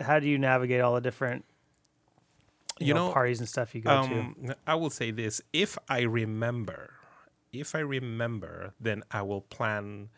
how 0.00 0.18
do 0.18 0.28
you 0.28 0.38
navigate 0.38 0.80
all 0.82 0.94
the 0.94 1.00
different 1.00 1.44
you, 2.78 2.88
You 2.88 2.94
know, 2.94 3.06
know, 3.06 3.12
parties 3.12 3.40
and 3.40 3.48
stuff 3.48 3.74
you 3.74 3.80
go 3.80 3.90
to? 4.06 4.20
Um, 4.20 4.54
I 4.66 4.74
will 4.74 4.90
say 4.90 5.10
this: 5.10 5.40
if 5.52 5.78
I 5.88 6.02
remember, 6.02 6.92
if 7.52 7.74
I 7.74 7.78
remember, 7.80 8.74
then 8.78 9.02
I 9.10 9.22
will 9.22 9.40
plan 9.40 10.10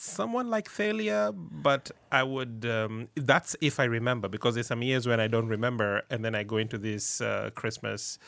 someone 0.00 0.48
like 0.48 0.70
Thalia, 0.70 1.32
but 1.34 1.90
I 2.10 2.22
would. 2.22 2.64
Um, 2.64 3.08
that's 3.14 3.54
if 3.60 3.78
I 3.78 3.84
remember, 3.84 4.28
because 4.28 4.54
there's 4.54 4.66
some 4.66 4.82
years 4.82 5.06
when 5.06 5.20
I 5.20 5.26
don't 5.28 5.48
remember, 5.48 6.02
and 6.10 6.24
then 6.24 6.34
I 6.34 6.42
go 6.42 6.56
into 6.56 6.78
this 6.78 7.20
uh, 7.20 7.50
Christmas 7.54 8.18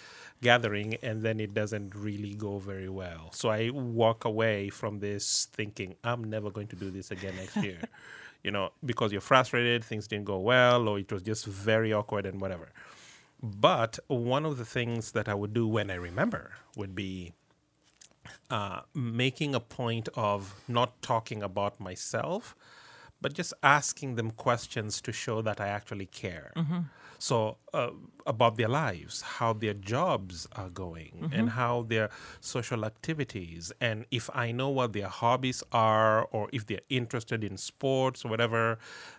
gathering, 0.42 0.96
and 1.02 1.22
then 1.22 1.40
it 1.40 1.54
doesn't 1.54 1.94
really 1.94 2.34
go 2.34 2.58
very 2.58 2.90
well. 2.90 3.30
So 3.32 3.48
I 3.48 3.70
walk 3.70 4.24
away 4.24 4.68
from 4.68 5.00
this 5.00 5.48
thinking 5.52 5.96
I'm 6.04 6.24
never 6.24 6.50
going 6.50 6.66
to 6.68 6.76
do 6.76 6.90
this 6.90 7.10
again 7.10 7.34
next 7.36 7.56
year. 7.56 7.78
You 8.44 8.50
know, 8.50 8.70
because 8.84 9.12
you're 9.12 9.20
frustrated, 9.20 9.84
things 9.84 10.08
didn't 10.08 10.24
go 10.24 10.40
well, 10.40 10.88
or 10.88 10.98
it 10.98 11.12
was 11.12 11.22
just 11.22 11.46
very 11.46 11.92
awkward 11.92 12.26
and 12.26 12.40
whatever. 12.40 12.70
But 13.40 14.00
one 14.08 14.44
of 14.44 14.58
the 14.58 14.64
things 14.64 15.12
that 15.12 15.28
I 15.28 15.34
would 15.34 15.54
do 15.54 15.68
when 15.68 15.92
I 15.92 15.94
remember 15.94 16.50
would 16.76 16.92
be 16.92 17.34
uh, 18.50 18.80
making 18.94 19.54
a 19.54 19.60
point 19.60 20.08
of 20.14 20.54
not 20.68 21.00
talking 21.02 21.42
about 21.42 21.80
myself, 21.80 22.54
but 23.20 23.32
just 23.34 23.54
asking 23.62 24.16
them 24.16 24.30
questions 24.32 25.00
to 25.00 25.12
show 25.12 25.42
that 25.42 25.60
I 25.60 25.68
actually 25.68 26.06
care. 26.06 26.52
So, 27.18 27.58
uh, 27.72 27.90
about 28.26 28.56
their 28.56 28.68
lives, 28.68 29.22
how 29.22 29.52
their 29.52 29.74
jobs 29.74 30.48
are 30.56 30.68
going, 30.68 31.30
and 31.32 31.50
how 31.50 31.82
their 31.82 32.10
social 32.40 32.84
activities, 32.84 33.72
and 33.80 34.06
if 34.10 34.28
I 34.34 34.50
know 34.50 34.70
what 34.70 34.92
their 34.92 35.06
hobbies 35.08 35.62
are, 35.70 36.24
or 36.32 36.48
if 36.52 36.66
they're 36.66 36.86
interested 36.88 37.44
in 37.44 37.56
sports 37.56 38.24
or 38.24 38.28
whatever, 38.28 38.78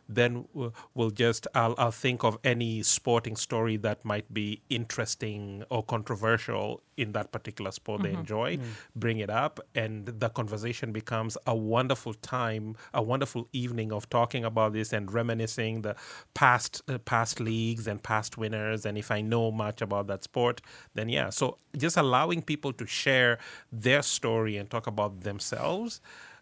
then 0.10 0.46
we'll 0.94 1.12
just 1.12 1.48
I'll, 1.56 1.76
I'll 1.78 1.92
think 1.92 2.24
of 2.24 2.38
any 2.44 2.84
sporting 2.84 3.36
story 3.36 3.78
that 3.78 4.04
might 4.04 4.32
be 4.34 4.62
interesting 4.70 5.64
or 5.70 5.84
controversial 5.84 6.84
in 6.98 7.14
that 7.14 7.32
particular 7.32 7.72
sport 7.72 8.04
they 8.04 8.12
enjoy, 8.12 8.60
bring 8.96 9.18
it 9.20 9.30
up, 9.30 9.60
and 9.74 10.06
the 10.06 10.30
conversation 10.30 10.92
becomes 10.92 11.38
a 11.48 11.56
wonderful 11.56 12.14
time, 12.14 12.76
a 12.94 13.02
wonderful 13.02 13.48
evening 13.54 13.92
of 13.92 14.10
talking 14.10 14.46
about 14.46 14.74
this 14.74 14.94
and 14.94 15.12
reminiscing 15.12 15.82
the 15.82 15.96
past 16.34 16.82
uh, 16.88 16.98
past 17.00 17.40
leagues 17.40 17.88
and 17.88 18.04
past 18.04 18.38
winners. 18.38 18.86
And 18.86 18.98
if 18.98 19.10
I 19.12 19.22
know 19.22 19.52
much 19.52 19.82
about 19.82 20.08
that 20.08 20.24
sport, 20.24 20.62
then 20.94 21.10
yeah. 21.10 21.30
So 21.30 21.58
just 21.78 21.98
allowing 21.98 22.42
people 22.42 22.74
to 22.74 22.86
share 22.86 23.40
their 23.72 24.02
story 24.02 24.58
and 24.58 24.70
talk 24.70 24.86
about 24.88 25.22
themselves 25.22 26.02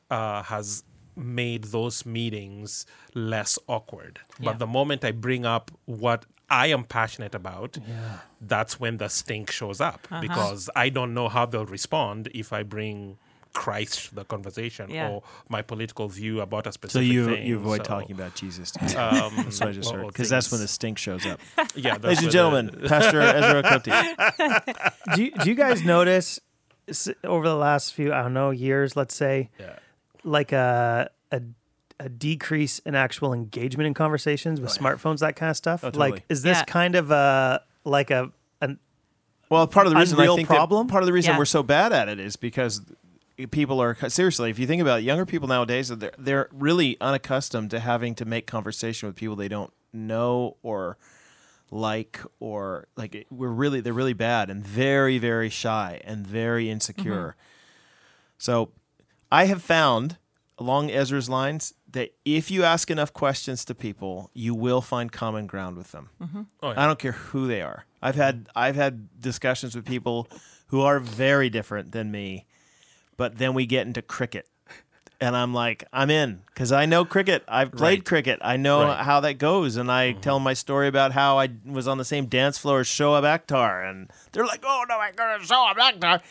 uh, 0.10 0.44
has 0.44 0.84
made 1.16 1.66
those 1.66 2.06
meetings 2.06 2.86
less 3.14 3.58
awkward. 3.68 4.20
Yeah. 4.40 4.52
But 4.52 4.60
the 4.60 4.68
moment 4.68 5.04
I 5.04 5.12
bring 5.12 5.46
up 5.46 5.72
what 5.86 6.26
I 6.50 6.68
am 6.68 6.84
passionate 6.84 7.34
about, 7.36 7.78
that's 8.42 8.80
when 8.80 8.98
the 8.98 9.08
stink 9.10 9.52
shows 9.52 9.80
up 9.82 10.08
Uh-huh. 10.12 10.22
because 10.22 10.70
I 10.76 10.90
don't 10.90 11.14
know 11.14 11.30
how 11.30 11.46
they'll 11.46 11.66
respond 11.66 12.30
if 12.34 12.52
I 12.54 12.64
bring 12.64 13.18
Christ 13.54 14.10
to 14.10 14.16
the 14.16 14.24
conversation 14.24 14.90
Yeah. 14.90 15.10
or 15.10 15.24
my 15.50 15.62
political 15.62 16.08
view 16.08 16.40
about 16.40 16.68
a 16.68 16.72
specific. 16.72 16.92
So 16.94 17.00
specific 17.00 17.14
you 17.14 17.36
thing. 17.36 17.48
you 17.48 17.58
avoid 17.58 17.80
So, 17.80 17.84
talking 17.84 18.12
about 18.16 18.34
Jesus. 18.36 18.72
Um, 18.80 18.88
That's 19.36 19.60
what 19.60 19.70
I 19.70 19.72
just 19.74 19.92
heard 19.92 20.08
because 20.08 20.30
that's 20.30 20.50
when 20.52 20.62
the 20.62 20.70
stink 20.70 20.98
shows 20.98 21.26
up. 21.26 21.40
yeah, 21.76 21.98
that's 21.98 22.04
Ladies 22.06 22.24
and 22.24 22.32
gentlemen, 22.32 22.66
the- 22.82 22.88
Pastor 22.94 23.20
Ezra 23.20 23.64
Koti. 23.64 23.92
do, 25.16 25.24
you, 25.24 25.32
do 25.32 25.50
you 25.50 25.56
guys 25.56 25.84
notice 25.84 26.40
over 27.26 27.48
the 27.48 27.56
last 27.56 27.94
few 27.94 28.14
I 28.14 28.22
don't 28.24 28.34
know 28.34 28.52
years, 28.52 28.96
let's 28.96 29.16
say, 29.16 29.50
yeah. 29.60 29.76
Like 30.24 30.52
a 30.52 31.10
a, 31.32 31.42
a 32.00 32.10
decrease 32.10 32.80
in 32.80 32.96
actual 32.96 33.34
engagement 33.34 33.88
in 33.88 33.94
conversations 33.94 34.60
with 34.60 34.72
oh, 34.72 34.84
smartphones, 34.84 35.20
that 35.20 35.36
kind 35.36 35.50
of 35.50 35.58
stuff? 35.58 35.84
Oh, 35.84 35.88
totally. 35.88 36.12
Like, 36.12 36.24
is 36.30 36.42
this 36.42 36.58
Yeah. 36.58 36.66
kind 36.66 36.96
of 36.96 37.12
a 37.12 37.62
like 37.84 38.12
a 38.12 38.32
an 38.62 38.80
Well, 39.50 39.68
part 39.68 39.88
of 39.88 39.94
the 39.94 40.00
reason 40.00 40.20
I 40.20 40.36
think 40.36 40.48
problem? 40.48 40.88
that 40.88 40.92
part 40.92 41.04
of 41.04 41.08
the 41.08 41.14
reason 41.14 41.34
Yeah. 41.34 41.38
we're 41.38 41.46
so 41.46 41.64
bad 41.64 41.94
at 41.94 42.10
it 42.10 42.20
is 42.20 42.36
because 42.36 42.82
people 43.50 43.82
are 43.82 43.98
seriously. 44.10 44.50
If 44.50 44.60
you 44.60 44.68
think 44.68 44.82
about 44.82 45.00
it, 45.00 45.04
younger 45.04 45.26
people 45.26 45.48
nowadays, 45.48 45.90
they're 45.90 46.12
they're 46.18 46.50
really 46.52 46.98
unaccustomed 47.02 47.72
to 47.72 47.80
having 47.80 48.16
to 48.16 48.26
make 48.26 48.48
conversation 48.48 49.08
with 49.08 49.16
people 49.16 49.36
they 49.36 49.48
don't 49.48 49.74
know 49.94 50.58
or 50.62 50.98
like 51.70 52.20
or 52.40 52.88
like 52.96 53.26
we're 53.30 53.50
really 53.50 53.82
they're 53.82 53.94
really 53.94 54.14
bad 54.14 54.50
and 54.50 54.66
very 54.66 55.18
very 55.18 55.50
shy 55.50 56.02
and 56.04 56.28
very 56.28 56.66
mm-hmm. 56.66 56.74
insecure. 56.74 57.36
So 58.38 58.72
I 59.32 59.46
have 59.46 59.62
found 59.62 60.18
along 60.58 60.92
Ezra's 60.92 61.30
lines 61.30 61.74
that 61.92 62.14
if 62.26 62.52
you 62.52 62.64
ask 62.64 62.92
enough 62.92 63.14
questions 63.14 63.66
to 63.66 63.76
people, 63.76 64.30
you 64.34 64.54
will 64.54 64.82
find 64.82 65.12
common 65.12 65.48
ground 65.48 65.78
with 65.78 65.92
them. 65.92 66.10
Mm-hmm. 66.22 66.42
Oh, 66.62 66.70
yeah. 66.72 66.84
I 66.84 66.86
don't 66.86 67.00
care 67.00 67.14
who 67.14 67.48
they 67.48 67.62
are. 67.62 67.86
I've 68.02 68.16
had 68.16 68.48
I've 68.56 68.76
had 68.76 69.20
discussions 69.20 69.76
with 69.76 69.86
people 69.86 70.28
who 70.68 70.82
are 70.82 71.00
very 71.00 71.50
different 71.50 71.92
than 71.92 72.12
me, 72.12 72.46
but 73.18 73.38
then 73.38 73.54
we 73.54 73.66
get 73.66 73.88
into 73.88 74.02
cricket. 74.02 74.48
And 75.20 75.38
I'm 75.38 75.54
like, 75.54 75.84
I'm 75.94 76.10
in 76.10 76.42
because 76.48 76.72
I 76.72 76.88
know 76.88 77.06
cricket. 77.06 77.44
I've 77.48 77.72
played 77.72 78.00
Right. 78.00 78.06
cricket. 78.06 78.40
I 78.42 78.58
know 78.58 78.86
Right. 78.86 79.06
how 79.06 79.20
that 79.20 79.36
goes. 79.36 79.76
And 79.78 79.92
I 79.92 80.12
mm-hmm. 80.14 80.22
tell 80.22 80.40
my 80.40 80.54
story 80.54 80.88
about 80.88 81.12
how 81.12 81.38
I 81.38 81.50
was 81.64 81.88
on 81.88 82.00
the 82.00 82.06
same 82.06 82.26
dance 82.26 82.58
floor 82.58 82.80
as 82.80 82.88
Shoaib 82.88 83.22
Akhtar. 83.22 83.88
And 83.88 84.10
they're 84.32 84.48
like, 84.48 84.64
oh, 84.66 84.84
no, 84.90 84.96
I 84.96 85.10
my 85.10 85.12
God, 85.12 85.42
Shoaib 85.42 85.76
Akhtar. 85.76 86.22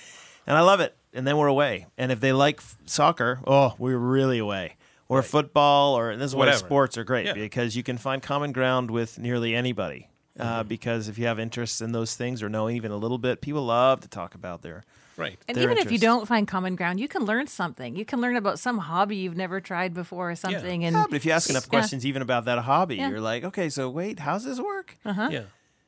And 0.45 0.57
I 0.57 0.61
love 0.63 0.81
it. 0.81 0.97
And 1.13 1.27
then 1.27 1.37
we're 1.37 1.49
away. 1.49 1.87
And 1.99 2.13
if 2.13 2.21
they 2.21 2.33
like 2.33 2.59
f- 2.59 2.77
soccer, 2.87 3.41
oh, 3.47 3.75
we're 3.79 3.99
really 3.99 4.39
away. 4.39 4.77
Or 5.09 5.23
football, 5.23 5.99
or 5.99 6.15
this 6.17 6.31
is 6.31 6.37
why 6.37 6.53
sports 6.53 6.97
are 6.97 7.03
great 7.03 7.27
Yeah. 7.27 7.33
because 7.33 7.75
you 7.75 7.83
can 7.83 7.99
find 7.99 8.23
common 8.23 8.53
ground 8.53 8.91
with 8.93 9.19
nearly 9.19 9.55
anybody. 9.57 10.09
Mm-hmm. 10.39 10.49
Uh, 10.49 10.63
because 10.63 11.09
if 11.09 11.19
you 11.19 11.27
have 11.27 11.41
interests 11.41 11.81
in 11.81 11.91
those 11.91 12.15
things 12.15 12.43
or 12.45 12.49
know 12.49 12.71
even 12.71 12.93
a 12.93 12.97
little 12.97 13.19
bit, 13.19 13.41
people 13.41 13.65
love 13.67 14.01
to 14.03 14.09
talk 14.09 14.37
about 14.37 14.63
their. 14.63 14.85
right. 15.17 15.37
And 15.49 15.57
their 15.57 15.65
even 15.65 15.79
if 15.79 15.91
you 15.91 15.99
don't 15.99 16.29
find 16.29 16.47
common 16.47 16.77
ground, 16.77 17.01
you 17.01 17.09
can 17.09 17.25
learn 17.25 17.49
something. 17.49 17.97
You 17.97 18.05
can 18.05 18.21
learn 18.21 18.37
about 18.37 18.61
some 18.61 18.79
hobby 18.79 19.17
you've 19.17 19.37
never 19.37 19.61
tried 19.61 19.93
before 19.93 20.31
or 20.31 20.37
something. 20.37 20.85
And 20.85 20.95
Yeah, 20.95 21.07
but 21.11 21.17
if 21.17 21.25
you 21.27 21.33
ask 21.33 21.51
enough 21.51 21.65
Yeah. 21.67 21.71
questions 21.81 22.07
even 22.07 22.23
about 22.23 22.45
that 22.45 22.61
hobby, 22.61 22.97
Yeah. 22.97 23.09
you're 23.11 23.21
like, 23.21 23.43
okay, 23.43 23.69
so 23.69 23.91
wait, 23.91 24.21
how's 24.21 24.45
this 24.45 24.61
work? 24.61 24.97
Yeah. 25.05 25.43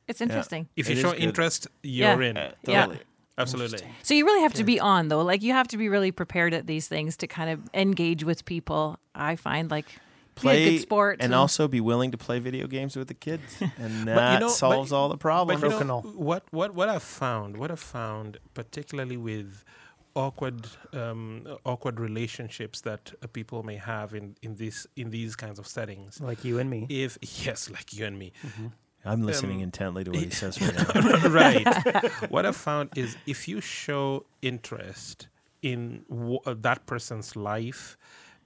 it's 0.09 0.19
interesting. 0.19 0.67
If 0.75 0.89
It 0.89 0.97
you 0.97 1.01
show 1.01 1.11
good. 1.13 1.21
interest, 1.21 1.67
you're 1.81 2.21
Yeah. 2.21 2.29
in. 2.29 2.37
Uh, 2.37 2.51
Yeah. 2.67 2.87
Totally. 3.37 3.63
Absolutely. 3.65 3.87
So 4.03 4.13
you 4.13 4.25
really 4.25 4.41
have 4.43 4.53
to 4.55 4.63
be 4.63 4.79
on 4.79 5.07
though. 5.07 5.21
Like 5.21 5.41
you 5.41 5.53
have 5.53 5.67
to 5.69 5.77
be 5.77 5.89
really 5.89 6.11
prepared 6.11 6.53
at 6.53 6.67
these 6.67 6.87
things 6.87 7.17
to 7.17 7.27
kind 7.27 7.49
of 7.49 7.59
engage 7.73 8.23
with 8.23 8.45
people. 8.45 8.99
I 9.15 9.35
find 9.35 9.69
like 9.71 9.85
Play 10.35 10.63
be 10.63 10.63
a 10.63 10.71
good 10.77 10.81
sport 10.81 11.17
and 11.19 11.35
also 11.35 11.67
be 11.67 11.79
willing 11.79 12.09
to 12.11 12.17
play 12.17 12.39
video 12.39 12.65
games 12.65 12.95
with 12.95 13.07
the 13.07 13.13
kids, 13.13 13.43
and 13.77 13.99
you 13.99 14.05
that 14.05 14.39
know- 14.39 14.47
but- 14.47 14.53
solves 14.53 14.91
all 14.91 15.07
the 15.09 15.17
problems. 15.17 15.61
But 15.61 15.79
you 15.79 15.83
know, 15.85 16.01
what 16.01 16.43
what 16.51 16.73
what 16.73 16.89
I've 16.89 17.03
found, 17.03 17.57
what 17.57 17.69
I've 17.69 17.79
found, 17.79 18.37
particularly 18.55 19.15
with 19.17 19.63
awkward 20.15 20.67
um, 20.93 21.45
awkward 21.65 21.99
relationships 21.99 22.81
that 22.81 23.11
uh, 23.21 23.27
people 23.27 23.61
may 23.63 23.75
have 23.75 24.15
in 24.15 24.35
in 24.41 24.55
this 24.55 24.87
in 24.95 25.11
these 25.11 25.35
kinds 25.35 25.59
of 25.59 25.67
settings. 25.67 26.19
like 26.19 26.43
you 26.43 26.57
and 26.59 26.67
me? 26.69 26.87
If 26.89 27.17
yes, 27.45 27.69
like 27.69 27.93
you 27.93 28.05
and 28.05 28.17
me, 28.17 28.31
I'm 29.05 29.23
listening 29.23 29.57
um, 29.57 29.63
intently 29.63 30.03
to 30.05 30.11
what 30.11 30.19
he 30.23 30.29
says 30.29 30.61
right 30.61 30.75
now. 30.75 31.27
right. 31.29 32.31
What 32.31 32.45
I've 32.45 32.55
found 32.55 32.89
is 32.95 33.17
if 33.25 33.47
you 33.47 33.59
show 33.61 34.25
interest 34.41 35.27
in 35.61 36.05
w- 36.09 36.39
uh, 36.45 36.55
that 36.61 36.85
person's 36.85 37.35
life 37.35 37.97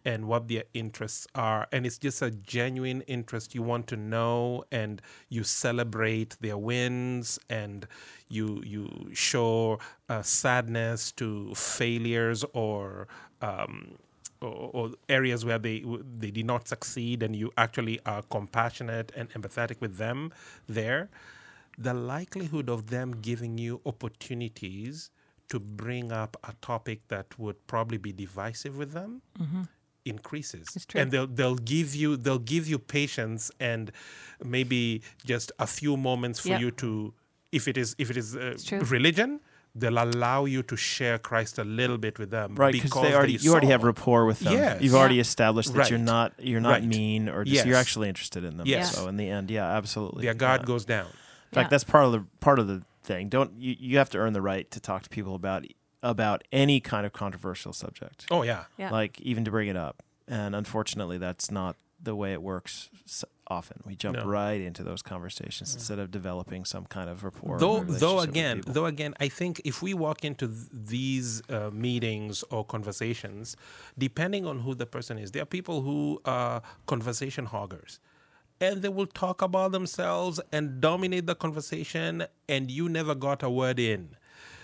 and 0.03 0.27
what 0.27 0.47
their 0.47 0.63
interests 0.73 1.27
are, 1.35 1.67
and 1.71 1.85
it's 1.85 1.97
just 1.97 2.21
a 2.21 2.31
genuine 2.31 3.01
interest, 3.01 3.53
you 3.53 3.61
want 3.61 3.87
to 3.87 3.97
know, 3.97 4.63
and 4.71 5.01
you 5.29 5.43
celebrate 5.43 6.37
their 6.39 6.57
wins, 6.57 7.37
and 7.49 7.87
you 8.29 8.61
you 8.65 9.09
show 9.13 9.79
uh, 10.09 10.21
sadness 10.21 11.11
to 11.13 11.53
failures 11.55 12.43
or. 12.53 13.07
Um, 13.41 13.97
or, 14.41 14.69
or 14.73 14.91
areas 15.09 15.43
where 15.45 15.59
they 15.59 15.83
they 16.17 16.31
did 16.31 16.45
not 16.45 16.67
succeed, 16.67 17.23
and 17.23 17.35
you 17.35 17.51
actually 17.57 17.99
are 18.05 18.21
compassionate 18.23 19.11
and 19.15 19.29
empathetic 19.31 19.81
with 19.81 19.97
them 19.97 20.31
there, 20.67 21.09
the 21.77 21.93
likelihood 21.93 22.69
of 22.69 22.89
them 22.89 23.11
giving 23.21 23.57
you 23.57 23.81
opportunities 23.85 25.09
to 25.49 25.59
bring 25.59 26.11
up 26.11 26.35
a 26.43 26.53
topic 26.61 26.99
that 27.07 27.37
would 27.39 27.55
probably 27.67 27.97
be 27.97 28.11
divisive 28.11 28.77
with 28.77 28.91
them 28.91 29.21
increases 30.05 30.67
It's 30.75 30.85
true. 30.85 31.01
and 31.01 31.11
they'll 31.11 31.27
they'll 31.27 31.55
give 31.55 31.93
you 31.93 32.15
they'll 32.15 32.39
give 32.55 32.67
you 32.67 32.79
patience 32.79 33.51
and 33.59 33.91
maybe 34.43 35.01
just 35.25 35.51
a 35.59 35.67
few 35.67 35.97
moments 35.97 36.39
for 36.39 36.49
Yep. 36.49 36.61
you 36.61 36.71
to 36.71 37.13
if 37.51 37.67
it 37.67 37.77
is 37.77 37.95
if 37.97 38.09
it 38.09 38.17
is 38.17 38.35
uh, 38.35 38.55
religion 38.89 39.39
they'll 39.79 40.01
allow 40.03 40.45
you 40.45 40.63
to 40.63 40.75
share 40.75 41.17
Christ 41.19 41.59
a 41.59 41.63
little 41.63 41.97
bit 41.97 42.17
with 42.19 42.29
them 42.31 42.55
Right, 42.55 42.73
because 42.73 42.91
they 43.01 43.13
already 43.13 43.33
you 43.33 43.51
already 43.51 43.67
have 43.67 43.83
rapport 43.83 44.25
with 44.25 44.39
them. 44.39 44.53
Yes. 44.53 44.81
You've 44.81 44.95
already 44.95 45.19
established 45.19 45.73
that 45.75 45.89
you're 45.89 45.99
not 45.99 46.33
you're 46.39 46.61
not 46.61 46.69
Right. 46.81 46.83
mean 46.83 47.29
or 47.29 47.43
just 47.43 47.65
you're 47.65 47.75
actually 47.77 48.09
interested 48.09 48.43
in 48.43 48.57
them. 48.57 48.65
Yes. 48.67 48.95
So 48.95 49.07
in 49.07 49.17
the 49.17 49.29
end, 49.29 49.51
yeah, 49.51 49.67
absolutely. 49.77 50.23
their 50.25 50.33
guard 50.33 50.61
Yeah. 50.61 50.65
goes 50.67 50.85
down 50.85 51.07
In 51.51 51.55
fact, 51.55 51.65
Yeah. 51.65 51.69
that's 51.69 51.83
part 51.83 52.05
of 52.05 52.11
the 52.11 52.23
part 52.39 52.59
of 52.59 52.67
the 52.67 52.83
thing. 53.03 53.29
Don't 53.29 53.51
you, 53.59 53.75
you 53.79 53.97
have 53.99 54.09
to 54.11 54.17
earn 54.17 54.33
the 54.33 54.41
right 54.41 54.69
to 54.71 54.79
talk 54.79 55.03
to 55.03 55.09
people 55.09 55.35
about 55.35 55.65
about 56.03 56.43
any 56.51 56.79
kind 56.79 57.05
of 57.05 57.13
controversial 57.13 57.73
subject. 57.73 58.25
oh 58.31 58.43
yeah 58.43 58.65
Yeah. 58.77 58.91
Like 58.91 59.19
even 59.21 59.45
to 59.45 59.51
bring 59.51 59.67
it 59.67 59.77
up. 59.77 60.03
And 60.27 60.55
unfortunately, 60.55 61.17
that's 61.17 61.49
not 61.51 61.75
the 62.03 62.15
way 62.15 62.33
it 62.33 62.41
works 62.41 62.89
s- 63.05 63.23
often. 63.49 63.81
We 63.85 63.95
jump 63.95 64.17
No. 64.17 64.25
right 64.25 64.59
into 64.61 64.83
those 64.83 65.01
conversations 65.01 65.73
instead 65.73 65.99
of 65.99 66.11
developing 66.11 66.65
some 66.65 66.85
kind 66.85 67.09
of 67.09 67.23
rapport. 67.23 67.59
though 67.59 67.83
though 67.83 68.19
again 68.19 68.61
though 68.65 68.85
again 68.85 69.13
i 69.19 69.27
think 69.27 69.61
if 69.65 69.81
we 69.81 69.93
walk 69.93 70.23
into 70.25 70.47
th- 70.47 70.67
these 70.71 71.41
uh, 71.49 71.69
meetings 71.71 72.43
or 72.49 72.65
conversations 72.65 73.55
depending 73.97 74.45
on 74.45 74.59
who 74.59 74.75
the 74.75 74.85
person 74.85 75.17
is 75.17 75.31
there 75.31 75.43
are 75.43 75.45
people 75.59 75.81
who 75.81 76.21
are 76.25 76.61
conversation 76.87 77.45
hoggers 77.45 77.99
and 78.59 78.81
they 78.81 78.89
will 78.89 79.05
talk 79.23 79.41
about 79.41 79.71
themselves 79.71 80.39
and 80.51 80.81
dominate 80.81 81.25
the 81.27 81.35
conversation 81.35 82.23
and 82.49 82.69
you 82.71 82.89
never 82.89 83.13
got 83.15 83.43
a 83.43 83.49
word 83.49 83.79
in 83.79 84.09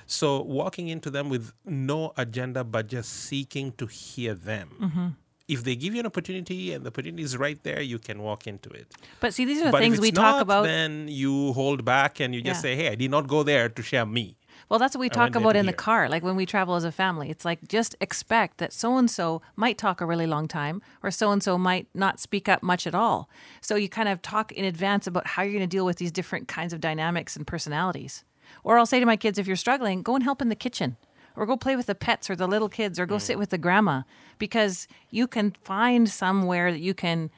so 0.05 0.41
walking 0.41 0.87
into 0.89 1.09
them 1.09 1.29
with 1.29 1.53
no 1.65 2.11
agenda 2.17 2.63
but 2.63 2.87
just 2.87 3.09
seeking 3.27 3.71
to 3.73 3.85
hear 3.87 4.33
them 4.33 4.69
Mm-hmm. 4.81 5.07
If 5.47 5.63
they 5.63 5.75
give 5.75 5.93
you 5.93 5.99
an 5.99 6.05
opportunity 6.05 6.71
and 6.73 6.83
the 6.85 6.87
opportunity 6.89 7.23
is 7.23 7.35
right 7.37 7.61
there 7.63 7.81
you 7.81 7.99
can 7.99 8.21
walk 8.21 8.47
into 8.47 8.69
it 8.69 8.87
But 9.19 9.33
see, 9.33 9.45
these 9.45 9.61
are 9.61 9.65
the 9.65 9.71
but 9.71 9.81
things 9.81 9.95
if 9.97 10.01
we 10.01 10.11
talk 10.11 10.35
not, 10.37 10.41
about. 10.41 10.63
then 10.63 11.07
you 11.09 11.51
hold 11.53 11.83
back 11.83 12.19
and 12.21 12.33
you 12.35 12.41
just 12.41 12.59
Yeah. 12.59 12.69
say, 12.69 12.75
"Hey, 12.75 12.87
I 12.89 12.95
did 12.95 13.11
not 13.11 13.27
go 13.27 13.43
there 13.43 13.67
to 13.69 13.81
share 13.83 14.05
me." 14.05 14.37
Well, 14.69 14.79
that's 14.79 14.95
what 14.95 15.01
we 15.01 15.09
talk 15.09 15.35
about 15.35 15.55
in 15.55 15.65
the 15.65 15.73
car. 15.73 16.07
Like 16.09 16.23
when 16.23 16.35
we 16.37 16.45
travel 16.45 16.75
as 16.75 16.85
a 16.85 16.91
family, 16.91 17.29
it's 17.29 17.43
like 17.45 17.59
just 17.67 17.95
expect 17.99 18.57
that 18.59 18.71
so 18.71 18.97
and 18.97 19.09
so 19.11 19.41
might 19.55 19.77
talk 19.77 19.99
a 20.01 20.05
really 20.05 20.25
long 20.35 20.47
time, 20.47 20.81
or 21.03 21.11
so 21.11 21.31
and 21.33 21.43
so 21.43 21.57
might 21.57 21.87
not 21.93 22.19
speak 22.19 22.47
up 22.47 22.63
much 22.63 22.87
at 22.87 22.95
all. 22.95 23.29
So 23.61 23.75
you 23.75 23.89
kind 23.89 24.09
of 24.09 24.21
talk 24.21 24.51
in 24.53 24.63
advance 24.65 25.05
about 25.07 25.27
how 25.27 25.43
you're 25.43 25.51
going 25.59 25.69
to 25.69 25.75
deal 25.77 25.85
with 25.85 25.97
these 25.97 26.11
different 26.19 26.47
kinds 26.47 26.71
of 26.73 26.79
dynamics 26.79 27.35
and 27.35 27.45
personalities. 27.45 28.23
Or 28.63 28.77
I'll 28.77 28.85
say 28.93 28.99
to 28.99 29.05
my 29.05 29.17
kids, 29.17 29.37
if 29.37 29.47
you're 29.47 29.55
struggling, 29.65 30.01
go 30.01 30.15
and 30.15 30.23
help 30.23 30.41
in 30.41 30.49
the 30.49 30.55
kitchen, 30.65 30.95
or 31.35 31.45
go 31.45 31.57
play 31.57 31.75
with 31.75 31.87
the 31.87 31.95
pets 31.95 32.29
or 32.29 32.35
the 32.35 32.47
little 32.47 32.69
kids, 32.69 32.99
or 32.99 33.05
go 33.05 33.15
mm. 33.15 33.21
sit 33.21 33.37
with 33.37 33.49
the 33.49 33.57
grandma, 33.57 34.03
because 34.37 34.87
you 35.09 35.27
can 35.27 35.51
find 35.51 36.09
somewhere 36.09 36.71
that 36.71 36.79
you 36.79 36.93
can, 36.93 37.31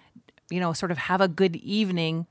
you 0.49 0.59
know, 0.59 0.73
sort 0.73 0.91
of 0.91 0.97
have 0.97 1.21
a 1.21 1.27
good 1.27 1.55
evening 1.57 2.27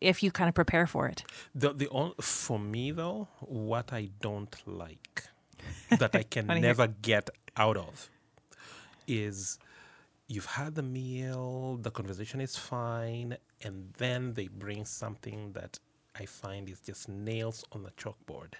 if 0.00 0.22
you 0.22 0.30
kind 0.30 0.48
of 0.48 0.54
prepare 0.54 0.86
for 0.86 1.06
it. 1.08 1.24
The 1.54 1.72
the 1.72 1.88
on, 1.88 2.12
for 2.20 2.58
me 2.58 2.90
though, 2.90 3.28
what 3.40 3.92
I 3.92 4.10
don't 4.20 4.54
like 4.66 5.24
that 5.98 6.14
I 6.14 6.22
can 6.22 6.46
never 6.46 6.86
get 6.88 7.30
out 7.56 7.76
of 7.76 8.10
is 9.06 9.58
you've 10.28 10.46
had 10.46 10.74
the 10.74 10.82
meal, 10.82 11.78
the 11.80 11.90
conversation 11.90 12.40
is 12.40 12.56
fine, 12.56 13.36
and 13.62 13.92
then 13.98 14.34
they 14.34 14.48
bring 14.48 14.84
something 14.84 15.52
that 15.52 15.78
I 16.18 16.26
find 16.26 16.68
is 16.68 16.80
just 16.80 17.08
nails 17.08 17.64
on 17.72 17.82
the 17.82 17.90
chalkboard. 17.92 18.54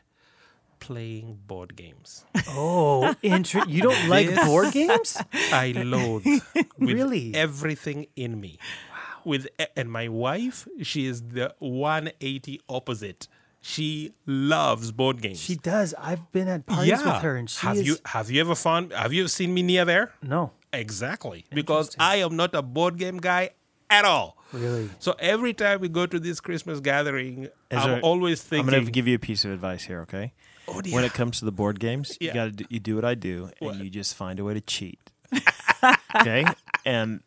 Playing 0.86 1.38
board 1.46 1.76
games. 1.76 2.24
Oh, 2.48 3.14
inter- 3.22 3.64
you 3.66 3.80
don't 3.82 4.08
like 4.14 4.28
This- 4.28 4.44
board 4.44 4.72
games? 4.72 5.16
I 5.52 5.72
loathe 5.76 6.26
with 6.26 6.66
Really? 6.78 7.34
everything 7.34 8.06
in 8.16 8.38
me. 8.40 8.58
Wow. 8.90 9.20
With 9.24 9.48
and 9.76 9.90
my 9.90 10.08
wife, 10.08 10.68
she 10.82 11.06
is 11.06 11.22
the 11.22 11.54
180 11.58 12.60
opposite. 12.68 13.28
She 13.62 14.12
loves 14.26 14.92
board 14.92 15.22
games. 15.22 15.40
She 15.40 15.56
does. 15.56 15.94
I've 15.98 16.30
been 16.32 16.48
at 16.48 16.66
parties 16.66 17.02
with 17.02 17.22
her, 17.22 17.36
and 17.36 17.48
she 17.48 17.66
have 17.66 17.76
is 17.78 17.86
you 17.86 17.96
have 18.04 18.30
you 18.30 18.42
ever 18.42 18.54
found 18.54 18.92
have 18.92 19.14
you 19.14 19.26
seen 19.26 19.54
me 19.54 19.62
near 19.62 19.86
there? 19.86 20.12
no, 20.22 20.52
Exactly. 20.74 21.46
Because 21.50 21.96
I 21.98 22.16
am 22.16 22.36
not 22.36 22.54
a 22.54 22.60
board 22.60 22.98
game 22.98 23.16
guy 23.18 23.50
at 23.88 24.04
all. 24.04 24.36
really. 24.52 24.90
So 24.98 25.14
every 25.18 25.54
time 25.54 25.80
we 25.80 25.88
go 25.88 26.04
to 26.04 26.18
this 26.20 26.40
Christmas 26.40 26.80
gathering, 26.80 27.48
I'm 27.70 28.04
always 28.04 28.42
thinking. 28.42 28.66
I'm 28.68 28.70
thinking 28.70 28.80
going 28.82 28.86
to 28.86 28.92
give 28.92 29.08
you 29.08 29.14
a 29.14 29.18
piece 29.30 29.44
of 29.46 29.52
advice 29.52 29.84
here, 29.84 30.00
okay? 30.02 30.32
Oh, 30.68 30.80
dear. 30.80 30.94
When 30.94 31.04
it 31.04 31.12
comes 31.14 31.38
to 31.40 31.44
the 31.44 31.52
board 31.52 31.80
games, 31.80 32.16
Yeah. 32.20 32.28
you 32.28 32.34
got 32.34 32.58
to 32.58 32.64
you 32.68 32.80
do 32.80 32.94
what 32.96 33.04
I 33.04 33.14
do, 33.14 33.50
What? 33.58 33.74
and 33.76 33.84
you 33.84 33.90
just 33.90 34.14
find 34.14 34.38
a 34.38 34.44
way 34.44 34.54
to 34.54 34.60
cheat. 34.60 34.98
okay, 36.16 36.44
and 36.84 37.20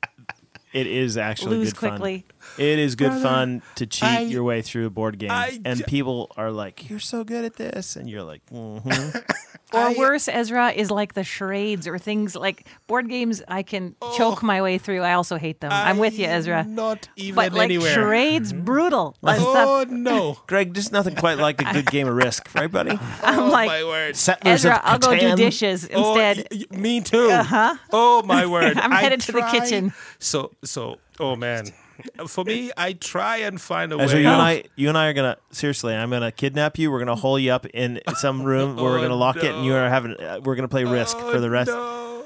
it 0.73 0.87
is 0.87 1.17
actually 1.17 1.57
Lose 1.57 1.73
good 1.73 1.97
fun. 1.99 2.23
It 2.57 2.79
is 2.79 2.95
good 2.95 3.09
Brother, 3.09 3.23
fun 3.23 3.61
to 3.75 3.85
cheat 3.85 4.03
I- 4.03 4.21
your 4.21 4.43
way 4.43 4.61
through 4.61 4.85
a 4.85 4.89
board 4.89 5.17
game, 5.19 5.31
I 5.31 5.59
and 5.65 5.79
ju- 5.79 5.85
people 5.85 6.31
are 6.37 6.51
like, 6.51 6.89
"You're 6.89 6.99
so 6.99 7.23
good 7.23 7.45
at 7.45 7.55
this," 7.55 7.95
and 7.95 8.09
you're 8.09 8.23
like, 8.23 8.41
mm-hmm. 8.53 9.17
Or 9.73 9.81
I- 9.81 9.95
worse, 9.97 10.29
Ezra 10.29 10.71
is 10.71 10.89
like 10.89 11.13
the 11.13 11.23
charades 11.25 11.87
or 11.87 11.97
things 11.97 12.35
like 12.37 12.65
board 12.87 13.09
games. 13.09 13.41
I 13.49 13.63
can 13.63 13.95
choke 14.15 14.41
my 14.41 14.61
way 14.61 14.77
through. 14.77 15.01
I 15.01 15.13
also 15.13 15.35
hate 15.37 15.59
them. 15.59 15.71
I'm 15.73 15.97
with 15.97 16.17
you, 16.17 16.25
Ezra. 16.25 16.63
Not 16.63 17.09
even 17.17 17.35
But 17.35 17.51
like 17.53 17.65
anywhere. 17.65 17.93
charades, 17.93 18.53
brutal. 18.53 19.15
That's 19.21 19.41
Oh 19.43 19.83
the- 19.83 19.93
no! 19.93 20.37
Greg, 20.47 20.73
just 20.73 20.93
nothing 20.93 21.15
quite 21.15 21.37
like 21.37 21.59
a 21.61 21.65
good 21.73 21.85
game 21.91 22.07
of 22.07 22.15
Risk, 22.15 22.47
right, 22.55 22.71
buddy? 22.71 22.91
I'm 23.23 23.39
oh 23.39 23.49
like 23.49 23.67
my 23.67 23.83
word! 23.83 24.15
Settlers 24.15 24.63
Ezra. 24.65 24.75
of 24.75 24.81
I'll 24.83 24.99
go 24.99 25.11
do 25.13 25.19
Catan. 25.19 25.35
dishes 25.37 25.89
Oh, 25.93 26.17
instead. 26.17 26.47
y- 26.49 26.65
y- 26.71 26.77
me 26.77 27.01
too. 27.01 27.29
Uh-huh. 27.29 27.75
Oh 27.91 28.23
my 28.23 28.45
word! 28.45 28.77
I'm 28.77 28.93
I 28.93 29.01
headed 29.01 29.19
to 29.21 29.31
the 29.33 29.41
kitchen. 29.51 29.91
So 30.19 30.51
so 30.63 30.97
oh 31.19 31.35
man, 31.35 31.65
for 32.27 32.43
me, 32.43 32.71
I 32.77 32.93
try 32.93 33.37
and 33.37 33.59
find 33.59 33.91
a 33.93 33.99
Ezra, 33.99 34.17
way. 34.17 34.21
you 34.23 34.29
and 34.29 34.41
I, 34.41 34.63
you 34.75 34.89
and 34.89 34.97
I 34.97 35.07
are 35.07 35.13
gonna 35.13 35.37
seriously. 35.51 35.93
I'm 35.95 36.09
gonna 36.09 36.31
kidnap 36.31 36.77
you. 36.77 36.91
We're 36.91 36.99
gonna 36.99 37.15
hole 37.15 37.37
you 37.39 37.51
up 37.51 37.65
in 37.67 37.99
some 38.17 38.41
room. 38.43 38.75
where 38.75 38.85
we're 38.85 38.97
Oh, 38.99 39.01
gonna 39.01 39.15
lock 39.15 39.37
it, 39.37 39.53
and 39.53 39.65
you 39.65 39.73
are 39.75 39.89
having. 39.89 40.13
Uh, 40.19 40.39
we're 40.43 40.55
gonna 40.55 40.67
play 40.67 40.83
Risk 40.83 41.17
Oh, 41.19 41.31
for 41.31 41.39
the 41.39 41.49
rest 41.49 41.69
no. 41.71 42.23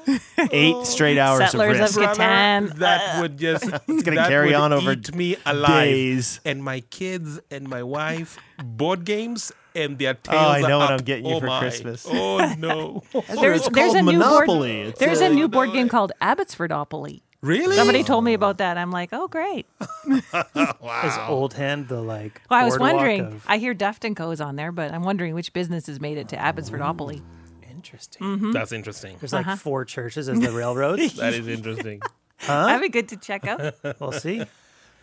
eight 0.52 0.86
straight 0.86 1.18
hours 1.26 1.52
Settlers 1.52 1.78
of 1.80 1.84
of 1.90 1.96
Risk. 1.98 2.20
Catan. 2.20 2.68
Brother, 2.68 2.74
Uh, 2.76 2.80
that 2.80 3.22
would 3.22 3.38
just 3.38 3.66
it's 3.88 4.04
gonna 4.04 4.28
carry 4.28 4.54
on 4.54 4.74
over 4.74 4.94
eat 4.94 5.16
me 5.16 5.36
alive. 5.46 5.84
days. 5.86 6.40
And 6.46 6.64
my 6.64 6.80
kids 6.82 7.40
and 7.52 7.68
my 7.68 7.84
wife 7.84 8.38
board 8.64 9.06
games 9.06 9.52
and 9.76 9.98
their 9.98 10.16
tails. 10.16 10.38
Oh, 10.44 10.50
I 10.50 10.62
know 10.62 10.78
are 10.78 10.80
what 10.80 10.92
up. 10.92 11.00
I'm 11.00 11.06
getting 11.06 11.26
you 11.26 11.36
oh 11.36 11.40
for 11.40 11.46
my. 11.46 11.60
Christmas. 11.60 12.06
Oh 12.10 12.54
no! 12.58 13.04
There's, 13.14 13.62
it's 13.62 13.70
there's 13.70 13.94
called 13.94 13.96
a 13.96 14.02
new 14.02 14.20
board. 14.20 14.70
It's 14.70 15.00
There's 15.00 15.22
a- 15.22 15.26
a 15.28 15.30
new 15.30 15.48
board 15.48 15.72
game 15.72 15.88
called 15.88 16.12
Abbotsfordopoly. 16.22 17.22
Really? 17.42 17.76
Somebody 17.76 18.04
told 18.04 18.24
me 18.24 18.34
about 18.34 18.58
that. 18.60 18.78
I'm 18.78 18.92
like, 18.92 19.10
oh 19.12 19.28
great. 19.28 19.66
Is 20.56 21.18
Old 21.28 21.54
Hand 21.54 21.88
the 21.88 22.02
like? 22.02 22.42
Well, 22.50 22.60
I 22.60 22.66
was 22.66 22.74
boardwalk 22.78 22.94
wondering. 22.96 23.22
of- 23.26 23.46
I 23.48 23.58
hear 23.58 23.74
Deft 23.74 24.06
and 24.06 24.16
Co 24.16 24.32
is 24.32 24.42
on 24.42 24.56
there, 24.56 24.72
but 24.72 24.92
I'm 24.94 25.04
wondering 25.04 25.34
which 25.34 25.54
businesses 25.54 26.00
made 26.00 26.18
it 26.18 26.30
to 26.30 26.38
Abbotsfordopoly. 26.38 27.22
Interesting. 27.70 28.22
Mm-hmm. 28.28 28.52
That's 28.52 28.72
interesting. 28.72 29.18
There's 29.20 29.34
Uh-huh. 29.34 29.52
like 29.52 29.60
four 29.60 29.86
churches 29.86 30.30
as 30.30 30.40
the 30.40 30.52
railroads. 30.62 31.14
That 31.18 31.34
is 31.34 31.48
interesting. 31.48 32.02
That'd 32.48 32.82
be 32.82 32.90
good 32.90 33.10
to 33.10 33.18
check 33.18 33.46
out. 33.48 33.76
we'll 34.00 34.12
see. 34.12 34.44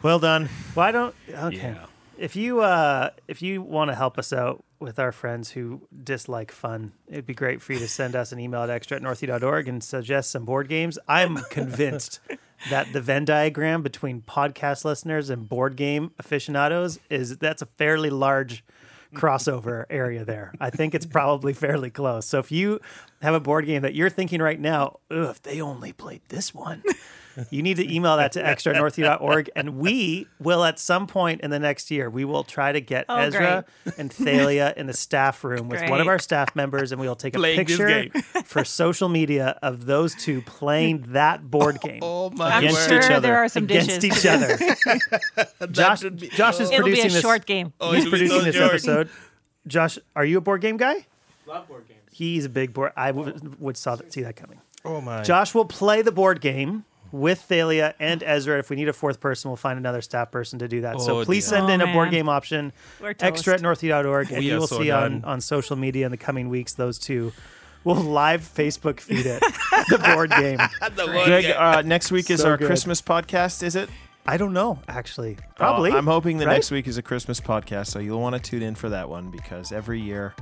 Well 0.03 0.18
done. 0.18 0.49
Why 0.74 0.93
don't? 0.93 1.14
Okay. 1.28 1.57
Yeah. 1.57 1.86
If 2.16 2.34
you 2.36 2.61
uh, 2.61 3.11
if 3.28 3.43
you 3.43 3.62
want 3.62 3.91
to 3.91 3.95
help 3.95 4.18
us 4.18 4.32
out 4.32 4.64
with 4.81 4.99
our 4.99 5.12
friends 5.12 5.51
who 5.51 5.83
dislike 6.05 6.53
fun, 6.53 6.93
it'd 7.09 7.26
be 7.26 7.35
great 7.35 7.61
for 7.61 7.72
you 7.72 7.79
to 7.81 7.89
send 7.89 8.14
us 8.14 8.33
an 8.33 8.39
email 8.39 8.62
at 8.62 8.70
extra 8.70 8.97
at 8.97 9.03
northview.org 9.03 9.68
and 9.68 9.83
suggest 9.83 10.31
some 10.31 10.45
board 10.45 10.68
games. 10.68 10.99
I'm 11.09 11.37
convinced 11.51 12.20
that 12.70 12.93
the 12.93 13.01
Venn 13.01 13.24
diagram 13.24 13.83
between 13.83 14.22
podcast 14.22 14.85
listeners 14.85 15.31
and 15.31 15.49
board 15.49 15.76
game 15.76 16.12
aficionados 16.18 16.99
is 17.11 17.39
that's 17.39 17.62
a 17.62 17.66
fairly 17.66 18.11
large 18.11 18.64
crossover 19.14 19.85
area 19.89 20.24
there. 20.24 20.53
I 20.61 20.70
think 20.70 20.95
it's 20.95 21.07
probably 21.07 21.53
fairly 21.53 21.91
close. 21.91 22.26
So 22.26 22.39
if 22.39 22.53
you 22.53 22.81
have 23.22 23.35
a 23.35 23.41
board 23.41 23.66
game 23.66 23.83
that 23.83 23.95
you're 23.95 24.11
thinking 24.11 24.41
right 24.41 24.61
now, 24.61 24.99
if 25.11 25.43
they 25.43 25.61
only 25.61 25.93
played 25.93 26.22
this 26.29 26.55
one, 26.55 26.83
you 27.51 27.62
need 27.62 27.76
to 27.76 27.95
email 27.95 28.16
that 28.16 28.32
to 28.32 28.47
extra 28.47 28.74
at 28.74 28.80
northview.org 28.82 29.51
and 29.57 29.76
we 29.78 30.26
will 30.41 30.64
at 30.64 30.78
some 30.78 31.07
point 31.07 31.41
in 31.43 31.51
the 31.51 31.59
next 31.59 31.91
year 31.91 32.09
we 32.11 32.24
will 32.24 32.45
try 32.45 32.72
to 32.72 32.80
get 32.80 33.05
Oh, 33.09 33.16
Ezra 33.16 33.64
and 33.97 34.12
Thalia 34.12 34.74
in 34.76 34.86
the 34.86 34.93
staff 34.93 35.45
room 35.45 35.68
with 35.68 35.89
one 35.89 36.01
of 36.01 36.09
our 36.09 36.18
staff 36.18 36.55
members 36.57 36.93
and 36.93 37.01
we 37.01 37.07
will 37.09 37.16
take 37.16 37.34
a 37.34 37.39
Playing 37.39 37.64
this 37.64 37.76
picture 37.78 38.09
for 38.45 38.64
social 38.64 39.09
media 39.09 39.59
of 39.62 39.86
those 39.86 40.14
two 40.14 40.43
playing 40.43 41.05
that 41.09 41.51
board 41.51 41.80
game 41.82 42.01
Oh 42.03 42.30
my 42.30 42.51
I'm 42.51 42.64
Against 42.64 42.89
sure 42.89 42.99
each 42.99 43.05
other. 43.11 43.20
there 43.20 43.36
are 43.39 43.49
some 43.49 43.64
against 43.64 44.01
dishes. 44.01 44.24
each 44.24 44.26
other. 44.26 44.59
Josh, 45.70 46.03
would 46.03 46.18
be- 46.20 46.28
Josh 46.28 46.61
is 46.61 46.70
It'll 46.70 46.84
be 46.84 46.93
a 46.93 46.95
producing 46.95 47.12
this. 47.12 47.22
short 47.22 47.47
game. 47.47 47.72
Oh, 47.80 47.93
he's 47.93 48.09
producing 48.09 48.39
so 48.39 48.45
this 48.45 48.55
short. 48.57 48.68
episode. 48.70 49.09
Josh, 49.66 49.99
are 50.16 50.24
you 50.24 50.39
a 50.39 50.41
board 50.41 50.61
game 50.61 50.76
guy? 50.76 51.07
Love 51.47 51.68
board 51.68 51.86
games. 51.89 52.01
He's 52.11 52.45
a 52.45 52.49
big 52.49 52.72
board. 52.72 52.93
I 52.97 53.11
would, 53.11 53.61
would 53.61 53.76
saw 53.76 53.97
see 54.09 54.22
that 54.22 54.36
coming. 54.36 54.61
Oh 54.84 55.01
my. 55.01 55.22
Josh 55.22 55.55
will 55.55 55.64
play 55.64 56.03
the 56.03 56.12
board 56.12 56.41
game 56.41 56.84
with 57.13 57.41
Thalia 57.43 57.95
and 57.99 58.23
Ezra. 58.23 58.59
If 58.59 58.71
we 58.71 58.77
need 58.77 58.89
a 58.89 58.93
fourth 58.93 59.21
person, 59.21 59.51
we'll 59.51 59.57
find 59.57 59.79
another 59.79 60.01
staff 60.03 60.31
person 60.31 60.59
to 60.61 60.69
do 60.69 60.81
that. 60.83 61.01
so 61.01 61.21
Oh, 61.21 61.25
please 61.25 61.45
dear. 61.49 61.59
send 61.59 61.71
Oh, 61.71 61.75
in 61.75 61.81
a 61.81 61.93
board 61.93 62.11
game 62.11 62.29
option. 62.29 62.73
Extra 63.03 63.55
at 63.55 63.61
toast. 63.61 63.83
northview.org. 63.83 64.31
And 64.31 64.39
we 64.41 64.51
you 64.51 64.59
will 64.59 64.67
so 64.67 64.79
see 64.81 64.91
on, 64.91 65.13
done. 65.21 65.25
on 65.25 65.41
social 65.41 65.77
media 65.77 66.05
in 66.07 66.11
the 66.11 66.17
coming 66.19 66.49
weeks 66.49 66.75
those 66.75 66.99
two 66.99 67.33
will 67.85 67.95
live 67.97 68.43
Facebook 68.43 69.01
feed 69.01 69.25
it, 69.25 69.41
the 69.89 69.99
board 70.15 70.31
game. 70.31 70.59
Greg, 71.25 71.47
uh, 71.47 71.83
next 71.83 72.11
week 72.11 72.29
is 72.31 72.41
So 72.43 72.51
our 72.51 72.57
good. 72.57 72.67
Christmas 72.67 73.01
podcast, 73.01 73.63
is 73.63 73.77
it? 73.77 73.89
I 74.27 74.37
don't 74.37 74.53
know, 74.53 74.79
actually. 74.89 75.39
Probably. 75.57 75.91
Uh, 75.93 75.97
I'm 75.97 76.07
hoping 76.07 76.37
that 76.39 76.47
right? 76.49 76.55
next 76.55 76.71
week 76.71 76.87
is 76.87 76.99
a 76.99 77.03
Christmas 77.03 77.41
podcast, 77.41 77.87
so 77.87 77.99
you'll 77.99 78.21
want 78.21 78.35
to 78.35 78.41
tune 78.43 78.63
in 78.63 78.75
for 78.75 78.91
that 78.91 79.09
one 79.09 79.31
because 79.31 79.73
every 79.73 80.01
year 80.01 80.35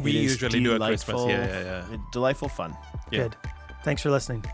we 0.00 0.12
usually 0.12 0.60
do 0.60 0.74
a 0.74 0.78
Christmas. 0.78 1.04
delightful- 1.06 1.28
Yeah, 1.30 1.46
yeah, 1.48 1.84
yeah. 1.90 1.96
delightful 2.12 2.48
fun. 2.48 2.76
Yeah. 3.10 3.22
Good. 3.22 3.36
Thanks 3.82 4.02
for 4.02 4.10
listening. 4.10 4.44